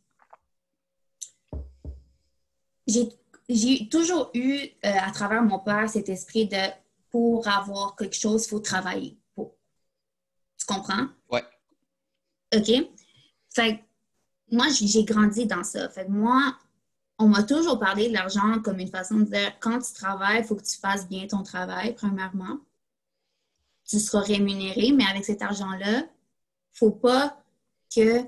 J'ai 2.87 3.09
j'ai 3.49 3.89
toujours 3.89 4.31
eu, 4.35 4.57
euh, 4.57 4.69
à 4.83 5.11
travers 5.11 5.43
mon 5.43 5.59
père, 5.59 5.89
cet 5.89 6.09
esprit 6.09 6.47
de 6.47 6.57
pour 7.11 7.47
avoir 7.47 7.95
quelque 7.95 8.17
chose, 8.17 8.47
il 8.47 8.49
faut 8.49 8.61
travailler 8.61 9.19
pour. 9.35 9.55
Tu 10.59 10.67
comprends? 10.67 11.09
Ouais. 11.31 11.45
OK? 12.55 12.89
Fait 13.51 13.77
que 13.77 13.83
moi, 14.51 14.67
j'ai 14.71 15.05
grandi 15.05 15.47
dans 15.47 15.63
ça. 15.63 15.89
Fait 15.91 16.07
que 16.07 16.11
moi, 16.11 16.57
on 17.19 17.29
m'a 17.29 17.43
toujours 17.43 17.79
parlé 17.79 18.09
de 18.09 18.15
l'argent 18.15 18.61
comme 18.63 18.81
une 18.81 18.89
façon 18.89 19.19
de 19.19 19.25
dire 19.25 19.53
quand 19.61 19.79
tu 19.81 19.93
travailles, 19.93 20.41
il 20.41 20.45
faut 20.45 20.57
que 20.57 20.65
tu 20.65 20.77
fasses 20.79 21.09
bien 21.09 21.27
ton 21.27 21.43
travail, 21.43 21.95
premièrement. 21.95 22.59
Tu 23.87 24.01
seras 24.01 24.23
rémunéré, 24.23 24.93
mais 24.93 25.05
avec 25.05 25.25
cet 25.25 25.43
argent-là, 25.43 25.99
il 25.99 26.03
ne 26.03 26.09
faut 26.73 26.91
pas 26.91 27.41
que 27.95 28.25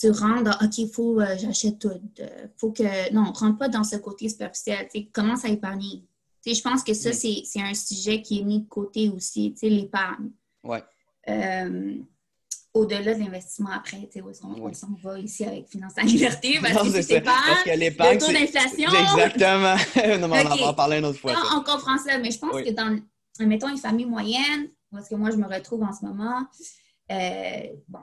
tu 0.00 0.10
rentres 0.10 0.42
dans 0.44 0.66
OK, 0.66 0.78
il 0.78 0.88
faut 0.88 1.16
que 1.16 1.38
j'achète 1.38 1.78
tout. 1.78 1.90
Euh, 2.20 2.46
faut 2.56 2.72
que. 2.72 3.12
Non, 3.12 3.32
rentre 3.32 3.58
pas 3.58 3.68
dans 3.68 3.84
ce 3.84 3.96
côté 3.96 4.28
superficiel. 4.28 4.88
Commence 5.12 5.44
à 5.44 5.48
épargner. 5.48 6.04
Je 6.46 6.60
pense 6.62 6.82
que 6.82 6.94
ça, 6.94 7.12
c'est 7.12 7.44
un 7.60 7.74
sujet 7.74 8.22
qui 8.22 8.40
est 8.40 8.42
mis 8.42 8.60
de 8.60 8.68
côté 8.68 9.10
aussi, 9.10 9.54
l'épargne. 9.62 10.30
Ouais. 10.64 10.82
Euh, 11.28 11.96
au-delà 12.72 13.14
de 13.14 13.20
l'investissement 13.20 13.70
après, 13.72 13.98
tu 14.06 14.12
sais, 14.12 14.20
où 14.22 14.30
est-ce 14.30 14.40
qu'on 14.40 14.54
Oui. 14.54 14.72
on 14.88 15.06
va 15.08 15.18
ici 15.18 15.44
avec 15.44 15.68
Finance 15.68 15.92
en 16.00 16.04
liberté, 16.06 16.58
parce 16.62 16.74
Non, 16.74 16.90
que 16.90 17.02
c'est 17.02 17.20
Parce 17.20 17.62
que 17.64 17.76
l'épargne. 17.76 18.14
le 18.14 18.20
taux 18.20 18.32
d'inflation. 18.32 18.90
Exactement. 18.90 20.18
non, 20.20 20.28
mais 20.28 20.44
on 20.46 20.50
en 20.50 20.54
Ok. 20.54 20.60
va 20.60 20.68
en 20.68 20.74
parler 20.74 20.98
une 20.98 21.04
autre 21.04 21.18
fois. 21.18 21.32
Non, 21.34 21.40
on 21.56 21.62
comprend 21.62 21.98
ça, 21.98 22.16
mais 22.18 22.30
je 22.30 22.38
pense 22.38 22.54
Oui. 22.54 22.64
que 22.64 22.70
dans, 22.70 22.98
mettons, 23.40 23.68
une 23.68 23.76
famille 23.76 24.06
moyenne, 24.06 24.70
parce 24.90 25.08
que 25.08 25.16
moi, 25.16 25.30
je 25.30 25.36
me 25.36 25.46
retrouve 25.46 25.82
en 25.82 25.92
ce 25.92 26.04
moment, 26.06 26.46
euh, 27.12 27.66
bon, 27.88 28.00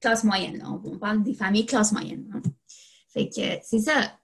classe 0.00 0.24
moyenne, 0.24 0.58
là, 0.58 0.70
on, 0.70 0.98
parle 0.98 1.22
des 1.22 1.34
familles 1.34 1.66
classe 1.66 1.92
moyenne. 1.92 2.30
hein. 2.34 2.42
Fait 3.08 3.28
que 3.28 3.58
c'est 3.64 3.80
ça. 3.80 4.18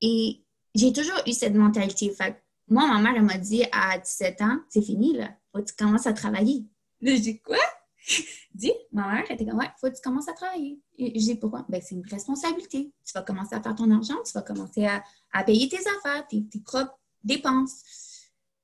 Et 0.00 0.44
j'ai 0.74 0.92
toujours 0.92 1.20
eu 1.26 1.32
cette 1.32 1.54
mentalité. 1.54 2.10
Fait 2.10 2.32
que 2.32 2.38
moi, 2.68 2.86
ma 2.86 3.00
mère, 3.00 3.14
elle 3.16 3.22
m'a 3.22 3.38
dit 3.38 3.64
à 3.72 3.98
17 3.98 4.42
ans, 4.42 4.58
c'est 4.68 4.82
fini, 4.82 5.16
là, 5.16 5.30
faut 5.52 5.60
que 5.62 5.70
tu 5.70 5.74
commences 5.76 6.06
à 6.06 6.12
travailler. 6.12 6.66
Là, 7.00 7.14
je 7.14 7.20
dis 7.20 7.40
quoi? 7.40 7.58
Dis, 8.54 8.72
ma 8.92 9.08
mère 9.08 9.24
elle 9.28 9.34
était 9.34 9.46
comme, 9.46 9.58
ouais, 9.58 9.70
faut 9.80 9.88
que 9.88 9.94
tu 9.96 10.02
commences 10.02 10.28
à 10.28 10.32
travailler. 10.32 10.80
Et 10.98 11.18
je 11.18 11.24
dis, 11.24 11.34
pourquoi? 11.36 11.64
Ben, 11.68 11.80
c'est 11.82 11.94
une 11.94 12.06
responsabilité. 12.06 12.92
Tu 13.04 13.12
vas 13.14 13.22
commencer 13.22 13.54
à 13.54 13.62
faire 13.62 13.74
ton 13.74 13.90
argent, 13.90 14.16
tu 14.24 14.32
vas 14.32 14.42
commencer 14.42 14.86
à, 14.86 15.02
à 15.32 15.42
payer 15.42 15.68
tes 15.68 15.78
affaires, 15.78 16.26
tes, 16.28 16.44
propres 16.64 16.98
dépenses. 17.22 17.82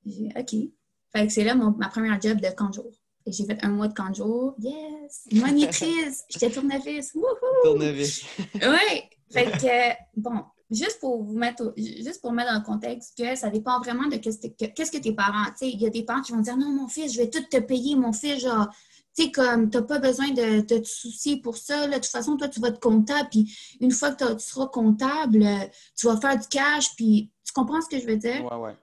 J'ai 0.05 0.11
dit, 0.11 0.29
OK. 0.35 0.71
Fait 1.11 1.27
que 1.27 1.33
c'est 1.33 1.43
là 1.43 1.55
mon- 1.55 1.71
ma 1.71 1.89
première 1.89 2.21
job 2.21 2.39
de 2.39 2.49
camp 2.55 2.69
de 2.69 2.75
jour. 2.75 2.91
Et 3.31 3.33
j'ai 3.33 3.45
fait 3.45 3.57
un 3.63 3.69
mois 3.69 3.87
de 3.87 4.13
jour. 4.13 4.55
Yes! 4.59 5.25
Monitrice! 5.31 6.25
J'étais 6.29 6.49
tournevis. 6.51 7.13
Wouhou! 7.15 7.25
Tournevis. 7.63 8.25
Oui! 8.55 9.03
Fait 9.31 9.45
que, 9.45 10.19
bon, 10.19 10.43
juste 10.69 10.99
pour 10.99 11.23
vous 11.23 11.37
mettre, 11.37 11.63
au- 11.67 11.73
juste 11.77 12.19
pour 12.21 12.33
mettre 12.33 12.51
dans 12.51 12.59
le 12.59 12.65
contexte 12.65 13.17
que 13.17 13.33
ça 13.37 13.49
dépend 13.49 13.79
vraiment 13.79 14.09
de 14.09 14.17
qu'est-ce 14.17 14.45
que, 14.45 14.65
qu'est-ce 14.65 14.91
que 14.91 14.97
tes 14.97 15.13
parents, 15.13 15.45
tu 15.51 15.59
sais, 15.59 15.69
il 15.69 15.79
y 15.81 15.85
a 15.85 15.89
des 15.89 16.03
parents 16.03 16.19
qui 16.21 16.33
vont 16.33 16.41
dire, 16.41 16.57
non, 16.57 16.69
mon 16.69 16.89
fils, 16.89 17.13
je 17.13 17.19
vais 17.21 17.29
tout 17.29 17.41
te 17.49 17.55
payer, 17.61 17.95
mon 17.95 18.11
fils, 18.11 18.41
genre, 18.41 18.67
tu 19.15 19.23
sais, 19.23 19.31
comme, 19.31 19.69
t'as 19.69 19.83
pas 19.83 19.99
besoin 19.99 20.31
de, 20.31 20.59
de 20.59 20.77
te 20.79 20.83
soucier 20.87 21.37
pour 21.37 21.55
ça, 21.55 21.87
là. 21.87 21.95
de 21.99 22.03
toute 22.03 22.11
façon, 22.11 22.35
toi, 22.35 22.49
tu 22.49 22.59
vas 22.59 22.67
être 22.67 22.81
comptable, 22.81 23.29
puis 23.31 23.55
une 23.79 23.91
fois 23.91 24.11
que 24.11 24.17
t'as- 24.25 24.35
tu 24.35 24.45
seras 24.45 24.67
comptable, 24.67 25.47
tu 25.95 26.07
vas 26.07 26.17
faire 26.19 26.37
du 26.37 26.47
cash, 26.49 26.93
puis 26.97 27.31
tu 27.45 27.53
comprends 27.53 27.79
ce 27.81 27.87
que 27.87 27.97
je 28.01 28.05
veux 28.07 28.17
dire? 28.17 28.43
Ouais, 28.51 28.57
ouais. 28.57 28.75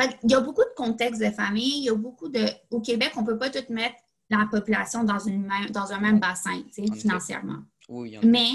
Fait 0.00 0.18
il 0.22 0.30
y 0.30 0.34
a 0.34 0.40
beaucoup 0.40 0.62
de 0.62 0.72
contextes 0.76 1.20
de 1.20 1.30
famille, 1.30 1.78
il 1.80 1.84
y 1.84 1.90
a 1.90 1.94
beaucoup 1.94 2.28
de... 2.28 2.46
Au 2.70 2.80
Québec, 2.80 3.12
on 3.16 3.24
peut 3.24 3.36
pas 3.38 3.50
tout 3.50 3.70
mettre 3.72 3.96
la 4.30 4.46
population 4.50 5.04
dans, 5.04 5.18
une 5.18 5.42
même, 5.42 5.70
dans 5.70 5.92
un 5.92 6.00
même 6.00 6.18
bassin, 6.20 6.62
financièrement. 6.72 7.62
Oui, 7.88 8.16
en. 8.16 8.22
Mais 8.22 8.52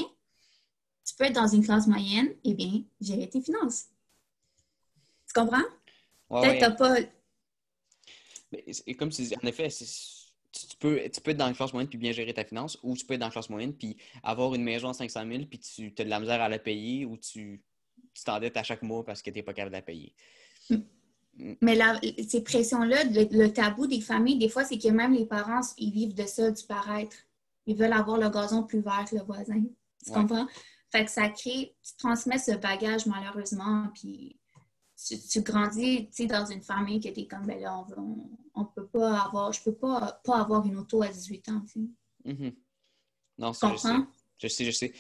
tu 1.06 1.14
peux 1.16 1.26
être 1.26 1.36
dans 1.36 1.48
une 1.48 1.64
classe 1.64 1.86
moyenne, 1.86 2.34
eh 2.44 2.54
bien, 2.54 2.84
gérer 3.00 3.30
tes 3.30 3.42
finances. 3.42 3.86
Tu 5.28 5.34
comprends? 5.40 5.62
Ouais, 6.30 6.42
Peut-être 6.42 6.82
ouais. 6.82 7.04
pas. 7.04 7.10
Mais 8.52 8.66
Et 8.88 8.96
comme 8.96 9.10
tu 9.10 9.22
dis, 9.22 9.36
en 9.36 9.46
effet, 9.48 9.70
c'est- 9.70 10.16
tu 10.52 10.78
peux, 10.80 11.02
tu 11.14 11.20
peux 11.22 11.32
être 11.32 11.38
dans 11.38 11.48
la 11.48 11.54
classe 11.54 11.74
moyenne 11.74 11.90
puis 11.90 11.98
bien 11.98 12.14
gérer 12.14 12.34
ta 12.34 12.46
finance, 12.46 12.80
ou 12.82 12.96
tu 12.96 13.06
peux 13.06 13.16
être 13.16 13.20
dans 13.20 13.28
la 13.28 13.32
classe 13.32 13.50
moyenne 13.50 13.74
puis 13.74 13.98
avoir 14.24 14.56
une 14.56 14.64
maison 14.64 14.90
à 14.90 14.94
500 14.94 15.28
000 15.28 15.46
puis 15.46 15.60
tu 15.60 15.94
as 16.00 16.04
de 16.06 16.10
la 16.10 16.20
misère 16.20 16.41
à 16.41 16.48
la 16.50 16.60
payer 16.60 17.06
ou 17.06 17.18
tu 17.18 17.62
tu 18.14 18.24
t'endettes 18.24 18.56
à 18.56 18.64
chaque 18.64 18.82
mois 18.82 19.04
parce 19.04 19.22
que 19.22 19.30
tu 19.30 19.36
n'es 19.36 19.43
pas 19.43 19.54
capable 19.54 19.72
de 19.72 19.78
la 19.78 19.82
payer. 19.82 20.16
Mais 21.62 21.76
là, 21.76 22.00
ces 22.28 22.42
pressions-là, 22.44 23.04
le, 23.06 23.28
le 23.38 23.52
tabou 23.52 23.88
des 23.88 24.00
familles, 24.02 24.38
des 24.38 24.50
fois, 24.50 24.64
c'est 24.64 24.78
que 24.78 24.88
même 24.88 25.14
les 25.14 25.26
parents, 25.26 25.62
ils 25.78 25.92
vivent 25.92 26.14
de 26.14 26.26
ça, 26.26 26.50
du 26.50 26.64
paraître. 26.66 27.18
Ils 27.66 27.76
veulent 27.76 27.94
avoir 27.94 28.18
le 28.18 28.30
gazon 28.30 28.64
plus 28.64 28.80
vert 28.82 29.06
que 29.10 29.16
le 29.16 29.24
voisin. 29.24 29.62
Tu 30.06 30.12
Ouais. 30.12 30.16
comprends? 30.18 30.48
Fait 30.92 31.04
que 31.04 31.12
ça 31.12 31.28
crée, 31.30 31.76
tu 31.84 31.94
transmets 31.98 32.38
ce 32.38 32.52
bagage 32.52 33.06
malheureusement, 33.06 33.90
puis 33.94 34.40
tu, 35.06 35.20
tu 35.20 35.42
grandis, 35.42 36.06
tu 36.08 36.14
sais, 36.14 36.26
dans 36.26 36.46
une 36.46 36.62
famille 36.62 37.02
que 37.02 37.10
t'es 37.10 37.26
comme, 37.26 37.46
ben 37.46 37.60
là, 37.60 37.78
on, 37.80 37.84
veut- 37.84 37.98
on, 38.00 38.30
on 38.54 38.66
peut 38.66 38.86
pas 38.88 39.20
avoir, 39.22 39.52
je 39.52 39.62
peux 39.62 39.74
pas, 39.76 40.22
pas 40.24 40.40
avoir 40.40 40.66
une 40.66 40.78
auto 40.78 41.02
à 41.02 41.10
18 41.10 41.50
ans, 41.50 41.62
tu 41.62 41.82
sais. 42.26 42.34
Mhm. 42.34 42.56
Non, 43.40 43.52
ça, 43.52 43.72
je 43.74 43.78
sais. 43.78 43.90
comprends? 43.90 44.08
Je 44.38 44.48
sais, 44.48 44.64
je 44.66 44.72
sais. 44.72 44.94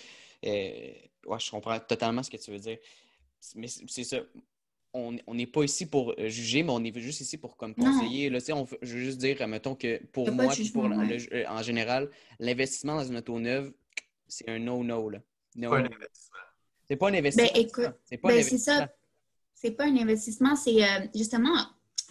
Euh, 0.45 0.91
ouais, 1.27 1.39
je 1.39 1.49
comprends 1.51 1.79
totalement 1.79 2.23
ce 2.23 2.29
que 2.29 2.37
tu 2.37 2.51
veux 2.51 2.59
dire. 2.59 2.77
Mais 3.55 3.67
c'est 3.67 4.03
ça. 4.03 4.17
On 5.27 5.33
n'est 5.33 5.47
pas 5.47 5.63
ici 5.63 5.85
pour 5.85 6.11
euh, 6.17 6.29
juger, 6.29 6.63
mais 6.63 6.71
on 6.71 6.83
est 6.83 6.97
juste 6.99 7.21
ici 7.21 7.37
pour 7.37 7.57
comme 7.57 7.75
conseiller. 7.75 8.29
Là, 8.29 8.39
on 8.53 8.65
je 8.81 8.93
veux 8.95 9.03
juste 9.03 9.17
dire, 9.17 9.45
mettons 9.47 9.75
que 9.75 10.03
pour 10.07 10.31
moi, 10.31 10.47
puis 10.53 10.69
pour 10.69 10.83
ouais. 10.85 11.17
le- 11.17 11.33
euh, 11.35 11.43
en 11.49 11.61
général, 11.61 12.09
l'investissement 12.39 12.95
dans 12.95 13.03
une 13.03 13.17
auto 13.17 13.39
neuve, 13.39 13.73
c'est 14.27 14.47
un 14.49 14.59
no-no. 14.59 15.09
là. 15.09 15.19
No. 15.55 15.69
Pas 15.69 15.77
un 15.79 15.85
investissement. 15.85 16.37
C'est 16.87 16.95
pas 16.95 17.09
un 17.09 17.13
investissement. 17.13 17.49
Ben, 17.53 17.61
écoute, 17.61 17.93
c'est 18.05 18.17
pas 18.17 18.29
un 18.29 18.35
Ben, 18.35 18.43
c'est 18.43 18.57
ça. 18.57 18.71
investissement. 18.75 18.95
C'est 19.53 19.71
pas 19.71 19.85
un 19.85 19.97
investissement, 19.97 20.55
c'est 20.55 20.83
euh, 20.83 21.07
justement, 21.15 21.55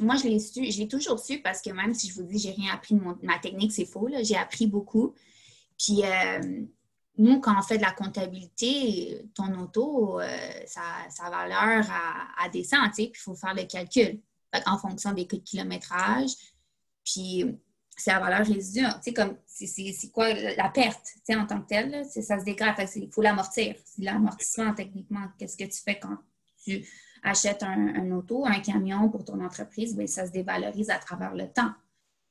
moi 0.01 0.17
je 0.17 0.29
l'ai 0.29 0.41
su, 0.41 0.71
je 0.73 0.79
l'ai 0.81 0.89
toujours 0.89 1.19
su 1.21 1.41
parce 1.41 1.61
que 1.63 1.71
même 1.71 1.95
si 1.95 2.09
je 2.09 2.15
vous 2.15 2.23
dis 2.25 2.39
j'ai 2.39 2.51
rien 2.51 2.73
appris 2.75 2.95
de 2.95 3.01
mon- 3.01 3.19
ma 3.23 3.39
technique, 3.39 3.71
c'est 3.73 3.85
faux, 3.85 4.09
là, 4.09 4.23
j'ai 4.23 4.35
appris 4.37 4.67
beaucoup. 4.67 5.15
Puis 5.79 6.01
euh, 6.03 6.65
nous, 7.17 7.41
quand 7.41 7.57
on 7.59 7.63
fait 7.63 7.77
de 7.79 7.83
la 7.83 7.93
comptabilité, 7.93 9.25
ton 9.35 9.53
auto, 9.61 10.21
euh, 10.21 10.27
sa, 10.67 10.83
sa 11.11 11.31
valeur 11.31 11.85
a, 11.91 12.45
a 12.45 12.49
descend, 12.49 12.89
tu 12.89 13.05
sais, 13.05 13.09
puis 13.11 13.21
il 13.21 13.23
faut 13.23 13.35
faire 13.37 13.55
le 13.55 13.65
calcul 13.65 14.21
en 14.67 14.79
fonction 14.79 15.13
des 15.13 15.27
coûts 15.27 15.37
de 15.37 15.43
kilométrage. 15.43 16.31
Puis 17.05 17.45
c'est 17.97 18.11
la 18.13 18.19
valeur 18.19 18.47
résiduelle, 18.47 18.93
tu 18.97 19.03
sais, 19.03 19.13
comme 19.13 19.37
c'est- 19.47 20.11
quoi 20.13 20.33
la 20.35 20.69
perte, 20.71 21.05
tu 21.05 21.21
sais, 21.25 21.37
en 21.37 21.47
tant 21.47 21.61
que 21.61 21.69
telle, 21.69 21.91
là, 21.91 22.05
ça 22.05 22.39
se 22.41 22.45
dégrade, 22.45 22.75
il 22.97 23.11
faut 23.13 23.23
l'amortir. 23.23 23.77
C'est 23.85 24.03
l'amortissement 24.03 24.75
techniquement. 24.75 25.27
Qu'est-ce 25.39 25.57
que 25.57 25.65
tu 25.65 25.81
fais 25.81 25.99
quand 26.01 26.17
tu 26.65 26.85
achètes 27.23 27.63
un, 27.63 27.95
un 27.95 28.11
auto, 28.13 28.45
un 28.47 28.59
camion 28.61 29.09
pour 29.09 29.25
ton 29.25 29.41
entreprise, 29.45 29.97
bien, 29.97 30.07
ça 30.07 30.27
se 30.27 30.33
dévalorise 30.33 30.91
à 30.91 30.99
travers 30.99 31.35
le 31.35 31.49
temps. 31.53 31.71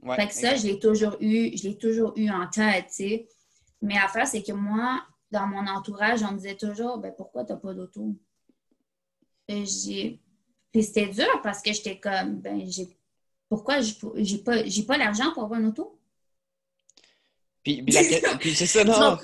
Ouais, 0.01 0.17
Fait 0.17 0.27
que 0.27 0.33
ça, 0.33 0.55
je 0.55 0.67
l'ai 0.67 0.79
toujours 0.79 1.15
eu, 1.21 1.55
je 1.57 1.63
l'ai 1.69 1.77
toujours 1.77 2.13
eu 2.17 2.29
en 2.29 2.47
tête, 2.47 2.87
tu 2.87 2.93
sais. 2.95 3.27
Mais 3.83 3.95
l'affaire, 3.95 4.27
c'est 4.27 4.41
que 4.43 4.51
moi, 4.53 5.03
dans 5.31 5.47
mon 5.47 5.67
entourage, 5.67 6.23
on 6.23 6.31
me 6.33 6.37
disait 6.37 6.57
toujours, 6.57 6.97
ben 6.97 7.13
pourquoi 7.15 7.45
t'as 7.45 7.57
pas 7.57 7.75
d'auto? 7.75 8.15
J'ai... 9.49 10.19
Puis 10.71 10.83
c'était 10.83 11.07
dur 11.07 11.41
parce 11.43 11.61
que 11.61 11.71
j'étais 11.73 11.99
comme, 11.99 12.39
ben 12.41 12.61
j'ai... 12.69 12.97
Pourquoi 13.49 13.81
j'ai 13.81 14.39
pas, 14.39 14.65
j'ai 14.65 14.83
pas 14.83 14.97
l'argent 14.97 15.31
pour 15.33 15.43
avoir 15.43 15.59
une 15.59 15.67
auto? 15.67 15.99
Puis, 17.63 17.83
c'est 18.55 18.65
ça, 18.65 18.83
non. 18.83 19.17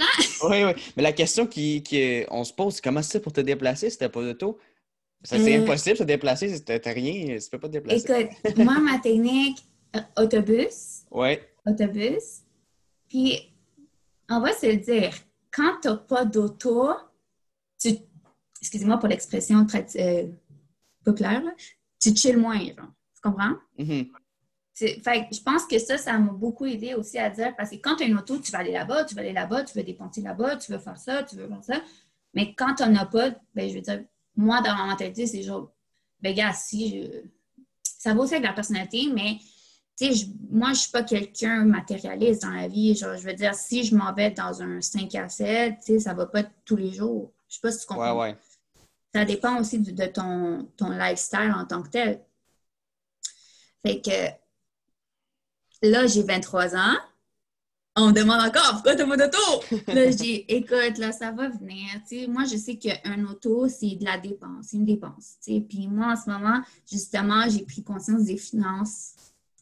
Oui, 0.44 0.64
oui. 0.64 0.72
Mais 0.96 1.04
la 1.04 1.12
question 1.12 1.46
qui, 1.46 1.84
qui- 1.84 2.24
on 2.30 2.44
se 2.44 2.54
pose, 2.54 2.76
c'est 2.76 2.82
comment 2.84 3.02
c'est 3.02 3.20
pour 3.20 3.34
te 3.34 3.42
déplacer 3.42 3.90
si 3.90 3.98
t'as 3.98 4.10
pas 4.10 4.22
d'auto? 4.22 4.58
Ça, 5.24 5.40
c'est 5.40 5.56
Euh, 5.56 5.58
impossible 5.58 5.96
de 5.96 6.00
se 6.00 6.04
déplacer 6.04 6.50
si 6.56 6.64
t'as 6.64 6.80
t'as 6.80 6.94
rien, 6.94 7.38
tu 7.38 7.50
peux 7.50 7.60
pas 7.60 7.68
te 7.68 7.74
déplacer. 7.74 8.06
Écoute, 8.06 8.56
moi, 8.58 8.80
ma 8.80 9.00
technique, 9.00 9.60
euh, 9.96 10.00
autobus, 10.18 11.06
Ouais. 11.12 11.50
autobus. 11.66 12.42
Puis, 13.10 13.54
on 14.30 14.40
va 14.40 14.54
se 14.54 14.68
le 14.68 14.78
dire, 14.78 15.14
quand 15.52 15.80
tu 15.82 15.88
n'as 15.88 15.98
pas 15.98 16.26
d'auto, 16.26 16.94
tu, 17.80 17.90
excusez-moi 18.62 18.98
pour 18.98 19.10
l'expression 19.10 19.66
euh, 19.96 20.28
populaire, 21.04 21.44
tu 22.00 22.16
chill 22.16 22.38
moins, 22.38 22.60
genre. 22.60 22.92
Tu 23.16 23.22
comprends? 23.22 23.56
Mhm. 23.78 24.10
Fait 24.76 25.28
que 25.30 25.36
je 25.36 25.42
pense 25.42 25.66
que 25.66 25.78
ça, 25.78 25.98
ça 25.98 26.18
m'a 26.18 26.32
beaucoup 26.32 26.66
aidé 26.66 26.94
aussi 26.94 27.18
à 27.18 27.30
dire, 27.30 27.54
parce 27.58 27.72
que 27.72 27.76
quand 27.76 27.98
tu 27.98 28.04
as 28.04 28.08
une 28.08 28.18
auto, 28.18 28.40
tu 28.40 28.50
vas 28.52 28.60
aller 28.60 28.72
là-bas, 28.72 29.04
tu 29.04 29.14
vas 29.14 29.22
aller 29.22 29.34
là-bas, 29.34 29.64
tu 29.64 29.78
veux 29.78 29.84
dépenser 29.84 30.22
là-bas, 30.22 30.56
tu 30.56 30.72
veux 30.72 30.78
faire 30.78 30.98
ça, 30.98 31.24
tu 31.24 31.36
veux 31.36 31.48
faire 31.50 31.64
ça. 31.64 31.82
Mais 32.34 32.54
quand 32.54 32.76
tu 32.76 32.84
n'en 32.84 32.96
as 32.96 33.06
pas, 33.06 33.32
ben, 33.54 33.70
je 33.70 33.76
veux 33.76 33.82
dire, 33.82 34.06
moi, 34.38 34.62
dans 34.62 34.76
ma 34.76 34.86
mentalité, 34.86 35.28
c'est 35.28 35.44
genre, 35.44 35.74
ben, 36.22 36.34
gars, 36.34 36.54
si 36.54 36.90
je... 36.90 37.24
Ça 37.84 38.14
va 38.14 38.22
aussi 38.22 38.36
avec 38.36 38.46
la 38.46 38.54
personnalité, 38.54 39.10
mais 39.14 39.40
tu 40.00 40.06
sais, 40.08 40.14
je- 40.14 40.26
moi, 40.50 40.74
je 40.74 40.80
suis 40.80 40.92
pas 40.92 41.04
quelqu'un 41.04 41.66
matérialiste 41.66 42.44
dans 42.44 42.52
la 42.52 42.68
vie. 42.68 42.96
Genre, 42.96 43.18
je 43.18 43.24
veux 43.24 43.34
dire, 43.34 43.54
si 43.56 43.84
je 43.84 43.96
m'en 43.96 44.14
vais 44.14 44.32
dans 44.32 44.62
un 44.62 44.82
5 44.82 45.14
à 45.16 45.28
7, 45.30 45.76
tu 45.86 45.94
sais, 45.94 46.00
ça 46.00 46.14
va 46.14 46.26
pas 46.26 46.40
être 46.42 46.52
tous 46.66 46.76
les 46.78 46.92
jours. 46.94 47.32
Je 47.50 47.56
sais 47.56 47.62
pas 47.62 47.72
si 47.72 47.86
tu 47.86 47.94
Ouais, 47.94 47.98
comprends. 48.00 48.20
ouais. 48.22 48.38
Ça 49.14 49.26
dépend 49.26 49.60
aussi 49.60 49.80
de, 49.80 49.92
de 49.92 50.06
ton, 50.06 50.70
ton 50.78 50.90
lifestyle 50.92 51.54
en 51.56 51.66
tant 51.66 51.82
que 51.84 51.90
tel. 51.90 52.22
Fait 53.86 54.02
que 54.02 54.12
là, 55.82 56.08
j'ai 56.08 56.24
23 56.24 56.76
ans. 56.76 56.96
On 57.96 58.08
me 58.10 58.14
demande 58.14 58.40
encore 58.42 58.74
pourquoi 58.74 58.96
t'as 58.96 59.06
pas 59.08 59.18
d'auto? 59.18 59.38
là, 59.88 60.10
je 60.12 60.16
dis, 60.16 60.46
écoute, 60.48 60.98
là, 61.00 61.12
ça 61.12 61.32
va 61.32 61.50
venir. 61.50 61.86
Tu 62.08 62.22
sais, 62.22 62.28
moi, 62.28 62.46
je 62.46 62.56
sais 62.56 62.78
qu'un 62.78 63.26
auto, 63.26 63.68
c'est 63.68 63.96
de 63.96 64.06
la 64.06 64.18
dépense, 64.18 64.68
c'est 64.70 64.78
une 64.78 64.86
dépense. 64.86 65.38
tu 65.44 65.54
sais. 65.56 65.62
Puis 65.62 65.88
moi, 65.88 66.14
en 66.14 66.16
ce 66.16 66.30
moment, 66.30 66.62
justement, 66.90 67.50
j'ai 67.50 67.66
pris 67.66 67.84
conscience 67.84 68.24
des 68.24 68.38
finances 68.38 69.16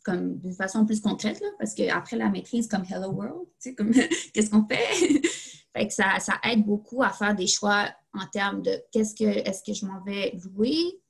comme 0.08 0.38
d'une 0.38 0.54
façon 0.54 0.86
plus 0.86 1.02
concrète, 1.02 1.42
là, 1.42 1.48
parce 1.60 1.74
qu'après 1.74 2.16
la 2.16 2.30
maîtrise, 2.30 2.70
comme 2.70 2.86
Hello 2.90 3.10
World, 3.10 3.46
tu 3.62 3.70
sais, 3.70 3.76
comme 3.76 3.92
qu'est-ce 4.34 4.50
qu'on 4.50 4.66
fait? 4.66 5.22
fait 5.76 5.88
que 5.88 5.94
ça, 5.94 6.18
ça 6.20 6.40
aide 6.46 6.66
beaucoup 6.66 7.04
à 7.04 7.10
faire 7.10 7.36
des 7.36 7.46
choix 7.46 7.90
en 8.14 8.26
termes 8.28 8.62
de 8.62 8.82
qu'est-ce 8.94 9.14
que 9.14 9.26
est-ce 9.26 9.62
que 9.64 9.74
je 9.74 9.86
m'en 9.86 10.02
vais 10.06 10.34
louer? 10.46 11.02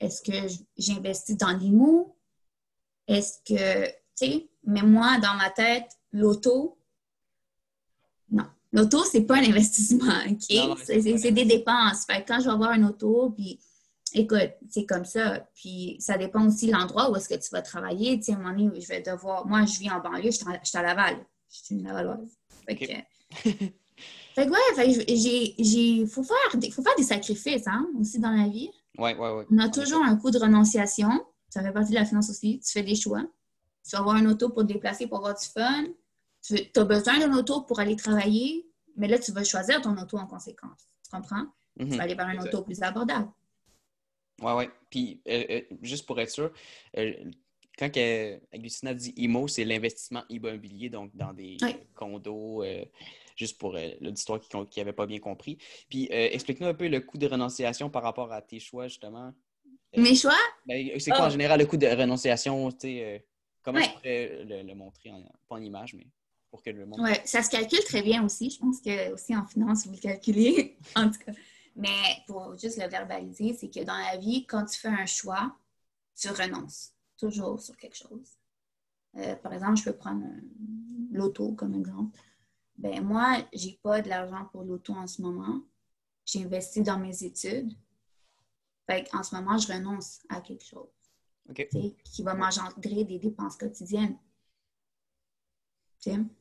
Est-ce 0.00 0.22
que 0.22 0.54
j'investis 0.78 1.36
dans 1.36 1.50
l'IMO? 1.50 2.16
Est-ce 3.06 3.40
que, 3.46 3.86
tu 3.88 3.92
sais, 4.14 4.48
mais 4.64 4.82
moi, 4.82 5.18
dans 5.18 5.34
ma 5.34 5.50
tête, 5.50 5.90
l'auto, 6.12 6.78
non. 8.30 8.46
L'auto, 8.72 9.04
c'est 9.04 9.26
pas 9.26 9.36
un 9.36 9.44
investissement, 9.50 10.14
OK? 10.30 10.78
C'est 10.82 11.30
des 11.32 11.44
dépenses. 11.44 12.06
Fait 12.06 12.22
que 12.22 12.28
quand 12.28 12.40
je 12.40 12.46
vais 12.46 12.52
avoir 12.52 12.72
une 12.72 12.86
auto, 12.86 13.34
puis 13.36 13.60
écoute, 14.20 14.50
c'est 14.68 14.86
comme 14.86 15.04
ça. 15.04 15.46
Puis 15.54 15.96
ça 16.00 16.16
dépend 16.18 16.46
aussi 16.46 16.66
de 16.68 16.72
l'endroit 16.72 17.10
où 17.10 17.16
est-ce 17.16 17.28
que 17.28 17.34
tu 17.34 17.50
vas 17.52 17.62
travailler. 17.62 18.16
Tu 18.18 18.24
sais, 18.24 18.32
à 18.32 18.36
un 18.36 18.38
moment 18.38 18.56
donné, 18.56 18.80
je 18.80 18.88
vais 18.88 19.00
devoir... 19.02 19.46
Moi, 19.46 19.64
je 19.64 19.78
vis 19.78 19.90
en 19.90 20.00
banlieue, 20.00 20.30
je 20.30 20.36
suis 20.36 20.46
je 20.62 20.68
suis 20.68 20.78
à 20.78 20.82
Laval. 20.82 21.16
Je 21.50 21.56
suis 21.58 21.74
une 21.74 21.84
Lavalloise. 21.84 22.36
Fait 22.66 22.76
que... 22.76 22.86
fait 24.34 24.46
que 24.46 24.50
ouais, 24.50 25.54
j'ai- 25.58 26.06
faut, 26.06 26.22
faire 26.22 26.36
des, 26.60 26.70
faut 26.70 26.82
faire 26.82 26.96
des 26.96 27.02
sacrifices, 27.04 27.66
hein, 27.66 27.86
aussi 27.98 28.18
dans 28.18 28.30
la 28.32 28.48
vie. 28.48 28.70
Ouais, 28.98 29.16
ouais, 29.16 29.30
ouais. 29.30 29.46
On 29.50 29.58
a 29.58 29.68
toujours 29.68 30.02
un 30.02 30.16
coût 30.16 30.30
de 30.30 30.38
renonciation. 30.38 31.10
Ça 31.48 31.62
fait 31.62 31.72
partie 31.72 31.90
de 31.90 31.96
la 31.96 32.04
finance 32.04 32.28
aussi. 32.30 32.60
Tu 32.60 32.72
fais 32.72 32.82
des 32.82 32.94
choix. 32.96 33.22
Tu 33.84 33.90
vas 33.92 33.98
avoir 34.00 34.16
une 34.16 34.26
auto 34.26 34.48
pour 34.50 34.62
te 34.62 34.72
déplacer, 34.72 35.06
pour 35.06 35.18
avoir 35.18 35.34
du 35.38 35.46
fun. 35.46 35.84
Tu 36.42 36.56
as 36.74 36.84
besoin 36.84 37.18
d'une 37.18 37.34
auto 37.34 37.62
pour 37.62 37.80
aller 37.80 37.96
travailler, 37.96 38.68
mais 38.96 39.08
là, 39.08 39.18
tu 39.18 39.32
vas 39.32 39.44
choisir 39.44 39.80
ton 39.80 39.96
auto 39.96 40.16
en 40.18 40.26
conséquence. 40.26 40.88
Tu 41.04 41.10
comprends? 41.10 41.44
Mhm. 41.78 41.90
Tu 41.90 41.96
vas 41.96 42.02
aller 42.04 42.14
vers 42.14 42.28
une 42.28 42.36
Exact. 42.36 42.54
auto 42.54 42.64
plus 42.64 42.82
abordable. 42.82 43.28
Ouais, 44.42 44.52
ouais. 44.52 44.70
Puis, 44.90 45.20
euh, 45.28 45.44
euh, 45.50 45.60
juste 45.82 46.06
pour 46.06 46.20
être 46.20 46.30
sûr, 46.30 46.52
euh, 46.96 47.12
quand 47.78 47.90
Agustina 48.52 48.94
dit 48.94 49.12
IMO, 49.16 49.48
c'est 49.48 49.64
l'investissement 49.64 50.24
immobilier, 50.28 50.88
donc 50.88 51.14
dans 51.14 51.32
des 51.32 51.56
condos, 51.94 52.62
euh, 52.64 52.84
juste 53.36 53.58
pour 53.58 53.76
l'auditoire 54.00 54.40
qui 54.70 54.78
n'avait 54.80 54.92
pas 54.92 55.06
bien 55.06 55.18
compris. 55.18 55.58
Puis, 55.88 56.08
explique-nous 56.10 56.66
un 56.68 56.74
peu 56.74 56.88
le 56.88 57.00
coût 57.00 57.18
de 57.18 57.26
renonciation 57.26 57.90
par 57.90 58.02
rapport 58.02 58.32
à 58.32 58.40
tes 58.42 58.60
choix, 58.60 58.88
justement. 58.88 59.32
Mes 59.96 60.14
choix? 60.14 60.36
ben, 60.66 60.98
c'est 60.98 61.10
quoi 61.10 61.24
en 61.24 61.28
Oh. 61.28 61.30
général 61.30 61.58
le 61.60 61.66
coût 61.66 61.76
de 61.76 61.86
renonciation? 61.86 62.68
euh, 62.84 63.18
comment 63.62 63.78
Ouais. 63.78 63.86
tu 63.86 63.92
pourrais 63.94 64.44
le, 64.44 64.62
le 64.62 64.74
montrer, 64.74 65.10
en, 65.10 65.22
pas 65.48 65.56
en 65.56 65.62
image, 65.62 65.94
mais 65.94 66.06
pour 66.50 66.62
que 66.62 66.70
le 66.70 66.86
monde. 66.86 67.00
Oui, 67.02 67.10
ça 67.24 67.42
se 67.42 67.50
calcule 67.50 67.82
très 67.84 68.02
bien 68.02 68.24
aussi. 68.24 68.50
Je 68.50 68.58
pense 68.58 68.80
que 68.80 69.12
aussi 69.12 69.34
en 69.36 69.44
finance, 69.46 69.86
vous 69.86 69.92
le 69.94 69.98
calculez, 69.98 70.76
en 70.96 71.10
tout 71.10 71.18
cas. 71.24 71.32
Mais 71.76 72.24
pour 72.26 72.56
juste 72.58 72.78
le 72.78 72.88
verbaliser, 72.88 73.54
c'est 73.54 73.68
que 73.68 73.84
dans 73.84 73.96
la 73.96 74.16
vie, 74.16 74.46
quand 74.46 74.64
tu 74.64 74.78
fais 74.78 74.88
un 74.88 75.06
choix, 75.06 75.54
tu 76.16 76.28
renonces 76.28 76.92
toujours 77.18 77.60
sur 77.60 77.76
quelque 77.76 77.96
chose. 77.96 78.38
Euh, 79.16 79.34
par 79.36 79.52
exemple, 79.52 79.76
je 79.76 79.84
peux 79.84 79.96
prendre 79.96 80.24
l'auto 81.10 81.52
comme 81.52 81.74
exemple. 81.74 82.18
Ben 82.78 83.02
moi, 83.04 83.46
j'ai 83.52 83.78
pas 83.82 84.02
de 84.02 84.08
l'argent 84.08 84.46
pour 84.52 84.62
l'auto 84.62 84.94
en 84.94 85.06
ce 85.06 85.22
moment. 85.22 85.62
J'ai 86.24 86.44
investi 86.44 86.82
dans 86.82 86.98
mes 86.98 87.24
études. 87.24 87.72
Fait 88.86 89.06
en 89.14 89.22
ce 89.22 89.34
moment, 89.34 89.58
je 89.58 89.72
renonce 89.72 90.20
à 90.28 90.40
quelque 90.40 90.64
chose 90.64 90.88
qui 92.04 92.22
va 92.22 92.34
m'engendrer 92.34 93.04
des 93.04 93.18
dépenses 93.18 93.56
quotidiennes. 93.56 94.18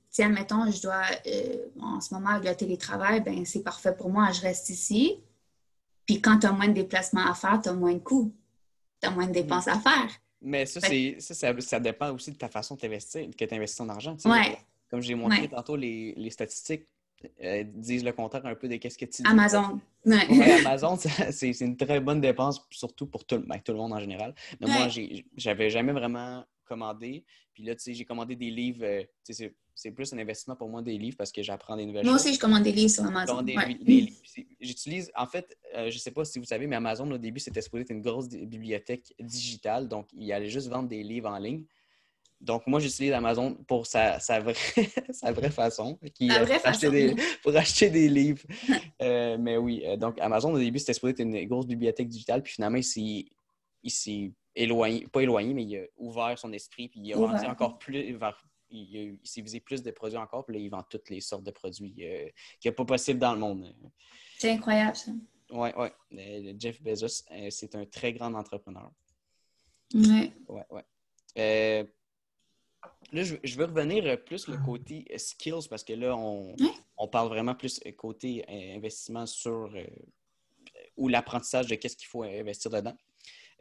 Si, 0.09 0.23
admettons, 0.23 0.69
je 0.71 0.81
dois, 0.81 1.03
euh, 1.27 1.67
en 1.79 1.99
ce 1.99 2.13
moment, 2.13 2.29
avec 2.29 2.49
le 2.49 2.55
télétravail, 2.55 3.21
ben, 3.21 3.45
c'est 3.45 3.63
parfait 3.63 3.95
pour 3.95 4.09
moi, 4.09 4.31
je 4.31 4.41
reste 4.41 4.69
ici. 4.69 5.19
Puis 6.05 6.21
quand 6.21 6.39
tu 6.39 6.47
as 6.47 6.51
moins 6.51 6.67
de 6.67 6.73
déplacements 6.73 7.25
à 7.29 7.33
faire, 7.33 7.59
tu 7.61 7.69
as 7.69 7.73
moins 7.73 7.93
de 7.93 7.99
coûts. 7.99 8.33
Tu 9.01 9.07
as 9.07 9.11
moins 9.11 9.27
de 9.27 9.31
dépenses 9.33 9.67
à 9.67 9.79
faire. 9.79 10.09
Mais 10.41 10.65
ça, 10.65 10.79
Fait- 10.79 11.15
ça, 11.19 11.33
ça, 11.33 11.53
ça 11.61 11.79
dépend 11.79 12.11
aussi 12.13 12.31
de 12.31 12.37
ta 12.37 12.47
façon 12.49 12.75
de 12.75 12.79
t'investir, 12.81 13.27
que 13.37 13.45
tu 13.45 13.53
investis 13.55 13.77
ton 13.77 13.89
argent. 13.89 14.15
Ouais. 14.25 14.57
Comme 14.89 15.01
j'ai 15.01 15.15
montré 15.15 15.41
Ouais. 15.41 15.47
tantôt, 15.47 15.75
les, 15.75 16.13
les 16.15 16.29
statistiques 16.29 16.85
euh, 17.43 17.63
disent 17.65 18.03
le 18.03 18.11
contraire 18.11 18.45
un 18.45 18.53
peu 18.53 18.67
de 18.67 18.75
qu'est-ce 18.75 18.97
que 18.97 19.05
tu 19.05 19.23
dis. 19.23 19.27
Amazon. 19.29 19.79
Ouais. 20.05 20.27
Ouais, 20.29 20.51
Amazon, 20.65 20.95
c'est 21.31 21.59
une 21.61 21.75
très 21.75 21.99
bonne 21.99 22.21
dépense, 22.21 22.61
surtout 22.69 23.07
pour 23.07 23.25
tout, 23.25 23.39
ben, 23.39 23.57
tout 23.59 23.71
le 23.71 23.79
monde 23.79 23.93
en 23.93 23.99
général. 23.99 24.35
Mais 24.61 24.67
moi, 24.67 24.83
Ouais. 24.83 24.89
j'ai- 24.91 25.25
j'avais 25.35 25.71
jamais 25.71 25.93
vraiment 25.93 26.45
commandé. 26.65 27.23
Puis 27.53 27.63
là, 27.63 27.75
tu 27.75 27.81
sais, 27.81 27.93
j'ai 27.93 28.05
commandé 28.05 28.35
des 28.35 28.49
livres. 28.51 28.83
euh, 28.83 29.03
tu 29.25 29.33
sais, 29.33 29.53
c'est- 29.73 29.91
plus 29.91 30.11
un 30.13 30.17
investissement 30.17 30.55
pour 30.55 30.69
moi 30.69 30.81
des 30.81 30.97
livres 30.97 31.17
parce 31.17 31.31
que 31.31 31.43
j'apprends 31.43 31.75
des 31.77 31.85
nouvelles 31.85 32.05
Moi 32.05 32.13
choses. 32.17 32.25
aussi, 32.25 32.33
je 32.35 32.39
commande 32.39 32.63
des 32.63 32.71
livres 32.71 32.89
sur 32.91 33.03
Amazon. 33.05 33.43
Ouais. 33.45 33.77
J'utilise, 34.59 35.11
en 35.15 35.27
fait, 35.27 35.57
euh, 35.75 35.89
je 35.91 35.97
sais 35.97 36.11
pas 36.11 36.25
si 36.25 36.39
vous 36.39 36.45
savez, 36.45 36.65
mais 36.67 36.75
Amazon, 36.77 37.09
au 37.11 37.17
début, 37.17 37.39
c'était 37.39 37.61
supposé 37.61 37.81
être 37.83 37.91
une 37.91 38.01
grosse 38.01 38.29
bibliothèque 38.29 39.13
digitale. 39.19 39.87
Donc, 39.87 40.07
il 40.13 40.31
allait 40.31 40.49
juste 40.49 40.67
vendre 40.69 40.87
des 40.89 41.03
livres 41.03 41.29
en 41.29 41.37
ligne. 41.37 41.65
Donc, 42.41 42.67
moi, 42.67 42.79
j'utilise 42.79 43.11
Amazon 43.13 43.55
pour 43.67 43.85
sa, 43.85 44.19
sa, 44.19 44.39
vraie, 44.39 44.53
sa 45.11 45.31
vraie 45.31 45.49
façon. 45.51 45.97
Qui, 46.13 46.27
La 46.27 46.43
vraie 46.43 46.57
pour, 46.59 46.67
acheter 46.67 46.89
des, 46.91 47.15
pour 47.43 47.55
acheter 47.55 47.89
des 47.89 48.09
livres. 48.09 48.43
Euh, 49.01 49.37
mais 49.37 49.57
oui, 49.57 49.83
donc 49.97 50.17
Amazon, 50.21 50.53
au 50.53 50.57
début, 50.57 50.79
c'était 50.79 50.93
supposé 50.93 51.11
être 51.11 51.19
une 51.19 51.45
grosse 51.47 51.67
bibliothèque 51.67 52.07
digitale. 52.07 52.41
Puis 52.41 52.53
finalement, 52.53 52.77
il 52.77 52.83
s'est 53.91 54.31
éloigné, 54.55 55.07
pas 55.07 55.21
éloigné, 55.21 55.53
mais 55.53 55.63
il 55.63 55.77
a 55.77 55.85
ouvert 55.97 56.37
son 56.39 56.51
esprit, 56.53 56.87
puis 56.89 56.99
il 57.01 57.13
a 57.13 57.17
vendu 57.17 57.45
encore 57.45 57.77
plus 57.77 58.13
vers. 58.13 58.41
Il, 58.69 58.97
a- 58.97 59.01
il 59.03 59.19
s'est 59.23 59.41
visé 59.41 59.59
plus 59.59 59.83
de 59.83 59.91
produits 59.91 60.17
encore, 60.17 60.43
puis 60.45 60.55
là, 60.55 60.61
il 60.61 60.69
vend 60.69 60.83
toutes 60.89 61.09
les 61.09 61.21
sortes 61.21 61.43
de 61.43 61.51
produits 61.51 61.93
euh, 61.99 62.29
qu'il 62.59 62.69
n'est 62.71 62.75
pas 62.75 62.85
possible 62.85 63.19
dans 63.19 63.33
le 63.33 63.39
monde. 63.39 63.73
C'est 64.39 64.49
incroyable, 64.51 64.95
ça. 64.95 65.11
Oui, 65.51 65.69
oui. 65.77 65.87
Euh, 66.17 66.53
Jeff 66.57 66.81
Bezos, 66.81 67.23
euh, 67.31 67.49
c'est 67.51 67.75
un 67.75 67.85
très 67.85 68.11
grand 68.13 68.33
entrepreneur. 68.33 68.91
Ouais, 69.93 70.33
ouais. 70.49 70.83
Euh, 71.37 71.83
là, 73.11 73.23
je, 73.23 73.35
je 73.43 73.55
veux 73.57 73.65
revenir 73.65 74.23
plus 74.25 74.47
le 74.47 74.57
côté 74.65 75.05
skills 75.17 75.67
parce 75.69 75.83
que 75.83 75.93
là, 75.93 76.17
on, 76.17 76.55
on 76.97 77.07
parle 77.07 77.27
vraiment 77.29 77.53
plus 77.53 77.79
côté 77.95 78.43
investissement 78.75 79.27
sur 79.27 79.71
euh, 79.75 79.85
ou 80.97 81.07
l'apprentissage 81.07 81.67
de 81.67 81.75
qu'est-ce 81.75 81.95
qu'il 81.97 82.07
faut 82.07 82.23
investir 82.23 82.71
dedans. 82.71 82.95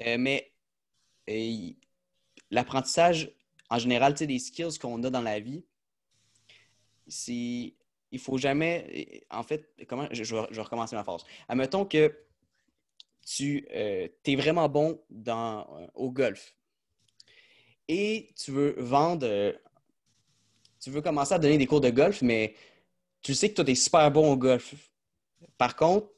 Euh, 0.00 0.16
mais 0.18 0.53
euh, 1.30 1.70
l'apprentissage, 2.50 3.30
en 3.70 3.78
général, 3.78 4.14
tu 4.14 4.26
des 4.26 4.38
skills 4.38 4.78
qu'on 4.78 5.02
a 5.04 5.10
dans 5.10 5.22
la 5.22 5.40
vie, 5.40 5.64
c'est. 7.06 7.74
Il 8.10 8.20
faut 8.20 8.38
jamais. 8.38 9.24
En 9.30 9.42
fait, 9.42 9.68
comment. 9.88 10.06
Je, 10.12 10.22
je 10.22 10.34
vais, 10.34 10.62
recommencer 10.62 10.94
ma 10.94 11.02
phrase. 11.02 11.24
Admettons 11.48 11.84
que 11.84 12.16
tu 13.26 13.66
es 13.70 14.36
vraiment 14.36 14.68
bon 14.68 15.00
dans, 15.10 15.60
euh, 15.60 15.86
au 15.94 16.10
golf 16.10 16.54
et 17.88 18.32
tu 18.36 18.50
veux 18.50 18.74
vendre, 18.78 19.26
euh, 19.26 19.52
tu 20.80 20.90
veux 20.90 21.02
commencer 21.02 21.34
à 21.34 21.38
donner 21.38 21.58
des 21.58 21.66
cours 21.66 21.80
de 21.80 21.90
golf, 21.90 22.22
mais 22.22 22.54
tu 23.22 23.34
sais 23.34 23.48
que 23.50 23.54
toi, 23.54 23.64
tu 23.64 23.72
es 23.72 23.74
super 23.74 24.10
bon 24.10 24.32
au 24.32 24.36
golf. 24.36 24.74
Par 25.58 25.76
contre, 25.76 26.08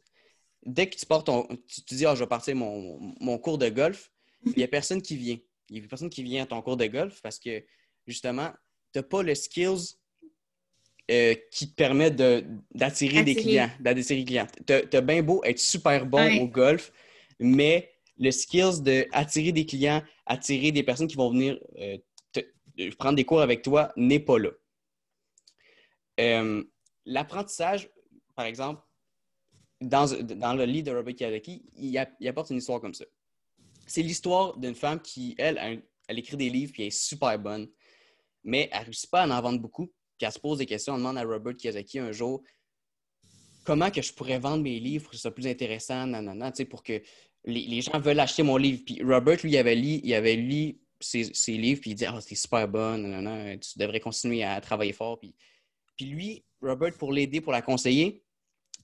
dès 0.65 0.89
que 0.89 0.97
tu 0.97 1.07
portes 1.07 1.27
ton, 1.27 1.47
tu 1.69 1.83
te 1.83 1.95
dis, 1.95 2.07
ah, 2.07 2.15
je 2.15 2.21
vais 2.21 2.29
partir 2.29 2.57
mon, 2.57 3.15
mon 3.21 3.39
cours 3.39 3.59
de 3.59 3.69
golf, 3.69 4.13
il 4.47 4.59
n'y 4.59 4.65
a 4.65 4.69
personne 4.69 5.03
qui 5.03 5.17
vient. 5.17 5.39
Il 5.69 5.81
n'y 5.81 5.85
a 5.85 5.89
personne 5.89 6.11
qui 6.11 6.23
vient 6.23 6.45
à 6.45 6.47
ton 6.47 6.63
cours 6.63 6.77
de 6.77 6.87
golf 6.87 7.21
parce 7.23 7.39
que, 7.39 7.65
justement, 8.07 8.51
tu 8.93 8.99
n'as 8.99 9.03
pas 9.03 9.23
le 9.23 9.35
skills 9.35 9.97
euh, 11.11 11.35
qui 11.53 11.71
te 11.71 11.75
permet 11.75 12.11
de- 12.11 12.45
d'attirer 12.75 13.23
des 13.25 13.35
clients. 13.37 13.71
D'attirer 13.81 14.21
des 14.21 14.25
clients. 14.25 14.47
Tu 14.67 14.73
as, 14.97 15.01
bien 15.01 15.23
beau 15.23 15.43
être 15.45 15.59
super 15.59 16.07
bon 16.07 16.19
Ouais. 16.19 16.41
au 16.41 16.49
golf, 16.49 16.93
mais 17.39 17.93
le 18.19 18.31
skills 18.31 18.81
d'attirer 18.83 19.53
des 19.53 19.67
clients, 19.67 20.03
attirer 20.25 20.73
des 20.73 20.83
personnes 20.83 21.07
qui 21.09 21.17
vont 21.17 21.31
venir 21.31 21.59
euh, 21.79 21.99
te- 22.33 22.41
euh, 22.81 22.91
prendre 22.99 23.17
des 23.17 23.25
cours 23.25 23.41
avec 23.41 23.63
toi 23.63 23.93
n'est 23.97 24.21
pas 24.21 24.39
là. 24.39 24.51
Euh, 26.21 26.65
L'apprentissage, 27.09 27.89
par 28.35 28.47
exemple, 28.47 28.83
dans, 29.81 30.07
dans 30.25 30.55
le 30.55 30.65
livre 30.65 30.87
de 30.91 30.97
Robert 30.97 31.15
Kiyosaki, 31.15 31.65
il, 31.77 31.97
a- 31.99 32.11
il 32.19 32.27
apporte 32.27 32.51
une 32.51 32.57
histoire 32.57 32.81
comme 32.81 32.95
ça. 32.95 33.05
C'est 33.87 34.03
l'histoire 34.03 34.57
d'une 34.57 34.75
femme 34.75 35.01
qui, 35.01 35.35
elle, 35.39 35.83
elle 36.09 36.19
écrit 36.19 36.37
des 36.37 36.51
livres 36.51 36.73
puis 36.73 36.83
elle 36.83 36.89
est 36.89 36.91
super 36.91 37.39
bonne, 37.39 37.69
mais 38.45 38.69
elle 38.73 38.81
ne 38.81 38.85
réussit 38.87 39.11
pas 39.11 39.23
à 39.23 39.29
en 39.29 39.41
vendre 39.41 39.61
beaucoup. 39.61 39.87
Puis 40.19 40.27
elle 40.27 40.33
se 40.33 40.39
pose 40.39 40.59
des 40.59 40.67
questions, 40.67 40.95
elle 40.95 41.01
demande 41.01 41.19
à 41.19 41.25
Robert 41.25 41.57
Kiyosaki 41.57 41.99
un 41.99 42.13
jour 42.13 42.43
comment 43.67 43.91
je 43.93 44.13
pourrais 44.13 44.39
vendre 44.39 44.63
mes 44.63 44.79
livres 44.79 45.05
pour 45.05 45.11
que 45.11 45.17
ce 45.17 45.23
soit 45.23 45.35
plus 45.35 45.47
intéressant, 45.47 46.07
nanana, 46.07 46.53
pour 46.71 46.83
que 46.83 47.03
les, 47.45 47.81
gens 47.83 47.99
veulent 47.99 48.21
acheter 48.21 48.43
mon 48.43 48.57
livre. 48.57 48.83
Puis 48.87 49.03
Robert, 49.03 49.39
lui, 49.43 49.53
il 49.53 49.59
avait 49.59 49.75
lu, 49.75 50.01
il 50.03 50.15
avait 50.15 50.37
lu 50.37 50.79
ses, 51.01 51.25
livres, 51.49 51.81
puis 51.81 51.91
il 51.91 51.95
dit 51.95 52.07
Ah, 52.07 52.19
c'est 52.21 52.37
super 52.37 52.67
bon, 52.69 52.97
nanana, 52.97 53.59
tu 53.59 53.79
devrais 53.79 54.01
continuer 54.01 54.43
à 54.45 54.61
travailler 54.61 54.93
fort. 54.93 55.19
Puis 55.19 55.35
lui, 56.01 56.45
Robert, 56.63 56.97
pour 56.97 57.13
l'aider, 57.13 57.41
pour 57.41 57.53
la 57.53 57.61
conseiller, 57.61 58.23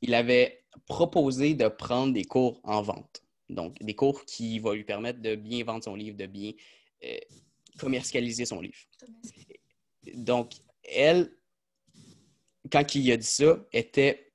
il 0.02 0.14
avait 0.14 0.64
proposé 0.86 1.54
de 1.54 1.68
prendre 1.68 2.12
des 2.12 2.24
cours 2.24 2.60
en 2.64 2.82
vente. 2.82 3.22
Donc, 3.52 3.76
des 3.80 3.94
cours 3.94 4.24
qui 4.24 4.58
vont 4.58 4.72
lui 4.72 4.84
permettre 4.84 5.20
de 5.20 5.34
bien 5.34 5.64
vendre 5.64 5.84
son 5.84 5.94
livre, 5.94 6.16
de 6.16 6.26
bien 6.26 6.52
euh, 7.04 7.16
commercialiser 7.78 8.44
son 8.44 8.60
livre. 8.60 8.78
Donc, 10.14 10.52
elle, 10.84 11.30
quand 12.70 12.94
il 12.94 13.12
a 13.12 13.16
dit 13.16 13.26
ça, 13.26 13.64
était 13.72 14.32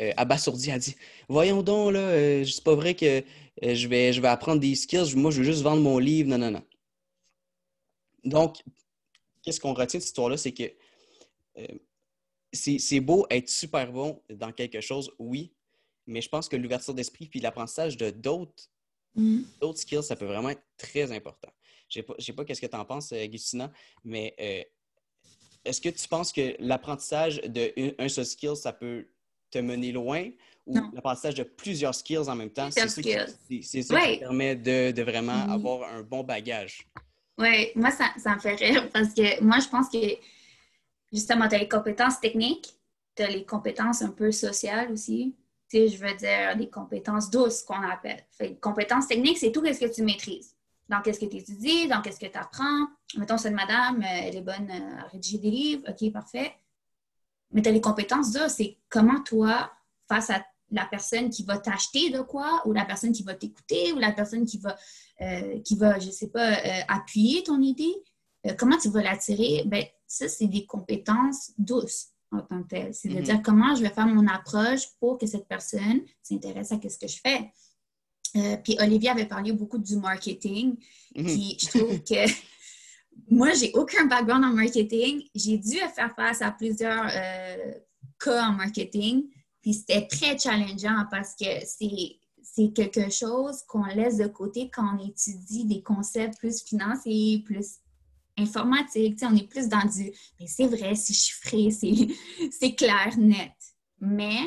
euh, 0.00 0.12
abasourdie. 0.16 0.68
Elle 0.68 0.76
a 0.76 0.78
dit 0.78 0.96
Voyons 1.28 1.62
donc, 1.62 1.92
là, 1.92 2.00
euh, 2.00 2.44
c'est 2.44 2.64
pas 2.64 2.74
vrai 2.74 2.94
que 2.94 3.22
euh, 3.64 3.74
je, 3.74 3.86
vais, 3.86 4.12
je 4.12 4.20
vais 4.20 4.28
apprendre 4.28 4.60
des 4.60 4.74
skills. 4.74 5.14
Moi, 5.14 5.30
je 5.30 5.38
veux 5.38 5.44
juste 5.44 5.62
vendre 5.62 5.82
mon 5.82 5.98
livre. 5.98 6.28
Non, 6.28 6.38
non, 6.38 6.50
non. 6.50 6.64
Donc, 8.24 8.62
qu'est-ce 9.42 9.60
qu'on 9.60 9.74
retient 9.74 9.98
de 9.98 10.02
cette 10.02 10.04
histoire-là? 10.04 10.36
C'est 10.36 10.52
que 10.52 10.72
c'est 12.52 13.00
beau 13.00 13.26
être 13.30 13.48
super 13.48 13.92
bon 13.92 14.22
dans 14.30 14.52
quelque 14.52 14.80
chose, 14.80 15.12
oui, 15.18 15.52
mais 16.10 16.20
je 16.20 16.28
pense 16.28 16.48
que 16.48 16.56
l'ouverture 16.56 16.94
d'esprit 16.94 17.26
puis 17.26 17.40
l'apprentissage 17.40 17.96
de 17.96 18.10
d'autres 18.10 18.68
Mm. 19.14 19.42
skills, 19.74 20.02
ça 20.02 20.16
peut 20.16 20.26
vraiment 20.26 20.50
être 20.50 20.62
très 20.76 21.10
important. 21.12 21.50
Je 21.88 22.00
ne 22.00 22.22
sais 22.22 22.32
pas, 22.32 22.44
qu'est-ce 22.44 22.60
que 22.60 22.66
tu 22.66 22.76
en 22.76 22.84
penses, 22.84 23.12
euh, 23.12 23.26
Gustina, 23.26 23.72
mais 24.04 24.34
euh, 24.40 24.62
est-ce 25.64 25.80
que 25.80 25.88
tu 25.88 26.06
penses 26.08 26.32
que 26.32 26.54
l'apprentissage 26.60 27.40
d'un 27.42 28.08
seul 28.08 28.24
skill, 28.24 28.56
ça 28.56 28.72
peut 28.72 29.08
te 29.50 29.58
mener 29.58 29.92
loin? 29.92 30.30
Ou 30.66 30.78
l'apprentissage 30.92 31.34
de 31.34 31.42
plusieurs 31.42 31.94
skills 31.94 32.28
en 32.28 32.36
même 32.36 32.50
temps, 32.50 32.70
c'est 32.70 32.88
ça, 32.88 33.02
qui, 34.00 34.18
permet 34.18 34.54
de, 34.54 34.92
de 34.92 35.02
vraiment 35.02 35.44
Mhm. 35.44 35.50
avoir 35.50 35.92
un 35.92 36.02
bon 36.02 36.22
bagage? 36.22 36.86
Oui, 37.38 37.72
moi, 37.74 37.90
ça, 37.90 38.12
ça 38.18 38.34
me 38.36 38.40
fait 38.40 38.54
rire 38.54 38.88
parce 38.92 39.12
que 39.12 39.42
moi, 39.42 39.58
je 39.58 39.68
pense 39.68 39.88
que 39.88 39.98
justement, 41.12 41.48
tu 41.48 41.56
as 41.56 41.58
les 41.58 41.68
compétences 41.68 42.20
techniques, 42.20 42.72
tu 43.16 43.22
as 43.22 43.30
les 43.30 43.44
compétences 43.44 44.02
un 44.02 44.10
peu 44.10 44.30
sociales 44.30 44.92
aussi. 44.92 45.34
Je 45.72 45.96
veux 45.96 46.14
dire, 46.14 46.56
des 46.56 46.68
compétences 46.68 47.30
douces 47.30 47.62
qu'on 47.62 47.82
appelle. 47.82 48.24
Fait 48.32 48.56
compétences 48.56 49.06
techniques, 49.06 49.38
c'est 49.38 49.52
tout 49.52 49.64
ce 49.64 49.78
que 49.78 49.92
tu 49.92 50.02
maîtrises. 50.02 50.56
Dans 50.88 51.00
qu'est-ce 51.00 51.20
que 51.20 51.26
tu 51.26 51.36
étudies, 51.36 51.86
dans 51.86 52.02
qu'est-ce 52.02 52.18
que 52.18 52.26
tu 52.26 52.38
apprends. 52.38 52.88
Mettons, 53.16 53.38
cette 53.38 53.54
madame, 53.54 54.02
euh, 54.02 54.22
elle 54.24 54.36
est 54.36 54.42
bonne 54.42 54.68
euh, 54.68 55.00
à 55.00 55.08
rédiger 55.08 55.38
des 55.38 55.50
livres. 55.50 55.82
OK, 55.88 56.12
parfait. 56.12 56.52
Mais 57.52 57.62
tu 57.62 57.68
as 57.68 57.72
les 57.72 57.80
compétences 57.80 58.32
douces, 58.32 58.54
c'est 58.54 58.78
comment 58.88 59.22
toi, 59.22 59.70
face 60.08 60.30
à 60.30 60.44
la 60.72 60.86
personne 60.86 61.30
qui 61.30 61.44
va 61.44 61.58
t'acheter 61.58 62.10
de 62.10 62.20
quoi, 62.20 62.62
ou 62.64 62.72
la 62.72 62.84
personne 62.84 63.12
qui 63.12 63.22
va 63.22 63.34
t'écouter, 63.34 63.92
ou 63.92 63.98
la 63.98 64.12
personne 64.12 64.44
qui 64.44 64.58
va 64.58 64.76
euh, 65.20 65.60
qui 65.60 65.76
va, 65.76 65.98
je 65.98 66.10
sais 66.10 66.28
pas, 66.28 66.52
euh, 66.52 66.80
appuyer 66.88 67.42
ton 67.42 67.60
idée, 67.60 67.94
comment 68.56 68.78
tu 68.78 68.88
vas 68.88 69.02
l'attirer, 69.02 69.64
ben 69.66 69.84
ça, 70.06 70.28
c'est 70.28 70.46
des 70.46 70.64
compétences 70.64 71.52
douces 71.58 72.06
en 72.32 72.40
tant 72.40 72.62
que 72.62 72.68
telles. 72.68 72.94
C'est 72.94 73.08
de 73.08 73.14
Mhm. 73.16 73.22
dire 73.22 73.42
comment 73.42 73.74
je 73.74 73.82
vais 73.82 73.90
faire 73.90 74.06
mon 74.06 74.26
approche 74.26 74.88
pour 74.98 75.18
que 75.18 75.26
cette 75.26 75.46
personne 75.48 76.02
s'intéresse 76.22 76.72
à 76.72 76.76
ce 76.80 76.98
que 76.98 77.06
je 77.08 77.18
fais. 77.20 77.50
Euh, 78.36 78.56
puis 78.58 78.76
Olivier 78.80 79.10
avait 79.10 79.26
parlé 79.26 79.52
beaucoup 79.52 79.78
du 79.78 79.96
marketing, 79.96 80.76
Mhm. 81.16 81.24
puis 81.24 81.56
je 81.60 81.66
trouve 81.68 81.98
que 82.04 82.24
moi, 83.30 83.52
j'ai 83.54 83.72
aucun 83.74 84.06
background 84.06 84.44
en 84.44 84.52
marketing. 84.52 85.22
J'ai 85.34 85.58
dû 85.58 85.76
faire 85.94 86.14
face 86.14 86.40
à 86.42 86.52
plusieurs 86.52 87.08
euh, 87.12 87.72
cas 88.18 88.48
en 88.48 88.52
marketing. 88.52 89.28
Puis 89.62 89.74
c'était 89.74 90.06
très 90.06 90.38
challengeant 90.38 91.04
parce 91.10 91.34
que 91.34 91.46
c'est 91.66 92.16
c'est 92.42 92.72
quelque 92.72 93.10
chose 93.10 93.62
qu'on 93.68 93.84
laisse 93.84 94.16
de 94.16 94.26
côté 94.26 94.70
quand 94.74 94.96
on 94.98 95.06
étudie 95.06 95.64
des 95.66 95.82
concepts 95.82 96.36
plus 96.38 96.62
financiers, 96.62 97.42
plus 97.44 97.76
sais, 98.46 99.26
on 99.26 99.34
est 99.36 99.48
plus 99.48 99.68
dans 99.68 99.86
du 99.86 100.12
mais 100.38 100.46
c'est 100.46 100.66
vrai, 100.66 100.94
c'est 100.94 101.14
chiffré, 101.14 101.70
c'est 101.70 102.74
clair, 102.76 103.16
net. 103.18 103.52
Mais 104.00 104.38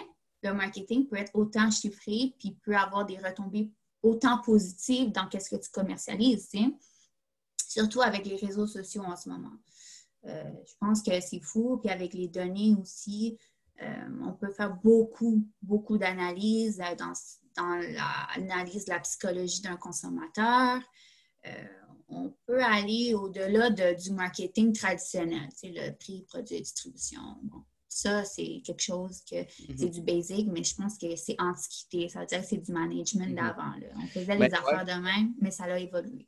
le 0.41 0.53
marketing 0.53 1.07
peut 1.07 1.17
être 1.17 1.31
autant 1.35 1.71
chiffré 1.71 2.33
puis 2.39 2.57
peut 2.63 2.75
avoir 2.75 3.05
des 3.05 3.17
retombées 3.17 3.71
autant 4.01 4.39
positives 4.39 5.11
dans 5.11 5.27
qu'est-ce 5.27 5.49
que 5.49 5.61
tu 5.61 5.71
commercialises. 5.71 6.49
surtout 7.57 8.01
avec 8.01 8.25
les 8.25 8.35
réseaux 8.35 8.67
sociaux 8.67 9.03
en 9.03 9.15
ce 9.15 9.29
moment. 9.29 9.53
Euh, 10.25 10.51
je 10.65 10.73
pense 10.79 11.01
que 11.01 11.19
c'est 11.21 11.41
fou. 11.41 11.77
Puis 11.77 11.91
avec 11.91 12.13
les 12.13 12.27
données 12.27 12.75
aussi, 12.79 13.37
euh, 13.81 14.21
on 14.21 14.33
peut 14.33 14.51
faire 14.51 14.75
beaucoup, 14.75 15.45
beaucoup 15.61 15.97
d'analyses 15.97 16.81
euh, 16.81 16.95
dans, 16.95 17.13
dans 17.57 17.75
l'analyse 18.37 18.85
de 18.85 18.91
la 18.91 18.99
psychologie 18.99 19.61
d'un 19.61 19.77
consommateur. 19.77 20.81
On 22.09 22.33
peut 22.45 22.61
aller 22.63 23.13
au-delà 23.13 23.69
de- 23.69 23.99
du 24.01 24.11
marketing 24.11 24.73
traditionnel, 24.73 25.49
tu 25.51 25.67
sais, 25.67 25.69
le 25.75 25.95
prix, 25.95 26.23
produit, 26.27 26.59
distribution. 26.61 27.21
Bon, 27.43 27.63
ça, 27.87 28.23
c'est 28.25 28.61
quelque 28.65 28.81
chose 28.81 29.21
que 29.29 29.35
Mhm. 29.41 29.77
c'est 29.77 29.89
du 29.89 30.01
basic, 30.01 30.47
mais 30.51 30.63
je 30.63 30.75
pense 30.75 30.97
que 30.97 31.15
c'est 31.15 31.35
antiquité. 31.39 32.09
Ça 32.09 32.21
veut 32.21 32.25
dire 32.25 32.41
que 32.41 32.47
c'est 32.47 32.57
du 32.57 32.71
management 32.71 33.27
Mhm. 33.29 33.35
d'avant. 33.35 33.71
là. 33.79 33.87
On 34.03 34.07
faisait 34.07 34.25
Ben, 34.37 34.47
les 34.47 34.53
affaires 34.53 34.85
de 34.85 35.01
même, 35.01 35.33
mais 35.39 35.51
ça 35.51 35.65
a 35.65 35.77
évolué. 35.79 36.27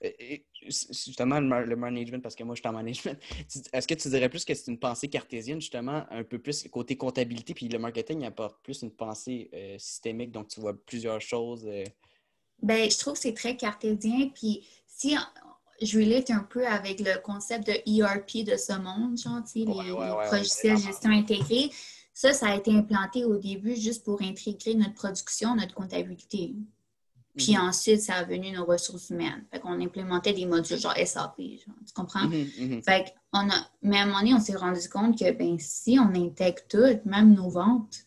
Et 0.00 0.44
Justement, 0.64 1.38
le 1.40 1.76
management, 1.76 2.20
parce 2.22 2.34
que 2.36 2.42
moi, 2.44 2.54
je 2.54 2.60
suis 2.60 2.68
en 2.68 2.72
management. 2.72 3.18
Est-ce 3.72 3.86
que 3.86 3.94
tu 3.94 4.08
dirais 4.08 4.28
plus 4.28 4.44
que 4.44 4.54
c'est 4.54 4.70
une 4.70 4.78
pensée 4.78 5.08
cartésienne, 5.08 5.60
justement, 5.60 6.04
un 6.10 6.22
peu 6.24 6.38
plus 6.40 6.66
côté 6.68 6.96
comptabilité, 6.96 7.52
puis 7.54 7.68
le 7.68 7.78
marketing 7.78 8.24
apporte 8.24 8.62
plus 8.62 8.82
une 8.82 8.90
pensée 8.92 9.48
euh, 9.52 9.76
systémique, 9.78 10.30
donc 10.32 10.48
tu 10.48 10.60
vois 10.60 10.74
plusieurs 10.86 11.20
choses. 11.20 11.64
euh, 11.66 11.84
Ben, 12.62 12.88
je 12.90 12.96
trouve 12.98 13.14
que 13.14 13.18
c'est 13.20 13.34
très 13.34 13.56
cartésien. 13.56 14.28
Puis 14.34 14.64
si 15.02 15.16
je 15.80 15.98
relate 15.98 16.30
un 16.30 16.44
peu 16.44 16.66
avec 16.66 17.00
le 17.00 17.20
concept 17.22 17.66
de 17.66 17.72
ERP 17.72 18.44
de 18.44 18.56
ce 18.56 18.72
monde, 18.78 19.18
genre, 19.18 19.42
tu 19.44 19.64
sais, 19.64 19.66
Ouais, 19.66 19.84
les, 19.84 19.90
ouais, 19.90 19.98
les 19.98 20.12
ouais, 20.16 20.30
logiciels 20.30 20.78
gestion 20.78 21.10
intégrée, 21.10 21.70
ça, 22.14 22.32
ça 22.32 22.48
a 22.50 22.56
été 22.56 22.70
implanté 22.72 23.24
au 23.24 23.36
début 23.36 23.74
juste 23.74 24.04
pour 24.04 24.20
intégrer 24.22 24.74
notre 24.74 24.94
production, 24.94 25.56
notre 25.56 25.74
comptabilité. 25.74 26.54
Puis 27.36 27.56
Mhm. 27.56 27.62
ensuite, 27.68 28.00
ça 28.02 28.14
a 28.16 28.24
venu 28.24 28.52
nos 28.52 28.66
ressources 28.66 29.08
humaines. 29.10 29.44
Fait 29.50 29.58
qu'on 29.58 29.80
implémentait 29.80 30.34
des 30.34 30.46
modules 30.46 30.78
genre 30.78 30.96
SAP, 30.96 31.38
genre, 31.64 31.74
tu 31.86 31.92
comprends? 31.94 32.28
Mhm, 32.28 32.50
mhm. 32.58 32.82
Fait 32.82 33.14
qu'on 33.32 33.48
a, 33.50 33.70
mais 33.80 33.98
à 33.98 34.02
un 34.02 34.06
moment 34.06 34.18
donné, 34.20 34.34
on 34.34 34.40
s'est 34.40 34.54
rendu 34.54 34.86
compte 34.88 35.18
que 35.18 35.30
ben, 35.32 35.56
si 35.58 35.98
on 35.98 36.14
intègre 36.14 36.60
tout, 36.68 37.00
même 37.08 37.32
nos 37.34 37.48
ventes, 37.48 38.06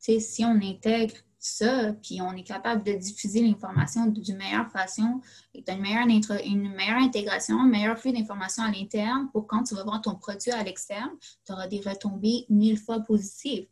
tu 0.00 0.12
sais, 0.14 0.20
si 0.20 0.44
on 0.44 0.60
intègre 0.62 1.14
ça, 1.44 1.92
puis 1.94 2.20
on 2.22 2.32
est 2.34 2.44
capable 2.44 2.84
de 2.84 2.92
diffuser 2.92 3.42
l'information 3.42 4.06
d'une 4.06 4.36
meilleure 4.36 4.70
façon, 4.70 5.20
et 5.54 5.64
une 5.68 5.80
meilleure, 5.80 6.06
une 6.44 6.72
meilleure 6.72 6.98
intégration, 7.02 7.60
un 7.60 7.66
meilleur 7.66 7.98
flux 7.98 8.12
d'informations 8.12 8.62
à 8.62 8.70
l'interne 8.70 9.28
pour 9.32 9.46
quand 9.48 9.64
tu 9.64 9.74
vas 9.74 9.82
vendre 9.82 10.02
ton 10.02 10.14
produit 10.14 10.52
à 10.52 10.62
l'externe, 10.62 11.10
tu 11.44 11.52
auras 11.52 11.66
des 11.66 11.80
retombées 11.80 12.46
mille 12.48 12.78
fois 12.78 13.00
positives. 13.00 13.66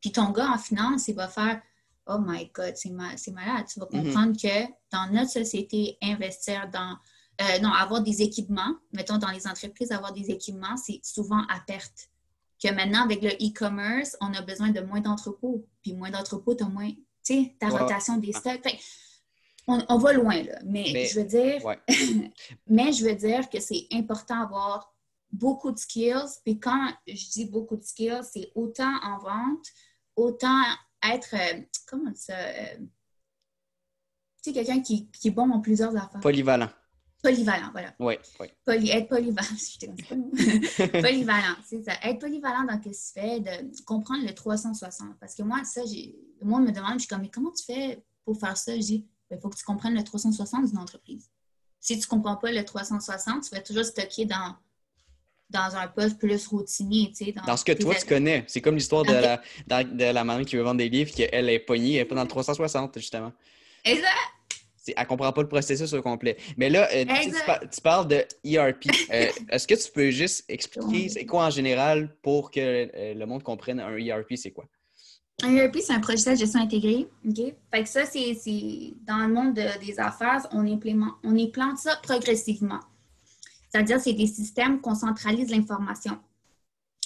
Puis 0.00 0.10
ton 0.10 0.30
gars 0.30 0.50
en 0.52 0.58
finance, 0.58 1.06
il 1.08 1.14
va 1.14 1.28
faire 1.28 1.62
Oh 2.08 2.18
my 2.20 2.50
God, 2.54 2.72
c'est 2.76 2.90
ma- 2.90 3.16
c'est 3.16 3.32
malade. 3.32 3.66
Tu 3.72 3.80
vas 3.80 3.88
Mhm. 3.92 4.04
comprendre 4.04 4.36
que 4.40 4.66
dans 4.92 5.12
notre 5.12 5.30
société, 5.30 5.98
investir 6.02 6.68
dans 6.72 6.96
euh, 7.40 7.58
non, 7.60 7.70
avoir 7.70 8.00
des 8.00 8.22
équipements, 8.22 8.76
mettons 8.92 9.18
dans 9.18 9.30
les 9.30 9.46
entreprises, 9.46 9.92
avoir 9.92 10.12
des 10.14 10.30
équipements, 10.30 10.76
c'est 10.78 11.00
souvent 11.04 11.42
à 11.50 11.60
perte. 11.66 12.08
Que 12.62 12.72
maintenant, 12.72 13.04
avec 13.04 13.22
le 13.22 13.30
e-commerce, 13.30 14.16
on 14.20 14.32
a 14.32 14.40
besoin 14.42 14.70
de 14.70 14.80
moins 14.80 15.00
d'entrepôts. 15.00 15.66
Puis 15.82 15.92
moins 15.92 16.10
d'entrepôts, 16.10 16.54
tu 16.54 16.64
as 16.64 16.68
moins, 16.68 16.90
tu 16.90 16.96
sais, 17.22 17.56
ta 17.58 17.68
Ouais. 17.68 17.80
rotation 17.80 18.16
des 18.16 18.32
stocks. 18.32 18.62
Fait 18.62 18.78
on, 19.68 19.84
on 19.88 19.98
va 19.98 20.12
loin, 20.12 20.42
là. 20.42 20.58
Mais, 20.64 20.88
Mais- 20.92 21.06
je 21.06 21.20
veux 21.20 21.26
dire, 21.26 21.64
Ouais. 21.64 21.78
mais 22.66 22.92
je 22.92 23.04
veux 23.04 23.14
dire 23.14 23.50
que 23.50 23.60
c'est 23.60 23.86
important 23.92 24.40
d'avoir 24.40 24.94
beaucoup 25.32 25.70
de 25.72 25.78
skills. 25.78 26.38
Puis 26.44 26.58
quand 26.58 26.92
je 27.06 27.30
dis 27.30 27.44
beaucoup 27.46 27.76
de 27.76 27.82
skills, 27.82 28.22
c'est 28.32 28.50
autant 28.54 28.94
en 29.02 29.18
vente, 29.18 29.66
autant 30.14 30.62
être, 31.12 31.34
euh, 31.34 31.60
comment 31.86 32.12
ça, 32.14 32.32
euh, 32.38 32.76
tu 34.42 34.50
sais, 34.50 34.52
quelqu'un 34.52 34.80
qui, 34.80 35.10
qui 35.10 35.28
est 35.28 35.32
bon 35.32 35.50
en 35.50 35.60
plusieurs 35.60 35.94
affaires. 35.96 36.20
Polyvalent. 36.20 36.70
Polyvalent, 37.30 37.70
voilà. 37.72 37.92
Oui, 37.98 38.14
oui. 38.40 38.46
Poly- 38.64 38.90
être 38.90 39.08
polyvalent, 39.08 39.48
polyvalent, 41.02 41.56
c'est 41.68 41.82
ça. 41.82 41.92
Être 42.02 42.20
polyvalent 42.20 42.64
dans 42.64 42.80
ce 42.82 42.88
que 42.88 42.94
tu 42.94 43.20
fais, 43.20 43.40
de 43.40 43.82
comprendre 43.84 44.24
le 44.24 44.32
360. 44.34 45.18
Parce 45.18 45.34
que 45.34 45.42
moi, 45.42 45.62
ça, 45.64 45.80
le 45.82 46.46
monde 46.46 46.66
me 46.66 46.72
demande, 46.72 46.94
je 46.94 46.98
suis 47.00 47.08
comme, 47.08 47.22
mais 47.22 47.30
comment 47.30 47.50
tu 47.50 47.64
fais 47.64 48.02
pour 48.24 48.38
faire 48.38 48.56
ça? 48.56 48.74
Je 48.76 48.80
dis, 48.80 49.06
il 49.30 49.38
faut 49.40 49.48
que 49.48 49.56
tu 49.56 49.64
comprennes 49.64 49.94
le 49.94 50.04
360 50.04 50.66
d'une 50.68 50.78
entreprise. 50.78 51.28
Si 51.80 51.94
tu 51.98 52.06
ne 52.06 52.08
comprends 52.08 52.36
pas 52.36 52.52
le 52.52 52.64
360, 52.64 53.42
tu 53.48 53.50
vas 53.54 53.60
toujours 53.60 53.84
stocker 53.84 54.24
dans, 54.24 54.54
dans 55.50 55.76
un 55.76 55.88
poste 55.88 56.18
plus 56.18 56.46
routinier, 56.46 57.08
tu 57.16 57.24
sais. 57.26 57.34
Dans 57.46 57.56
ce 57.56 57.64
que 57.64 57.72
toi, 57.72 57.94
tu 57.94 58.06
connais. 58.06 58.44
C'est 58.46 58.60
comme 58.60 58.76
l'histoire 58.76 59.04
de 59.04 59.10
Ok. 59.12 59.20
la, 59.20 59.42
dans- 59.66 59.96
de 59.96 60.04
la 60.04 60.24
maman 60.24 60.44
qui 60.44 60.56
veut 60.56 60.62
vendre 60.62 60.78
des 60.78 60.88
livres, 60.88 61.12
qu'elle 61.12 61.48
est 61.48 61.58
pognée, 61.58 61.94
elle 61.94 61.98
n'est 62.02 62.04
pas 62.04 62.14
dans 62.14 62.22
le 62.22 62.28
360, 62.28 62.96
justement. 62.98 63.32
Exact. 63.84 64.06
Elle 64.96 65.02
ne 65.04 65.08
comprend 65.08 65.32
pas 65.32 65.42
le 65.42 65.48
processus 65.48 65.92
au 65.92 66.02
complet. 66.02 66.36
Mais 66.56 66.68
là, 66.70 66.88
euh, 66.94 67.04
tu 67.04 67.30
par- 67.46 67.60
parles 67.82 68.08
de 68.08 68.24
ERP. 68.44 68.84
Euh, 69.12 69.26
Est-ce 69.50 69.66
que 69.66 69.74
tu 69.74 69.90
peux 69.92 70.10
juste 70.10 70.44
expliquer 70.48 71.08
c'est 71.08 71.26
quoi 71.26 71.46
en 71.46 71.50
général 71.50 72.14
pour 72.22 72.50
que 72.50 72.60
euh, 72.60 73.14
le 73.14 73.26
monde 73.26 73.42
comprenne 73.42 73.80
un 73.80 73.96
ERP, 73.96 74.34
c'est 74.36 74.50
quoi? 74.52 74.66
Un 75.42 75.54
ERP, 75.56 75.78
c'est 75.80 75.92
un 75.92 76.00
projet 76.00 76.32
de 76.32 76.36
gestion 76.38 76.60
intégrée. 76.60 77.06
OK? 77.28 77.52
Fait 77.72 77.82
que 77.82 77.88
ça, 77.88 78.06
c'est 78.06 78.34
dans 79.06 79.18
le 79.18 79.28
monde 79.28 79.54
de- 79.54 79.84
des 79.84 79.98
affaires, 80.00 80.46
on 80.52 80.66
implémente, 80.66 81.14
on 81.24 81.38
implante 81.38 81.78
ça 81.78 81.96
progressivement. 82.02 82.80
C'est-à-dire, 83.70 84.00
c'est 84.00 84.14
des 84.14 84.26
systèmes 84.26 84.80
qu'on 84.80 84.94
centralise 84.94 85.50
l'information. 85.50 86.18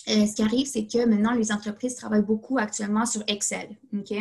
Ce 0.07 0.35
qui 0.35 0.43
arrive, 0.43 0.67
c'est 0.67 0.87
que 0.87 1.05
maintenant, 1.05 1.33
les 1.33 1.51
entreprises 1.53 1.95
travaillent 1.95 2.23
beaucoup 2.23 2.59
actuellement 2.59 3.07
sur 3.07 3.23
Excel. 3.27 3.69
OK? 3.97 4.13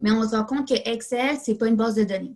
Mais 0.00 0.10
on 0.10 0.28
se 0.28 0.34
rend 0.36 0.44
compte 0.44 0.68
que 0.68 0.74
Excel, 0.90 1.38
ce 1.38 1.50
n'est 1.50 1.56
pas 1.58 1.68
une 1.68 1.76
base 1.76 1.94
de 1.94 2.04
données. 2.04 2.34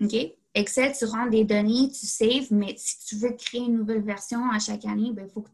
OK? 0.00 0.14
Excel, 0.54 0.92
tu 0.96 1.04
rends 1.04 1.26
des 1.26 1.44
données, 1.44 1.90
tu 1.90 2.06
saves, 2.06 2.48
mais 2.50 2.74
si 2.76 2.98
tu 3.06 3.16
veux 3.16 3.32
créer 3.32 3.60
une 3.60 3.78
nouvelle 3.78 4.02
version 4.02 4.50
à 4.50 4.58
chaque 4.58 4.84
année, 4.84 5.12
il 5.16 5.28
faut, 5.28 5.42
que- 5.42 5.50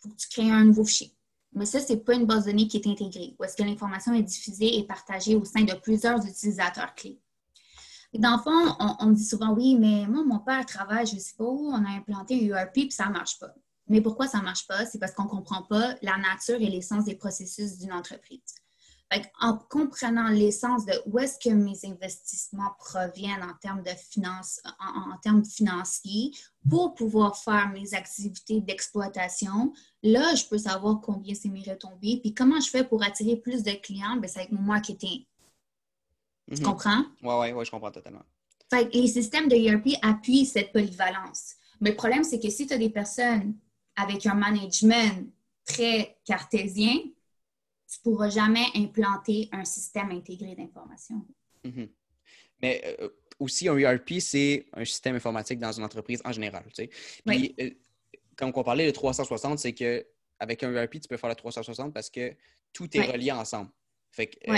faut 0.00 0.08
que 0.08 0.16
tu 0.16 0.28
crées 0.28 0.50
un 0.50 0.64
nouveau 0.64 0.84
fichier. 0.84 1.14
Mais 1.54 1.66
ça, 1.66 1.80
ce 1.80 1.92
n'est 1.92 2.00
pas 2.00 2.14
une 2.14 2.24
base 2.24 2.46
de 2.46 2.50
données 2.50 2.68
qui 2.68 2.78
est 2.78 2.86
intégrée, 2.86 3.36
où 3.38 3.44
est-ce 3.44 3.56
que 3.56 3.62
l'information 3.62 4.14
est 4.14 4.22
diffusée 4.22 4.78
et 4.78 4.84
partagée 4.84 5.34
au 5.34 5.44
sein 5.44 5.64
de 5.64 5.74
plusieurs 5.74 6.24
utilisateurs 6.24 6.94
clés. 6.94 7.20
Dans 8.14 8.36
le 8.36 8.42
fond, 8.42 8.96
on, 9.00 9.06
me 9.06 9.14
dit 9.14 9.24
souvent, 9.24 9.52
oui, 9.54 9.76
mais 9.76 10.06
moi, 10.06 10.22
mon 10.24 10.38
père 10.38 10.64
travaille, 10.66 11.06
je 11.06 11.14
ne 11.14 11.20
sais 11.20 11.34
pas 11.36 11.44
où, 11.44 11.70
on 11.70 11.84
a 11.84 11.90
implanté 11.90 12.44
ERP, 12.44 12.72
puis 12.72 12.92
ça 12.92 13.06
ne 13.06 13.12
marche 13.12 13.38
pas. 13.38 13.54
Mais 13.88 14.00
pourquoi 14.00 14.28
ça 14.28 14.38
ne 14.38 14.44
marche 14.44 14.66
pas? 14.66 14.84
C'est 14.86 14.98
parce 14.98 15.12
qu'on 15.12 15.24
ne 15.24 15.28
comprend 15.28 15.62
pas 15.62 15.94
la 16.02 16.16
nature 16.18 16.60
et 16.60 16.68
l'essence 16.68 17.04
des 17.04 17.14
processus 17.14 17.78
d'une 17.78 17.92
entreprise. 17.92 18.40
Fait 19.12 19.30
en 19.40 19.58
comprenant 19.58 20.28
l'essence 20.28 20.86
de 20.86 20.94
où 21.04 21.18
est-ce 21.18 21.38
que 21.38 21.52
mes 21.54 21.78
investissements 21.84 22.70
proviennent 22.78 23.42
en 23.42 23.52
termes 23.60 23.82
de 23.82 23.90
finance, 23.90 24.60
en, 24.80 25.12
en 25.12 25.18
termes 25.18 25.44
financiers, 25.44 26.30
pour 26.70 26.94
pouvoir 26.94 27.36
faire 27.36 27.68
mes 27.70 27.92
activités 27.92 28.60
d'exploitation, 28.62 29.72
là, 30.02 30.34
je 30.34 30.46
peux 30.46 30.56
savoir 30.56 31.00
combien 31.02 31.34
c'est 31.34 31.50
mes 31.50 31.62
retombées. 31.62 32.20
Puis 32.22 32.32
comment 32.32 32.58
je 32.60 32.70
fais 32.70 32.84
pour 32.84 33.02
attirer 33.02 33.36
plus 33.36 33.62
de 33.62 33.72
clients? 33.72 34.16
Ben, 34.16 34.28
c'est 34.28 34.40
avec 34.40 34.52
mon 34.52 34.62
marketing. 34.62 35.26
Tu 36.50 36.60
Mhm. 36.60 36.66
comprends? 36.66 37.04
Ouais, 37.22 37.38
ouais, 37.38 37.52
ouais, 37.52 37.64
je 37.64 37.70
comprends 37.70 37.90
totalement. 37.90 38.22
Fait 38.70 38.88
que 38.88 38.96
les 38.96 39.08
systèmes 39.08 39.48
de 39.48 39.56
ERP 39.56 39.98
appuient 40.00 40.46
cette 40.46 40.72
polyvalence. 40.72 41.56
Mais 41.80 41.90
le 41.90 41.96
problème, 41.96 42.24
c'est 42.24 42.40
que 42.40 42.48
si 42.48 42.66
tu 42.66 42.72
as 42.72 42.78
des 42.78 42.88
personnes 42.90 43.56
avec 43.96 44.24
un 44.24 44.34
management 44.34 45.30
très 45.66 46.18
cartésien, 46.24 46.96
tu 47.92 47.98
ne 47.98 48.12
pourras 48.12 48.30
jamais 48.30 48.64
implanter 48.74 49.48
un 49.52 49.64
système 49.64 50.10
intégré 50.10 50.54
d'information. 50.54 51.26
Mhm. 51.64 51.88
Mais 52.62 52.96
euh, 53.00 53.08
aussi, 53.38 53.68
un 53.68 53.76
ERP, 53.76 54.20
c'est 54.20 54.66
un 54.72 54.84
système 54.84 55.16
informatique 55.16 55.58
dans 55.58 55.72
une 55.72 55.84
entreprise 55.84 56.22
en 56.24 56.32
général. 56.32 56.64
tu 56.68 56.84
sais. 56.84 56.90
Puis, 57.26 57.54
euh, 57.60 57.70
comme 58.36 58.52
on 58.54 58.62
parlait, 58.62 58.86
le 58.86 58.92
360, 58.92 59.58
c'est 59.58 59.72
que 59.72 60.06
avec 60.38 60.62
un 60.62 60.72
ERP, 60.74 61.00
tu 61.00 61.08
peux 61.08 61.16
faire 61.16 61.28
le 61.28 61.36
360 61.36 61.92
parce 61.92 62.08
que 62.08 62.34
tout 62.72 62.96
est 62.96 63.02
relié 63.02 63.30
ensemble. 63.30 63.70
Fait 64.10 64.28
que 64.28 64.50
euh, 64.50 64.56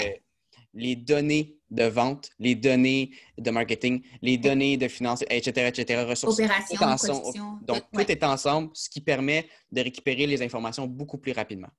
les 0.72 0.96
données 0.96 1.58
de 1.70 1.84
vente, 1.84 2.30
les 2.38 2.54
données 2.54 3.10
de 3.36 3.50
marketing, 3.50 4.02
les 4.22 4.38
données 4.38 4.76
de 4.76 4.86
finances, 4.86 5.24
etc., 5.28 5.68
etc., 5.68 6.04
ressources, 6.08 6.38
Opération, 6.38 7.20
tout. 7.32 7.58
Donc, 7.62 7.78
tout, 7.78 7.96
ouais. 7.96 8.04
tout 8.04 8.12
est 8.12 8.22
ensemble, 8.22 8.70
ce 8.74 8.88
qui 8.88 9.00
permet 9.00 9.48
de 9.72 9.80
récupérer 9.80 10.26
les 10.26 10.40
informations 10.42 10.86
beaucoup 10.86 11.18
plus 11.18 11.32
rapidement. 11.32 11.70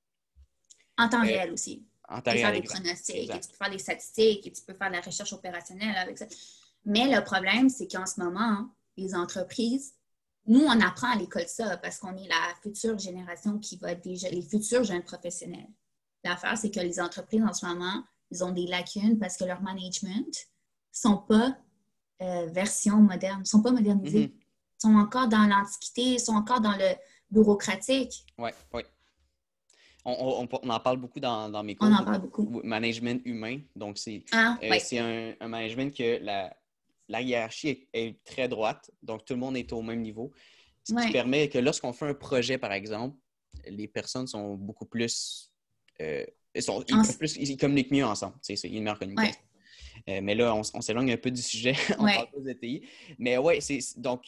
En 0.97 1.09
temps 1.09 1.21
réel 1.21 1.51
aussi. 1.51 1.85
En 2.07 2.17
Tu 2.17 2.23
temps 2.23 2.31
peux 2.31 2.37
faire 2.37 2.51
des 2.51 2.61
pronostics, 2.61 3.15
et 3.15 3.39
tu 3.39 3.49
peux 3.49 3.55
faire 3.57 3.69
des 3.69 3.79
statistiques, 3.79 4.47
et 4.47 4.51
tu 4.51 4.61
peux 4.61 4.73
faire 4.73 4.89
de 4.89 4.95
la 4.95 5.01
recherche 5.01 5.33
opérationnelle 5.33 5.95
avec 5.97 6.17
ça. 6.17 6.25
Mais 6.85 7.07
le 7.13 7.23
problème, 7.23 7.69
c'est 7.69 7.87
qu'en 7.87 8.05
ce 8.05 8.19
moment, 8.21 8.69
les 8.95 9.15
entreprises, 9.15 9.95
nous, 10.47 10.61
on 10.61 10.79
apprend 10.81 11.11
à 11.11 11.15
l'école 11.15 11.47
ça 11.47 11.77
parce 11.77 11.97
qu'on 11.97 12.15
est 12.15 12.27
la 12.27 12.53
future 12.61 12.97
génération 12.99 13.57
qui 13.57 13.77
va 13.77 13.93
être 13.93 14.03
déjà, 14.03 14.29
les 14.29 14.43
futurs 14.43 14.83
jeunes 14.83 15.01
professionnels. 15.01 15.67
L'affaire, 16.23 16.57
c'est 16.57 16.69
que 16.69 16.79
les 16.79 16.99
entreprises, 16.99 17.43
en 17.43 17.53
ce 17.53 17.65
moment, 17.65 18.03
ils 18.29 18.43
ont 18.43 18.51
des 18.51 18.67
lacunes 18.67 19.17
parce 19.17 19.37
que 19.37 19.43
leur 19.43 19.61
management 19.61 20.27
ne 20.27 20.33
sont 20.91 21.17
pas 21.17 21.57
euh, 22.21 22.45
version 22.47 22.97
moderne, 22.97 23.39
ne 23.39 23.45
sont 23.45 23.61
pas 23.61 23.71
modernisés. 23.71 24.33
Ils 24.33 24.81
sont 24.81 24.95
encore 24.95 25.27
dans 25.27 25.47
l'antiquité, 25.47 26.01
ils 26.13 26.19
sont 26.19 26.35
encore 26.35 26.61
dans 26.61 26.75
le 26.75 26.93
bureaucratique. 27.31 28.25
Oui, 28.37 28.51
oui. 28.73 28.83
On, 30.06 30.43
on- 30.43 30.60
on 30.62 30.70
en 30.70 30.80
parle 30.80 30.97
beaucoup 30.97 31.20
dans, 31.20 31.49
dans 31.49 31.64
mes 31.64 31.76
cours. 31.76 31.88
On 31.89 31.93
en 31.95 32.06
parle 32.06 32.22
beaucoup. 32.22 32.62
Management 32.64 33.22
humain. 33.26 33.60
Donc, 33.76 33.97
c'est 33.97 34.24
Ah, 34.32 34.58
euh, 34.64 34.70
ouais. 34.70 34.99
un, 34.99 35.34
un 35.39 35.47
management 35.47 35.91
que 35.95 36.20
la, 36.24 36.56
la 37.10 37.22
hiérarchie 37.22 37.70
est, 37.70 37.88
est 37.93 38.24
très 38.24 38.47
droite. 38.47 38.91
Donc, 39.01 39.26
tout 39.26 39.34
le 39.34 39.39
monde 39.39 39.58
est 39.58 39.72
au 39.74 39.82
même 39.82 40.01
niveau. 40.01 40.32
Ce 40.84 40.93
qui 40.93 40.99
Ouais. 40.99 41.12
permet 41.12 41.49
que 41.49 41.58
lorsqu'on 41.58 41.91
fait 41.93 42.08
un 42.08 42.14
projet, 42.14 42.58
par 42.60 42.72
exemple, 42.72 43.18
les 43.68 43.88
personnes 43.88 44.28
sont 44.28 44.53
beaucoup 44.56 44.86
plus. 44.86 45.51
euh, 46.01 46.24
ils, 46.53 46.62
sont, 46.62 46.84
ils, 46.88 46.93
En- 46.95 47.01
peuvent 47.01 47.18
plus- 47.18 47.36
ils 47.38 47.58
communiquent 47.58 47.91
mieux 47.91 48.06
ensemble. 48.06 48.36
C'est 48.41 48.62
une 48.66 48.84
meilleure 48.84 48.99
communication. 48.99 49.41
Euh, 50.10 50.20
mais 50.22 50.36
là, 50.36 50.53
on, 50.53 50.62
s'éloigne 50.82 51.12
un 51.14 51.18
peu 51.18 51.32
du 51.32 51.41
sujet. 51.41 51.74
on 51.99 52.03
Ouais. 52.03 52.16
parle 52.16 52.30
pas 52.32 52.39
de 52.41 52.53
TI. 52.53 52.84
Mais 53.18 53.38
ouais, 53.39 53.60
c'est 53.62 53.80
donc, 53.97 54.22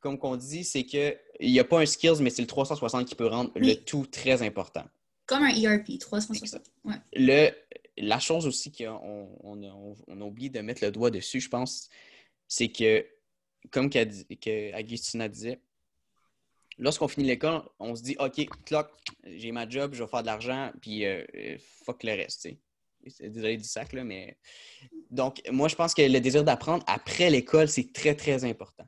comme 0.00 0.18
qu'on 0.18 0.36
dit, 0.36 0.64
c'est 0.64 0.84
qu'il 0.84 1.16
n'y 1.40 1.60
a 1.60 1.64
pas 1.64 1.80
un 1.80 1.86
skills, 1.86 2.20
mais 2.20 2.30
c'est 2.30 2.42
le 2.42 2.48
360 2.48 3.06
qui 3.06 3.14
peut 3.14 3.26
rendre 3.26 3.50
le 3.54 3.74
tout 3.74 4.06
très 4.06 4.42
important. 4.42 4.84
Comme 5.26 5.44
un 5.44 5.54
ERP, 5.54 5.98
360. 5.98 6.62
Ouais. 6.84 6.94
Le, 7.14 7.50
la 7.96 8.18
chose 8.18 8.46
aussi 8.46 8.72
qu'on 8.72 9.30
on 9.42 9.62
a, 9.62 9.94
on 10.08 10.20
a 10.20 10.24
oublié 10.24 10.50
de 10.50 10.60
mettre 10.60 10.84
le 10.84 10.90
doigt 10.90 11.10
dessus, 11.10 11.40
je 11.40 11.48
pense, 11.48 11.88
c'est 12.48 12.68
que, 12.68 13.06
comme 13.70 13.88
que 13.88 14.74
Agustina 14.74 15.28
disait, 15.28 15.60
lorsqu'on 16.78 17.08
finit 17.08 17.26
l'école, 17.26 17.62
on 17.78 17.94
se 17.94 18.02
dit 18.02 18.16
OK, 18.18 18.46
clock, 18.64 18.90
j'ai 19.24 19.52
ma 19.52 19.68
job, 19.68 19.94
je 19.94 20.02
vais 20.02 20.10
faire 20.10 20.22
de 20.22 20.26
l'argent, 20.26 20.72
puis 20.80 21.04
euh, 21.06 21.24
fuck 21.84 22.02
le 22.02 22.12
reste. 22.12 22.48
Désolé 23.20 23.56
du 23.56 23.64
sac, 23.64 23.92
là, 23.92 24.04
mais. 24.04 24.36
Donc, 25.10 25.42
moi, 25.50 25.68
je 25.68 25.74
pense 25.74 25.92
que 25.92 26.02
le 26.02 26.20
désir 26.20 26.44
d'apprendre 26.44 26.84
après 26.86 27.30
l'école, 27.30 27.68
c'est 27.68 27.92
très, 27.92 28.14
très 28.14 28.44
important. 28.44 28.84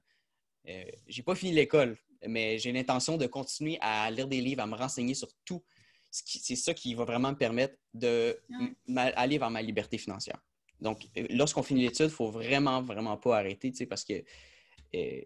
Euh, 0.68 0.84
j'ai 1.06 1.22
pas 1.22 1.34
fini 1.34 1.52
l'école, 1.52 1.96
mais 2.26 2.58
j'ai 2.58 2.72
l'intention 2.72 3.16
de 3.16 3.26
continuer 3.26 3.78
à 3.80 4.10
lire 4.10 4.26
des 4.28 4.40
livres, 4.40 4.62
à 4.62 4.66
me 4.66 4.74
renseigner 4.76 5.14
sur 5.14 5.28
tout. 5.44 5.62
C'est 6.10 6.56
ça 6.56 6.72
qui 6.74 6.94
va 6.94 7.04
vraiment 7.04 7.30
me 7.32 7.36
permettre 7.36 7.76
de 7.92 8.38
Ouais. 8.50 8.72
m- 8.88 9.12
aller 9.16 9.36
vers 9.38 9.50
ma 9.50 9.60
liberté 9.62 9.98
financière. 9.98 10.40
Donc, 10.80 11.06
euh, 11.16 11.26
lorsqu'on 11.30 11.62
finit 11.62 11.82
l'étude, 11.82 12.06
il 12.06 12.10
faut 12.12 12.30
vraiment, 12.30 12.82
vraiment 12.82 13.16
pas 13.16 13.38
arrêter, 13.38 13.70
tu 13.72 13.78
sais, 13.78 13.86
parce 13.86 14.04
que 14.04 14.14
euh, 14.94 15.20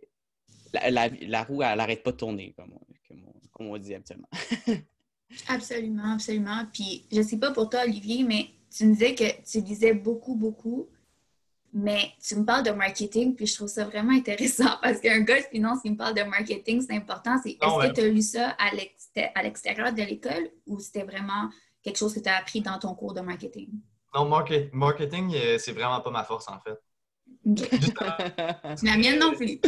la, 0.73 0.91
la- 0.91 1.09
la 1.09 1.45
roue, 1.45 1.63
elle 1.63 1.77
n'arrête 1.77 2.03
pas 2.03 2.13
de 2.13 2.17
tourner, 2.17 2.53
comme 2.57 2.73
on, 2.73 2.81
comme 3.07 3.25
on- 3.27 3.49
comme 3.53 3.67
on 3.69 3.79
dit 3.79 3.95
habituellement. 3.95 4.29
Absolument, 5.49 6.15
absolument. 6.15 6.67
Puis, 6.73 7.05
je 7.13 7.21
sais 7.23 7.39
pas 7.39 7.53
pour 7.53 7.69
toi, 7.69 7.83
Olivier, 7.85 8.23
mais 8.25 8.47
tu 8.75 8.87
me 8.87 8.93
disais 8.95 9.15
que 9.15 9.25
tu 9.51 9.61
lisais 9.61 9.93
beaucoup, 9.95 10.35
beaucoup. 10.35 10.89
Mais 11.73 12.13
tu 12.27 12.35
me 12.37 12.45
parles 12.45 12.65
de 12.65 12.71
marketing, 12.71 13.35
puis 13.35 13.47
je 13.47 13.55
trouve 13.55 13.69
ça 13.69 13.85
vraiment 13.85 14.13
intéressant 14.13 14.71
parce 14.83 15.01
qu'un 15.01 15.21
gars 15.21 15.39
de 15.41 15.47
finance 15.47 15.83
qui 15.83 15.91
me 15.91 15.97
parle 15.97 16.15
de 16.15 16.23
marketing, 16.23 16.81
c'est 16.81 16.95
important. 16.97 17.37
C'est 17.43 17.51
est-ce 17.61 17.77
ouais. 17.77 17.89
que 17.91 17.95
tu 17.95 18.01
as 18.01 18.09
lu 18.09 18.23
ça 18.23 18.51
à 18.59 18.75
l'exté- 18.75 19.29
à 19.35 19.43
l'extérieur 19.43 19.93
de 19.93 20.03
l'école 20.03 20.51
ou 20.67 20.79
c'était 20.81 21.05
vraiment 21.05 21.51
quelque 21.83 21.99
chose 21.99 22.15
que 22.15 22.21
tu 22.21 22.29
as 22.29 22.37
appris 22.37 22.61
dans 22.63 22.79
ton 22.79 22.95
cours 22.95 23.13
de 23.15 23.21
marketing? 23.21 23.69
Non, 24.15 24.25
market- 24.27 24.73
marketing, 24.73 25.35
euh, 25.35 25.59
c'est 25.59 25.73
vraiment 25.73 26.01
pas 26.01 26.11
ma 26.11 26.25
force, 26.25 26.49
en 26.49 26.59
fait. 26.61 26.79
Justement, 27.81 28.17
La 28.83 28.97
mienne 28.97 29.19
non 29.19 29.35
plus. 29.35 29.61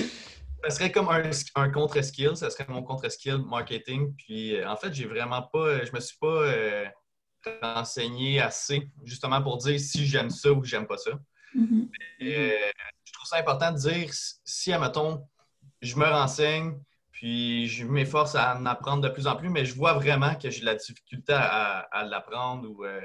ça 0.64 0.70
serait 0.70 0.90
comme 0.90 1.10
un, 1.10 1.22
un 1.56 1.70
contre-skill, 1.70 2.34
ça 2.34 2.48
serait 2.48 2.66
mon 2.68 2.82
contre-skill 2.82 3.38
marketing. 3.46 4.14
Puis, 4.16 4.56
euh, 4.56 4.68
en 4.68 4.76
fait, 4.76 4.92
j'ai 4.94 5.04
vraiment 5.06 5.42
pas, 5.42 5.84
je 5.84 5.92
me 5.92 6.00
suis 6.00 6.16
pas 6.18 6.26
euh, 6.26 6.86
renseigné 7.62 8.40
assez, 8.40 8.88
justement 9.04 9.42
pour 9.42 9.58
dire 9.58 9.78
si 9.78 10.06
j'aime 10.06 10.30
ça 10.30 10.50
ou 10.52 10.64
j'aime 10.64 10.86
pas 10.86 10.96
ça. 10.98 11.10
Mhm. 11.54 11.90
Euh, 12.22 12.50
je 13.04 13.12
trouve 13.12 13.26
ça 13.28 13.38
important 13.38 13.72
de 13.72 13.78
dire 13.78 14.10
si, 14.44 14.72
admettons, 14.72 15.26
je 15.82 15.96
me 15.96 16.04
renseigne, 16.06 16.78
puis 17.10 17.66
je 17.68 17.84
m'efforce 17.84 18.34
à 18.34 18.56
en 18.56 18.66
apprendre 18.66 19.02
de 19.02 19.08
plus 19.08 19.26
en 19.26 19.36
plus, 19.36 19.48
mais 19.48 19.64
je 19.64 19.74
vois 19.74 19.94
vraiment 19.94 20.34
que 20.34 20.50
j'ai 20.50 20.60
de 20.60 20.66
la 20.66 20.74
difficulté 20.74 21.32
à, 21.32 21.78
à 21.80 22.04
l'apprendre 22.04 22.68
ou 22.68 22.84
euh, 22.84 23.00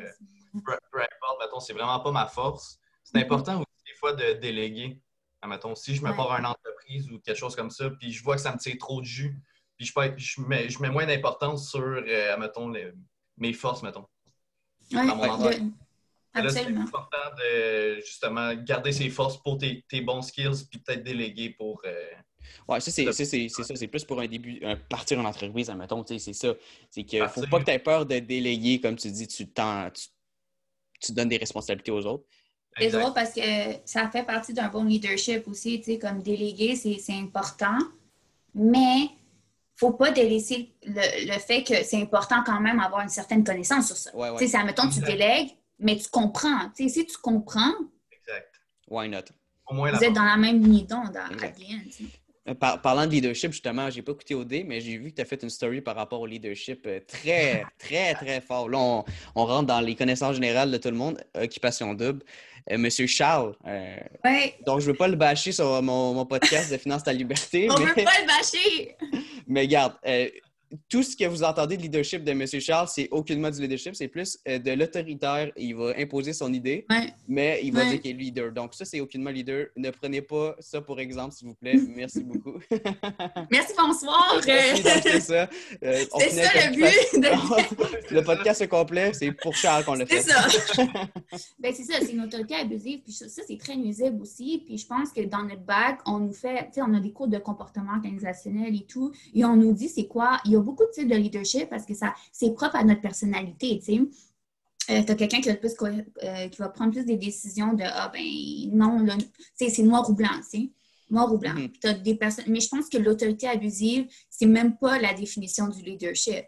peu, 0.63 0.73
importe, 1.01 1.39
mettons, 1.41 1.59
c'est 1.59 1.73
vraiment 1.73 1.99
pas 1.99 2.11
ma 2.11 2.27
force. 2.27 2.79
C'est 3.03 3.17
Mhm. 3.17 3.23
important 3.25 3.57
aussi 3.57 3.83
des 3.85 3.93
fois 3.95 4.13
de 4.13 4.33
déléguer. 4.33 5.01
Mettons, 5.47 5.75
si 5.75 5.93
je 5.95 6.01
me 6.03 6.15
pars 6.15 6.31
à 6.31 6.39
une 6.39 6.45
entreprise 6.47 7.11
ou 7.11 7.19
quelque 7.19 7.37
chose 7.37 7.55
comme 7.55 7.69
ça, 7.69 7.89
puis 7.91 8.11
je 8.11 8.23
vois 8.23 8.35
que 8.35 8.41
ça 8.41 8.51
me 8.51 8.57
tire 8.57 8.77
trop 8.79 8.99
de 8.99 9.05
jus, 9.05 9.37
puis 9.77 9.85
je, 9.85 10.41
mets, 10.41 10.69
je 10.69 10.81
mets 10.81 10.89
moins 10.89 11.05
d'importance 11.05 11.69
sur, 11.69 11.81
euh, 11.83 12.37
mettons, 12.37 12.69
les- 12.69 12.91
mes 13.37 13.53
forces, 13.53 13.83
mettons. 13.83 14.07
Ouais, 14.91 15.05
le- 15.05 15.84
c'est 16.41 16.59
absolument. 16.59 16.81
important 16.81 17.17
de 17.39 17.95
justement 18.01 18.53
garder 18.55 18.91
ses 18.91 19.09
forces 19.09 19.41
pour 19.41 19.57
tes, 19.57 19.83
tes 19.89 20.01
bons 20.01 20.21
skills, 20.21 20.65
puis 20.69 20.79
peut-être 20.79 21.03
déléguer 21.03 21.51
pour. 21.51 21.81
euh, 21.85 21.93
Ouais, 22.67 22.79
ça, 22.79 22.91
c'est 22.91 23.05
ça, 23.05 23.11
c'est- 23.13 23.25
c'est 23.49 23.63
ça. 23.63 23.75
C'est 23.75 23.87
plus 23.87 24.03
pour 24.05 24.19
un 24.21 24.27
début, 24.27 24.59
un, 24.63 24.75
partir 24.75 25.19
en 25.19 25.25
entreprise, 25.25 25.69
admettons, 25.69 26.03
tu 26.03 26.13
sais, 26.13 26.19
c'est 26.19 26.33
ça. 26.33 26.53
C'est 26.91 27.03
qu'il 27.03 27.19
faut 27.19 27.25
Partir. 27.41 27.49
pas 27.49 27.59
que 27.59 27.65
tu 27.65 27.71
aies 27.71 27.79
peur 27.79 28.05
de 28.05 28.19
déléguer, 28.19 28.79
comme 28.79 28.95
tu 28.95 29.09
dis, 29.11 29.27
tu, 29.27 29.47
t'en- 29.47 29.89
tu, 29.89 30.07
tu 31.01 31.11
donnes 31.11 31.29
des 31.29 31.37
responsabilités 31.37 31.91
aux 31.91 32.05
autres. 32.05 32.25
C'est 32.77 32.85
exact. 32.85 32.99
drôle 33.01 33.13
parce 33.13 33.33
que 33.33 33.41
ça 33.85 34.09
fait 34.09 34.23
partie 34.23 34.53
d'un 34.53 34.67
bon 34.69 34.83
leadership 34.83 35.47
aussi, 35.47 35.79
tu 35.79 35.85
sais, 35.93 35.99
comme 35.99 36.21
déléguer, 36.21 36.75
c'est 36.75 36.97
c'est 36.99 37.13
important, 37.13 37.77
mais 38.53 39.09
faut 39.75 39.91
pas 39.91 40.11
délaisser 40.11 40.73
le, 40.83 41.33
le 41.33 41.39
fait 41.39 41.63
que 41.63 41.83
c'est 41.83 42.01
important 42.01 42.43
quand 42.45 42.59
même 42.61 42.79
avoir 42.79 43.01
une 43.01 43.09
certaine 43.09 43.43
connaissance 43.43 43.87
sur 43.87 43.97
ça. 43.97 44.15
Ouais, 44.15 44.29
Tu 44.31 44.37
sais, 44.37 44.43
ouais. 44.43 44.47
c'est, 44.49 44.57
admettons, 44.57 44.89
tu 44.89 44.99
délègues, 45.01 45.49
mais 45.79 45.97
tu 45.97 46.09
comprends. 46.09 46.69
Tu 46.75 46.83
sais, 46.83 47.01
si 47.01 47.05
tu 47.07 47.17
comprends, 47.17 47.73
Exact. 48.11 48.51
Why 48.87 49.09
not? 49.09 49.19
Au 49.67 49.73
moins 49.73 49.91
la 49.91 49.97
vous 49.97 50.03
êtes 50.03 50.13
dans 50.13 50.23
la 50.23 50.37
même 50.37 50.63
end, 50.63 51.83
tu 51.85 51.91
sais. 51.91 52.03
Euh, 52.47 52.53
par- 52.53 52.79
parlant 52.79 53.07
de 53.07 53.11
leadership, 53.11 53.51
justement, 53.51 53.89
j'ai 53.89 54.03
pas 54.03 54.11
écouté 54.11 54.35
OD, 54.35 54.63
mais 54.67 54.79
j'ai 54.79 54.97
vu 54.97 55.09
que 55.09 55.15
tu 55.15 55.21
as 55.21 55.25
fait 55.25 55.41
une 55.41 55.49
story 55.49 55.81
par 55.81 55.95
rapport 55.95 56.21
au 56.21 56.27
leadership 56.27 56.85
euh, 56.85 56.99
très, 57.07 57.63
très, 57.79 58.13
très 58.13 58.39
fort. 58.39 58.69
Là, 58.69 58.77
on, 58.77 59.03
on 59.33 59.45
rentre 59.45 59.65
dans 59.65 59.81
les 59.81 59.95
connaissances 59.95 60.35
générales 60.35 60.69
de 60.69 60.77
tout 60.77 60.89
le 60.89 60.95
monde. 60.95 61.19
Occupation 61.35 61.93
double. 61.95 62.21
Euh, 62.71 62.77
Monsieur 62.79 63.05
Charles, 63.05 63.55
euh, 63.67 63.95
Ouais, 64.23 64.55
donc 64.65 64.79
je 64.79 64.87
veux 64.87 64.95
pas 64.95 65.07
le 65.07 65.15
bâcher 65.15 65.51
sur 65.51 65.83
mon, 65.83 66.15
mon 66.15 66.25
podcast 66.25 66.71
de 66.71 66.77
Finance 66.77 67.03
ta 67.03 67.13
liberté, 67.13 67.67
on 67.69 67.77
mais, 67.77 67.85
veut 67.85 67.93
pas 67.93 68.19
le 68.21 68.27
bâcher. 68.27 68.95
mais 69.47 69.61
regarde, 69.61 69.93
euh, 70.07 70.27
tout 70.89 71.03
ce 71.03 71.15
que 71.15 71.25
vous 71.25 71.43
entendez 71.43 71.77
de 71.77 71.81
leadership 71.81 72.23
de 72.23 72.31
M. 72.31 72.45
Charles, 72.59 72.87
c'est 72.87 73.07
aucunement 73.11 73.49
du 73.49 73.61
leadership, 73.61 73.95
c'est 73.95 74.07
plus 74.07 74.37
euh, 74.47 74.59
de 74.59 74.71
l'autoritaire. 74.71 75.51
Il 75.57 75.75
va 75.75 75.93
imposer 75.97 76.33
son 76.33 76.51
idée, 76.53 76.85
Ouais. 76.89 77.13
mais 77.27 77.59
il 77.63 77.71
va 77.73 77.81
Ouais. 77.83 77.91
dire 77.91 78.01
qu'il 78.01 78.11
est 78.11 78.13
leader. 78.15 78.51
Donc, 78.51 78.73
ça, 78.73 78.85
c'est 78.85 78.99
aucunement 78.99 79.29
leader. 79.31 79.67
Ne 79.75 79.89
prenez 79.91 80.21
pas 80.21 80.55
ça 80.59 80.81
pour 80.81 80.99
exemple, 80.99 81.33
s'il 81.35 81.47
vous 81.47 81.55
plaît. 81.55 81.75
Merci 81.95 82.23
beaucoup. 82.23 82.59
Merci, 83.51 83.73
bonsoir. 83.77 84.39
C'est 84.43 85.19
ça. 85.21 85.49
Euh, 85.83 86.03
C'est 86.19 86.29
ça 86.29 86.69
le 86.69 86.75
but. 86.75 87.21
de- 87.21 88.15
le 88.15 88.23
podcast 88.23 88.61
au 88.61 88.67
complet, 88.67 89.11
c'est 89.13 89.31
pour 89.31 89.55
Charles 89.55 89.83
qu'on 89.85 89.93
l'a 89.95 90.05
fait. 90.05 90.21
C'est 90.21 90.31
ça. 90.31 90.47
ben, 91.59 91.73
c'est 91.73 91.83
ça, 91.83 91.93
c'est 92.01 92.11
une 92.11 92.21
autorité 92.21 92.55
abusive. 92.55 93.01
Puis 93.03 93.13
ça, 93.13 93.27
ça, 93.29 93.41
c'est 93.47 93.57
très 93.57 93.75
nuisible 93.75 94.21
aussi. 94.21 94.61
Puis 94.65 94.77
je 94.77 94.87
pense 94.87 95.11
que 95.11 95.21
dans 95.21 95.43
notre 95.43 95.61
bac, 95.63 95.99
on 96.05 96.19
nous 96.19 96.33
fait, 96.33 96.65
tu 96.67 96.73
sais, 96.75 96.81
on 96.81 96.93
a 96.93 96.99
des 96.99 97.11
cours 97.11 97.27
de 97.27 97.37
comportement 97.37 97.91
organisationnel 97.95 98.75
et 98.75 98.85
tout. 98.85 99.11
Et 99.33 99.43
on 99.45 99.55
nous 99.55 99.73
dit 99.73 99.89
c'est 99.89 100.07
quoi. 100.07 100.39
Il 100.45 100.51
y 100.51 100.55
a 100.55 100.59
beaucoup 100.65 100.83
de 100.83 100.91
types 100.91 101.09
de 101.09 101.15
leadership 101.15 101.69
parce 101.69 101.85
que 101.85 101.93
ça, 101.93 102.13
c'est 102.31 102.53
propre 102.53 102.75
à 102.75 102.83
notre 102.83 103.01
personnalité, 103.01 103.79
tu 103.79 103.85
sais. 103.85 104.01
Euh, 104.91 105.03
tu 105.03 105.11
as 105.11 105.15
quelqu'un 105.15 105.41
qui 105.41 105.49
euh, 105.49 106.47
qui 106.49 106.57
va 106.59 106.69
prendre 106.69 106.91
plus 106.91 107.05
des 107.05 107.17
décisions 107.17 107.73
de 107.73 107.83
Ah, 107.83 108.11
ben 108.13 108.21
non, 108.71 109.03
c'est 109.55 109.79
noir 109.79 110.07
ou 110.09 110.13
blanc, 110.13 110.29
tu 110.37 110.59
sais. 110.59 110.71
Noir 111.09 111.33
ou 111.33 111.37
blanc. 111.37 111.53
Mhm. 111.53 111.71
T'as 111.81 111.93
des 111.93 112.15
personnes. 112.15 112.45
Mais 112.47 112.59
je 112.59 112.69
pense 112.69 112.89
que 112.89 112.97
l'autorité 112.97 113.47
abusive, 113.47 114.07
c'est 114.29 114.45
même 114.45 114.77
pas 114.77 114.99
la 114.99 115.13
définition 115.13 115.67
du 115.67 115.81
leadership. 115.81 116.45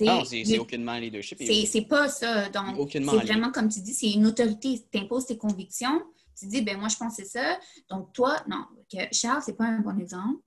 Non, 0.00 0.24
c'est 0.24 0.58
aucunement 0.58 0.92
un 0.92 1.00
leadership. 1.00 1.38
c'est 1.40 1.82
pas 1.82 2.08
ça. 2.08 2.48
Donc, 2.48 2.90
c'est 2.90 3.00
vraiment 3.00 3.50
comme 3.50 3.68
tu 3.68 3.80
dis, 3.80 3.94
c'est 3.94 4.10
une 4.10 4.26
autorité. 4.26 4.82
Tu 4.90 4.98
imposes 4.98 5.26
tes 5.26 5.36
convictions. 5.36 6.02
Tu 6.38 6.46
dis, 6.46 6.62
ben 6.62 6.78
moi, 6.78 6.88
je 6.88 6.96
pense 6.96 7.16
que 7.16 7.22
c'est 7.22 7.28
ça. 7.28 7.58
Donc, 7.90 8.12
toi, 8.14 8.42
non. 8.48 8.64
Charles, 9.12 9.42
c'est 9.44 9.56
pas 9.56 9.66
un 9.66 9.80
bon 9.80 9.98
exemple. 9.98 10.40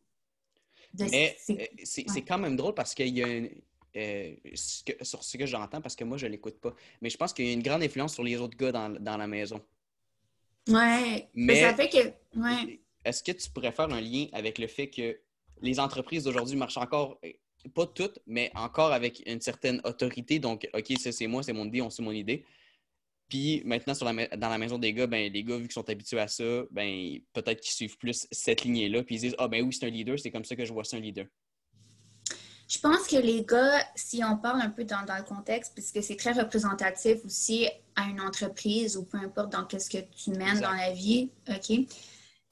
De- 0.93 1.05
Mais 1.11 1.35
c'est- 1.39 1.53
euh, 2.09 2.13
ouais. 2.13 2.21
quand 2.27 2.37
même 2.37 2.55
drôle 2.55 2.73
parce 2.73 2.93
qu'il 2.93 3.17
y 3.17 3.23
a 3.23 3.27
une- 3.27 3.49
euh, 3.95 4.33
ce 4.55 4.83
que- 4.83 5.03
sur 5.03 5.23
ce 5.23 5.37
que 5.37 5.45
j'entends, 5.45 5.81
parce 5.81 5.95
que 5.95 6.03
moi, 6.03 6.17
je 6.17 6.25
ne 6.25 6.31
l'écoute 6.31 6.59
pas. 6.59 6.73
Mais 7.01 7.09
je 7.09 7.17
pense 7.17 7.33
qu'il 7.33 7.45
y 7.45 7.49
a 7.49 7.53
une 7.53 7.63
grande 7.63 7.83
influence 7.83 8.13
sur 8.13 8.23
les 8.23 8.37
autres 8.37 8.57
gars 8.57 8.71
dans, 8.71 8.89
dans 8.89 9.17
la 9.17 9.27
maison. 9.27 9.61
Ouais. 10.67 11.27
Mais- 11.33 11.53
Mais 11.53 11.61
ça 11.61 11.73
fait 11.75 11.89
que. 11.89 12.39
Ouais. 12.39 12.79
Est-ce 13.05 13.21
que 13.23 13.31
tu 13.33 13.49
pourrais 13.49 13.71
faire 13.71 13.89
un 13.91 13.99
lien 14.01 14.27
avec 14.31 14.57
le 14.57 14.67
fait 14.67 14.89
que 14.89 15.19
les 15.61 15.79
entreprises 15.79 16.23
d'aujourd'hui 16.23 16.55
marchent 16.55 16.77
encore, 16.77 17.19
euh, 17.25 17.31
pas 17.73 17.85
toutes, 17.85 18.19
mais 18.25 18.49
encore 18.55 18.93
avec 18.93 19.21
une 19.25 19.41
certaine 19.41 19.81
autorité? 19.83 20.39
Donc, 20.39 20.67
OK, 20.73 20.93
ça 20.99 21.11
c'est 21.11 21.27
moi, 21.27 21.43
c'est 21.43 21.53
mon 21.53 21.65
idée, 21.65 21.81
on 21.81 21.89
suit 21.89 22.03
mon 22.03 22.11
idée. 22.11 22.45
Puis 23.29 23.61
maintenant, 23.65 23.93
sur 23.93 24.05
la 24.05 24.13
ma- 24.13 24.27
dans 24.27 24.49
la 24.49 24.57
maison 24.57 24.77
des 24.77 24.93
gars, 24.93 25.07
ben, 25.07 25.31
les 25.31 25.43
gars, 25.43 25.57
vu 25.57 25.63
qu'ils 25.63 25.73
sont 25.73 25.89
habitués 25.89 26.19
à 26.19 26.27
ça, 26.27 26.63
ben, 26.71 27.19
peut-être 27.33 27.61
qu'ils 27.61 27.73
suivent 27.73 27.97
plus 27.97 28.27
cette 28.31 28.63
lignée-là. 28.63 29.03
Puis 29.03 29.15
ils 29.15 29.21
disent 29.21 29.35
Ah, 29.37 29.47
ben 29.47 29.63
oui, 29.65 29.73
c'est 29.73 29.85
un 29.85 29.89
leader, 29.89 30.19
c'est 30.19 30.31
comme 30.31 30.45
ça 30.45 30.55
que 30.55 30.65
je 30.65 30.73
vois 30.73 30.83
ça, 30.83 30.97
un 30.97 30.99
leader. 30.99 31.25
Je 32.67 32.79
pense 32.79 33.07
que 33.07 33.17
les 33.17 33.43
gars, 33.43 33.83
si 33.95 34.23
on 34.23 34.37
parle 34.37 34.61
un 34.61 34.69
peu 34.69 34.83
dans, 34.83 35.05
dans 35.05 35.17
le 35.17 35.23
contexte, 35.23 35.73
puisque 35.73 36.01
c'est 36.01 36.15
très 36.15 36.31
représentatif 36.31 37.23
aussi 37.25 37.67
à 37.95 38.05
une 38.05 38.21
entreprise 38.21 38.97
ou 38.97 39.03
peu 39.03 39.17
importe 39.17 39.51
dans 39.51 39.65
qu'est-ce 39.65 39.89
que 39.89 40.03
tu 40.15 40.31
mènes 40.31 40.59
dans 40.59 40.71
la 40.71 40.91
vie, 40.91 41.29
OK? 41.49 41.77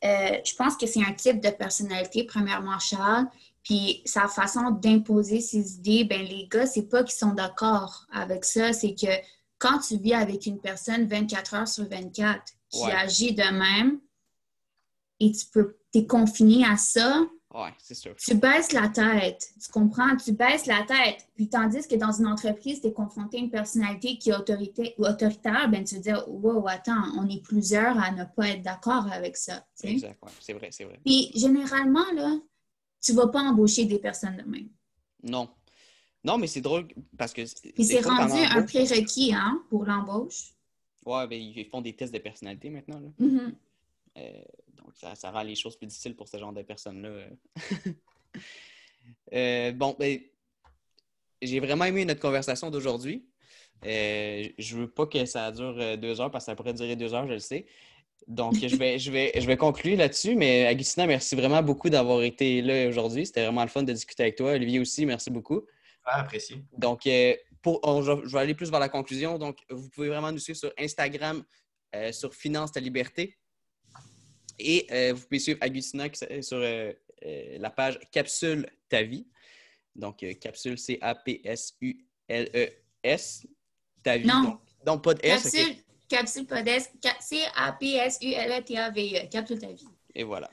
Euh, 0.04 0.38
je 0.44 0.56
pense 0.56 0.76
que 0.78 0.86
c'est 0.88 1.04
un 1.04 1.14
type 1.14 1.42
de 1.42 1.50
personnalité, 1.50 2.24
premièrement, 2.24 2.78
Charles. 2.80 3.28
Puis 3.64 4.02
sa 4.06 4.28
façon 4.28 4.72
d'imposer 4.72 5.40
ses 5.42 5.76
idées, 5.76 6.04
ben 6.04 6.22
les 6.22 6.48
gars, 6.48 6.66
c'est 6.66 6.90
pas 6.90 7.04
qu'ils 7.04 7.18
sont 7.18 7.34
d'accord 7.34 8.08
avec 8.12 8.44
ça, 8.44 8.74
c'est 8.74 8.96
que 8.96 9.08
quand 9.62 9.78
tu 9.80 9.98
vis 9.98 10.14
avec 10.16 10.46
une 10.48 10.60
personne 10.60 11.06
24 11.06 11.54
heures 11.54 11.68
sur 11.68 11.88
24 11.88 12.42
qui 12.70 12.84
Ouais. 12.84 12.92
agit 12.94 13.34
de 13.34 13.44
même 13.44 14.00
et 15.20 15.32
tu 15.32 15.46
peux, 15.54 15.78
es 15.94 16.06
confiné 16.08 16.66
à 16.66 16.78
ça, 16.78 17.22
Ouais, 17.54 17.70
c'est 17.80 17.94
sûr. 17.96 18.16
tu 18.16 18.34
baisses 18.36 18.72
la 18.72 18.88
tête, 18.88 19.50
tu 19.62 19.70
comprends? 19.72 20.16
Tu 20.16 20.32
baisses 20.32 20.66
la 20.68 20.84
tête. 20.84 21.28
Puis 21.36 21.50
tandis 21.50 21.86
que 21.88 21.96
dans 21.96 22.12
une 22.14 22.28
entreprise, 22.28 22.80
tu 22.82 22.88
es 22.88 22.94
confronté 22.94 23.38
à 23.38 23.40
une 23.42 23.52
personnalité 23.52 24.18
qui 24.18 24.30
est 24.30 24.36
autorité, 24.36 24.96
ou 24.98 25.06
autoritaire, 25.06 25.70
ben 25.70 25.84
tu 25.84 25.96
veux 25.96 26.02
dire, 26.02 26.24
wow, 26.30 26.66
attends, 26.70 27.04
on 27.18 27.28
est 27.30 27.44
plusieurs 27.44 28.00
à 28.00 28.12
ne 28.12 28.24
pas 28.24 28.48
être 28.50 28.62
d'accord 28.64 29.12
avec 29.12 29.36
ça. 29.38 29.66
tu 29.76 29.88
sais. 29.88 29.92
Exact, 29.92 30.18
ouais. 30.24 30.32
c'est 30.40 30.54
vrai, 30.54 30.70
c'est 30.72 30.86
vrai. 30.86 31.00
Puis 31.06 31.30
généralement, 31.36 32.10
là, 32.16 32.40
tu 33.02 33.14
vas 33.14 33.28
pas 33.28 33.42
embaucher 33.42 33.84
des 33.86 34.00
personnes 34.00 34.38
de 34.38 34.44
même. 34.44 34.70
Non. 35.24 35.50
Non, 36.24 36.38
mais 36.38 36.48
c'est 36.48 36.62
drôle 36.62 36.88
parce 37.18 37.34
que. 37.34 37.46
Fois, 37.46 38.02
t'en 38.04 38.28
rendu 38.28 38.42
un 38.42 38.64
prérequis 38.64 39.34
hein, 39.34 39.64
pour 39.70 39.86
l'embauche. 39.86 40.54
Ouais, 41.06 41.28
ben, 41.28 41.42
ils 41.42 41.66
font 41.66 41.82
des 41.82 41.94
tests 41.94 42.14
de 42.14 42.20
personnalité 42.20 42.70
maintenant. 42.70 43.00
Là. 43.00 43.10
Mhm. 43.18 43.56
Euh, 44.18 44.42
donc, 44.78 44.96
ça, 44.96 45.16
ça 45.16 45.32
rend 45.32 45.42
les 45.42 45.56
choses 45.56 45.76
plus 45.76 45.88
difficiles 45.88 46.16
pour 46.16 46.28
ce 46.28 46.38
genre 46.38 46.54
de 46.54 46.62
personnes-là. 46.62 47.28
Euh, 49.34 49.72
bon, 49.72 49.96
ben, 49.98 50.20
j'ai 51.42 51.60
vraiment 51.60 51.86
aimé 51.86 52.06
notre 52.06 52.20
conversation 52.20 52.70
d'aujourd'hui. 52.70 53.26
Euh, 53.86 54.48
je 54.58 54.78
veux 54.78 54.90
pas 54.90 55.08
que 55.08 55.26
ça 55.26 55.52
dure 55.52 55.76
euh, 55.80 55.98
deux 55.98 56.22
heures 56.22 56.30
parce 56.30 56.46
que 56.46 56.52
ça 56.52 56.56
pourrait 56.56 56.74
durer 56.74 56.96
deux 56.96 57.14
heures, 57.14 57.28
je 57.28 57.34
le 57.34 57.40
sais. 57.40 57.66
Donc, 58.28 58.56
je 58.56 58.76
vais, 58.76 59.00
je 59.00 59.12
vais, 59.12 59.32
je 59.36 59.48
vais 59.48 59.58
conclure 59.58 59.98
là-dessus. 59.98 60.36
Mais 60.36 60.66
Agustina, 60.68 61.08
merci 61.08 61.36
vraiment 61.36 61.64
beaucoup 61.64 61.90
d'avoir 61.90 62.22
été 62.22 62.62
là 62.62 62.88
aujourd'hui. 62.88 63.26
C'était 63.26 63.44
vraiment 63.44 63.64
le 63.64 63.70
fun 63.70 63.84
de 63.84 63.92
discuter 63.92 64.24
avec 64.24 64.36
toi. 64.36 64.52
Olivier 64.52 64.80
aussi, 64.80 65.06
merci 65.06 65.32
beaucoup. 65.32 65.66
Apprécié. 66.04 66.64
Donc, 66.78 67.06
euh, 67.08 67.36
pour, 67.62 67.80
on- 67.84 68.02
je 68.02 68.12
je 68.26 68.32
vais 68.34 68.40
aller 68.40 68.56
plus 68.56 68.70
vers 68.72 68.80
la 68.80 68.90
conclusion. 68.90 69.38
Donc, 69.38 69.60
vous 69.70 69.90
pouvez 69.90 70.10
vraiment 70.10 70.32
nous 70.32 70.40
suivre 70.40 70.58
sur 70.60 70.72
Instagram, 70.78 71.44
euh, 71.96 72.12
sur 72.12 72.34
Finance 72.34 72.72
ta 72.72 72.80
liberté. 72.80 73.38
Et 74.60 74.88
euh, 74.92 75.14
vous 75.14 75.22
pouvez 75.24 75.40
suivre 75.40 75.60
Agustina 75.62 76.06
sur 76.42 76.58
euh, 76.58 76.92
euh, 77.26 77.58
la 77.60 77.70
page 77.70 78.00
Capsule 78.12 78.68
ta 78.90 79.04
vie. 79.04 79.28
Donc, 79.96 80.24
euh, 80.24 80.34
Capsule, 80.34 80.78
C-A-P-S-U-L-E-S. 80.78 83.46
E 83.46 83.50
Ta 84.04 84.18
vie. 84.18 84.28
Non. 84.28 84.42
Donc, 84.44 84.60
donc, 84.86 85.04
pas 85.04 85.14
de 85.14 85.20
S. 85.24 85.44
Capsule, 85.44 85.76
capsule 86.10 86.46
Podest, 86.48 86.92
ca- 87.02 87.18
C-A-P-S-U-L-E-T-A-V-E, 87.20 89.28
capsule 89.30 89.60
ta 89.60 89.72
vie. 89.72 89.88
Et 90.16 90.24
voilà. 90.24 90.50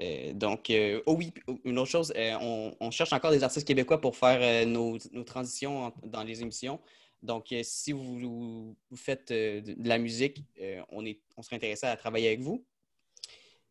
Euh, 0.00 0.32
donc, 0.32 0.70
euh, 0.70 1.02
oh 1.06 1.14
oui, 1.16 1.32
une 1.64 1.78
autre 1.78 1.90
chose, 1.90 2.12
euh, 2.16 2.72
on, 2.80 2.90
cherche 2.90 3.12
encore 3.12 3.32
des 3.32 3.42
artistes 3.42 3.66
québécois 3.66 4.00
pour 4.00 4.16
faire 4.16 4.66
nos, 4.66 4.98
transitions 5.26 5.92
dans 6.04 6.22
les 6.22 6.42
émissions. 6.42 6.80
Donc, 7.22 7.52
si 7.62 7.92
vous, 7.92 8.76
faites 8.94 9.32
de, 9.32 9.74
la 9.82 9.98
musique, 9.98 10.44
on, 10.90 11.04
est, 11.04 11.20
on 11.36 11.42
serait 11.42 11.56
intéressé 11.56 11.86
à 11.86 11.96
travailler 11.96 12.28
avec 12.28 12.40
vous. 12.40 12.64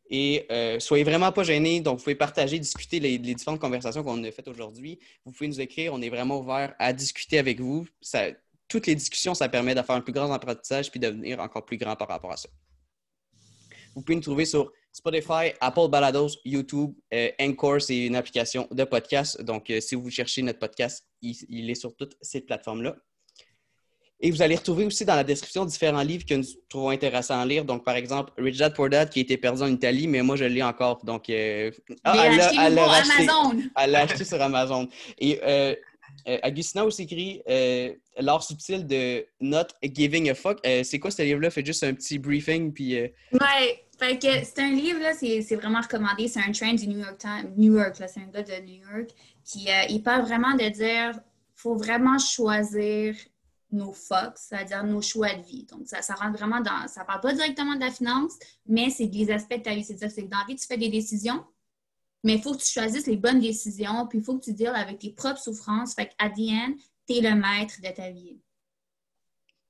Et 0.09 0.45
soyez 0.79 1.05
vraiment 1.05 1.31
pas 1.31 1.43
gênés. 1.43 1.79
Donc, 1.79 1.99
vous 1.99 2.03
pouvez 2.03 2.15
partager, 2.15 2.59
discuter 2.59 2.99
les, 2.99 3.17
différentes 3.17 3.61
conversations 3.61 4.03
qu'on 4.03 4.21
a 4.23 4.31
faites 4.31 4.49
aujourd'hui. 4.49 4.99
Vous 5.23 5.31
pouvez 5.31 5.47
nous 5.47 5.61
écrire. 5.61 5.93
On 5.93 6.01
est 6.01 6.09
vraiment 6.09 6.39
ouvert 6.39 6.75
à 6.77 6.91
discuter 6.91 7.37
avec 7.37 7.61
vous. 7.61 7.87
Toutes 8.67 8.85
les 8.85 8.95
discussions, 8.95 9.33
ça 9.33 9.47
permet 9.47 9.73
faire 9.75 9.91
un 9.91 10.01
plus 10.01 10.11
grand 10.11 10.29
apprentissage 10.33 10.91
puis 10.91 10.99
de 10.99 11.07
devenir 11.07 11.39
encore 11.39 11.63
plus 11.63 11.77
grand 11.77 11.95
par 11.95 12.09
rapport 12.09 12.33
à 12.33 12.37
ça. 12.37 12.49
Vous 13.95 14.01
pouvez 14.01 14.17
nous 14.17 14.21
trouver 14.21 14.45
sur 14.45 14.73
Spotify, 14.97 15.53
Apple 15.61 15.89
Balados, 15.89 16.29
YouTube, 16.43 16.91
euh, 17.13 17.29
Encore, 17.39 17.79
c'est 17.81 18.05
une 18.07 18.15
application 18.15 18.67
de 18.71 18.83
podcast. 18.83 19.39
Donc, 19.43 19.69
euh, 19.69 19.79
si 19.79 19.93
vous 19.93 20.09
cherchez 20.09 20.41
notre 20.41 20.57
podcast, 20.57 21.05
il, 21.21 21.35
il 21.49 21.69
est 21.69 21.75
sur 21.75 21.95
toutes 21.95 22.15
ces 22.19 22.41
plateformes-là. 22.41 22.95
Et 24.19 24.31
vous 24.31 24.41
allez 24.41 24.55
retrouver 24.55 24.85
aussi 24.85 25.05
dans 25.05 25.15
la 25.15 25.23
description 25.23 25.63
différents 25.65 26.01
livres 26.01 26.25
que 26.25 26.33
nous 26.33 26.43
trouvons 26.67 26.89
intéressants 26.89 27.39
à 27.39 27.45
lire. 27.45 27.63
Donc, 27.63 27.85
par 27.85 27.95
exemple, 27.95 28.33
Rich 28.39 28.57
Dad 28.57 28.73
Poor 28.73 28.89
Dad 28.89 29.11
qui 29.11 29.19
a 29.19 29.21
été 29.21 29.37
perdu 29.37 29.61
en 29.61 29.67
Italie, 29.67 30.07
mais 30.07 30.23
moi, 30.23 30.35
je 30.35 30.45
le 30.45 30.49
lis 30.49 30.63
encore. 30.63 31.05
Donc, 31.05 31.29
euh, 31.29 31.69
ah, 32.03 32.15
elle 32.25 32.35
l'a- 32.73 32.91
acheté. 32.93 33.13
Amazon. 33.13 33.61
Elle 33.79 33.91
l'a 33.91 33.99
acheté 34.01 34.25
sur 34.25 34.41
Amazon. 34.41 34.89
Et 35.19 35.39
euh, 35.43 35.75
euh, 36.27 36.39
Agustina 36.41 36.83
aussi 36.83 37.03
écrit 37.03 37.43
L'art 38.17 38.41
subtil 38.41 38.87
de 38.87 39.23
Not 39.39 39.67
Giving 39.83 40.31
a 40.31 40.33
Fuck. 40.33 40.57
C'est 40.83 40.97
quoi 40.97 41.11
ce 41.11 41.21
livre-là? 41.21 41.51
Fait 41.51 41.63
juste 41.63 41.83
un 41.83 41.93
petit 41.93 42.17
briefing, 42.17 42.73
puis... 42.73 42.95
Ouais, 42.99 43.83
fait 43.97 44.19
que 44.19 44.27
c'est 44.43 44.59
un 44.59 44.71
livre, 44.71 44.99
là, 44.99 45.13
c'est 45.13 45.55
vraiment 45.55 45.81
recommandé. 45.81 46.27
C'est 46.27 46.39
un 46.39 46.51
trend 46.51 46.73
du 46.73 46.87
New 46.87 46.99
York 46.99 47.17
Times, 47.17 47.53
New 47.57 47.77
York, 47.77 47.99
là, 47.99 48.07
c'est 48.07 48.19
un 48.19 48.27
gars 48.27 48.43
de 48.43 48.65
New 48.65 48.81
York 48.81 49.09
qui 49.43 49.69
euh, 49.69 49.83
il 49.89 50.03
parle 50.03 50.23
vraiment 50.23 50.53
de 50.53 50.69
dire 50.69 51.19
faut 51.55 51.75
vraiment 51.75 52.19
choisir 52.19 53.15
nos 53.71 53.91
fucks, 53.91 54.37
c'est-à-dire 54.37 54.83
nos 54.83 55.01
choix 55.01 55.33
de 55.33 55.41
vie. 55.41 55.65
Donc, 55.65 55.87
ça, 55.87 56.13
rentre 56.13 56.37
vraiment 56.37 56.61
dans. 56.61 56.87
Ça 56.87 57.03
parle 57.03 57.21
pas 57.21 57.33
directement 57.33 57.75
de 57.75 57.81
la 57.81 57.91
finance, 57.91 58.33
mais 58.65 58.89
c'est 58.89 59.07
des 59.07 59.31
aspects 59.31 59.57
de 59.57 59.63
ta 59.63 59.73
vie. 59.73 59.83
C'est-à-dire 59.83 60.15
que 60.15 60.29
dans 60.29 60.37
la 60.37 60.45
vie, 60.45 60.55
tu 60.55 60.67
fais 60.67 60.77
des 60.77 60.89
décisions, 60.89 61.43
mais 62.23 62.35
il 62.35 62.41
faut 62.41 62.53
que 62.53 62.61
tu 62.61 62.71
choisisses 62.71 63.07
les 63.07 63.17
bonnes 63.17 63.39
décisions, 63.39 64.07
puis 64.07 64.19
il 64.19 64.23
faut 64.23 64.37
que 64.37 64.45
tu 64.45 64.53
deals 64.53 64.67
avec 64.67 64.99
tes 64.99 65.11
propres 65.11 65.39
souffrances. 65.39 65.95
Fait 65.95 66.07
qu'à 66.07 66.29
the 66.29 66.77
tu 67.07 67.13
es 67.13 67.21
le 67.21 67.35
maître 67.35 67.81
de 67.81 67.93
ta 67.93 68.09
vie. 68.11 68.39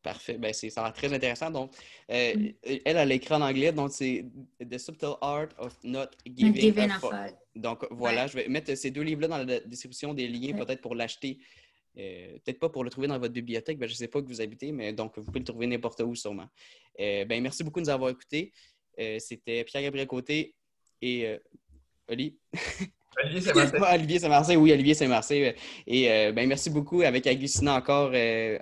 Parfait. 0.07 0.37
Ben, 0.37 0.53
c'est, 0.53 0.69
ça 0.69 0.81
a 0.81 0.83
l'air 0.85 0.93
très 0.93 1.11
intéressant. 1.13 1.51
Donc, 1.51 1.71
euh, 2.09 2.33
Mm. 2.33 2.53
elle, 2.63 2.81
elle 2.85 2.97
a 2.97 3.03
l'écrit 3.05 3.33
en 3.33 3.41
anglais, 3.41 3.73
donc 3.73 3.91
c'est 3.91 4.23
The 4.59 4.77
Subtle 4.77 5.15
Art 5.19 5.49
of 5.57 5.77
Not 5.83 6.11
Giving, 6.25 6.55
Giving 6.61 6.89
a 6.91 6.95
a 6.95 6.99
Fuck. 6.99 7.11
fuck. 7.11 7.35
Donc, 7.55 7.85
voilà, 7.91 8.21
Ouais. 8.21 8.27
je 8.29 8.33
vais 8.37 8.47
mettre 8.47 8.73
ces 8.75 8.89
deux 8.89 9.01
livres-là 9.01 9.27
dans 9.27 9.37
la 9.43 9.59
description 9.59 10.13
des 10.13 10.29
liens, 10.29 10.53
Ouais. 10.57 10.65
peut-être 10.65 10.81
pour 10.81 10.95
l'acheter. 10.95 11.39
Euh, 11.97 12.37
peut-être 12.45 12.59
pas 12.59 12.69
pour 12.69 12.85
le 12.85 12.89
trouver 12.89 13.07
dans 13.07 13.19
votre 13.19 13.33
bibliothèque, 13.33 13.77
ben, 13.79 13.87
je 13.87 13.93
ne 13.93 13.97
sais 13.97 14.07
pas 14.07 14.21
que 14.21 14.27
vous 14.27 14.39
habitez, 14.39 14.71
mais 14.71 14.93
donc 14.93 15.17
vous 15.17 15.25
pouvez 15.25 15.39
le 15.39 15.45
trouver 15.45 15.67
n'importe 15.67 15.99
où 16.01 16.15
sûrement. 16.15 16.47
Euh, 17.01 17.25
ben, 17.25 17.43
merci 17.43 17.63
beaucoup 17.65 17.81
de 17.81 17.85
nous 17.85 17.89
avoir 17.91 18.09
écoutés. 18.09 18.53
C'était 19.19 19.63
Pierre-Gabriel 19.65 20.07
Côté 20.07 20.55
et 21.01 21.37
Oli. 22.07 22.37
Olivier. 23.23 23.51
Ah, 23.81 23.95
Olivier 23.95 24.19
Saint-Marseille, 24.19 24.57
oui, 24.57 24.71
Olivier 24.71 24.93
Saint-Marseille. 24.93 25.55
Et 25.85 26.11
euh, 26.11 26.31
ben, 26.31 26.47
merci 26.47 26.69
beaucoup 26.69 27.01
avec 27.01 27.25
Agustina 27.27 27.75
encore. 27.75 28.11
euh, 28.13 28.57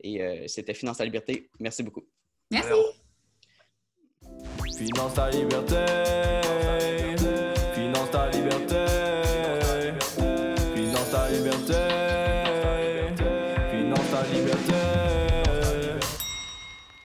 et 0.00 0.22
euh, 0.22 0.44
c'était 0.46 0.74
Finance 0.74 1.00
à 1.00 1.04
la 1.04 1.06
liberté. 1.06 1.50
Merci 1.58 1.82
beaucoup. 1.82 2.02
Merci. 2.50 2.70
Finance 4.76 5.14
ta 5.14 5.30
liberté. 5.30 6.47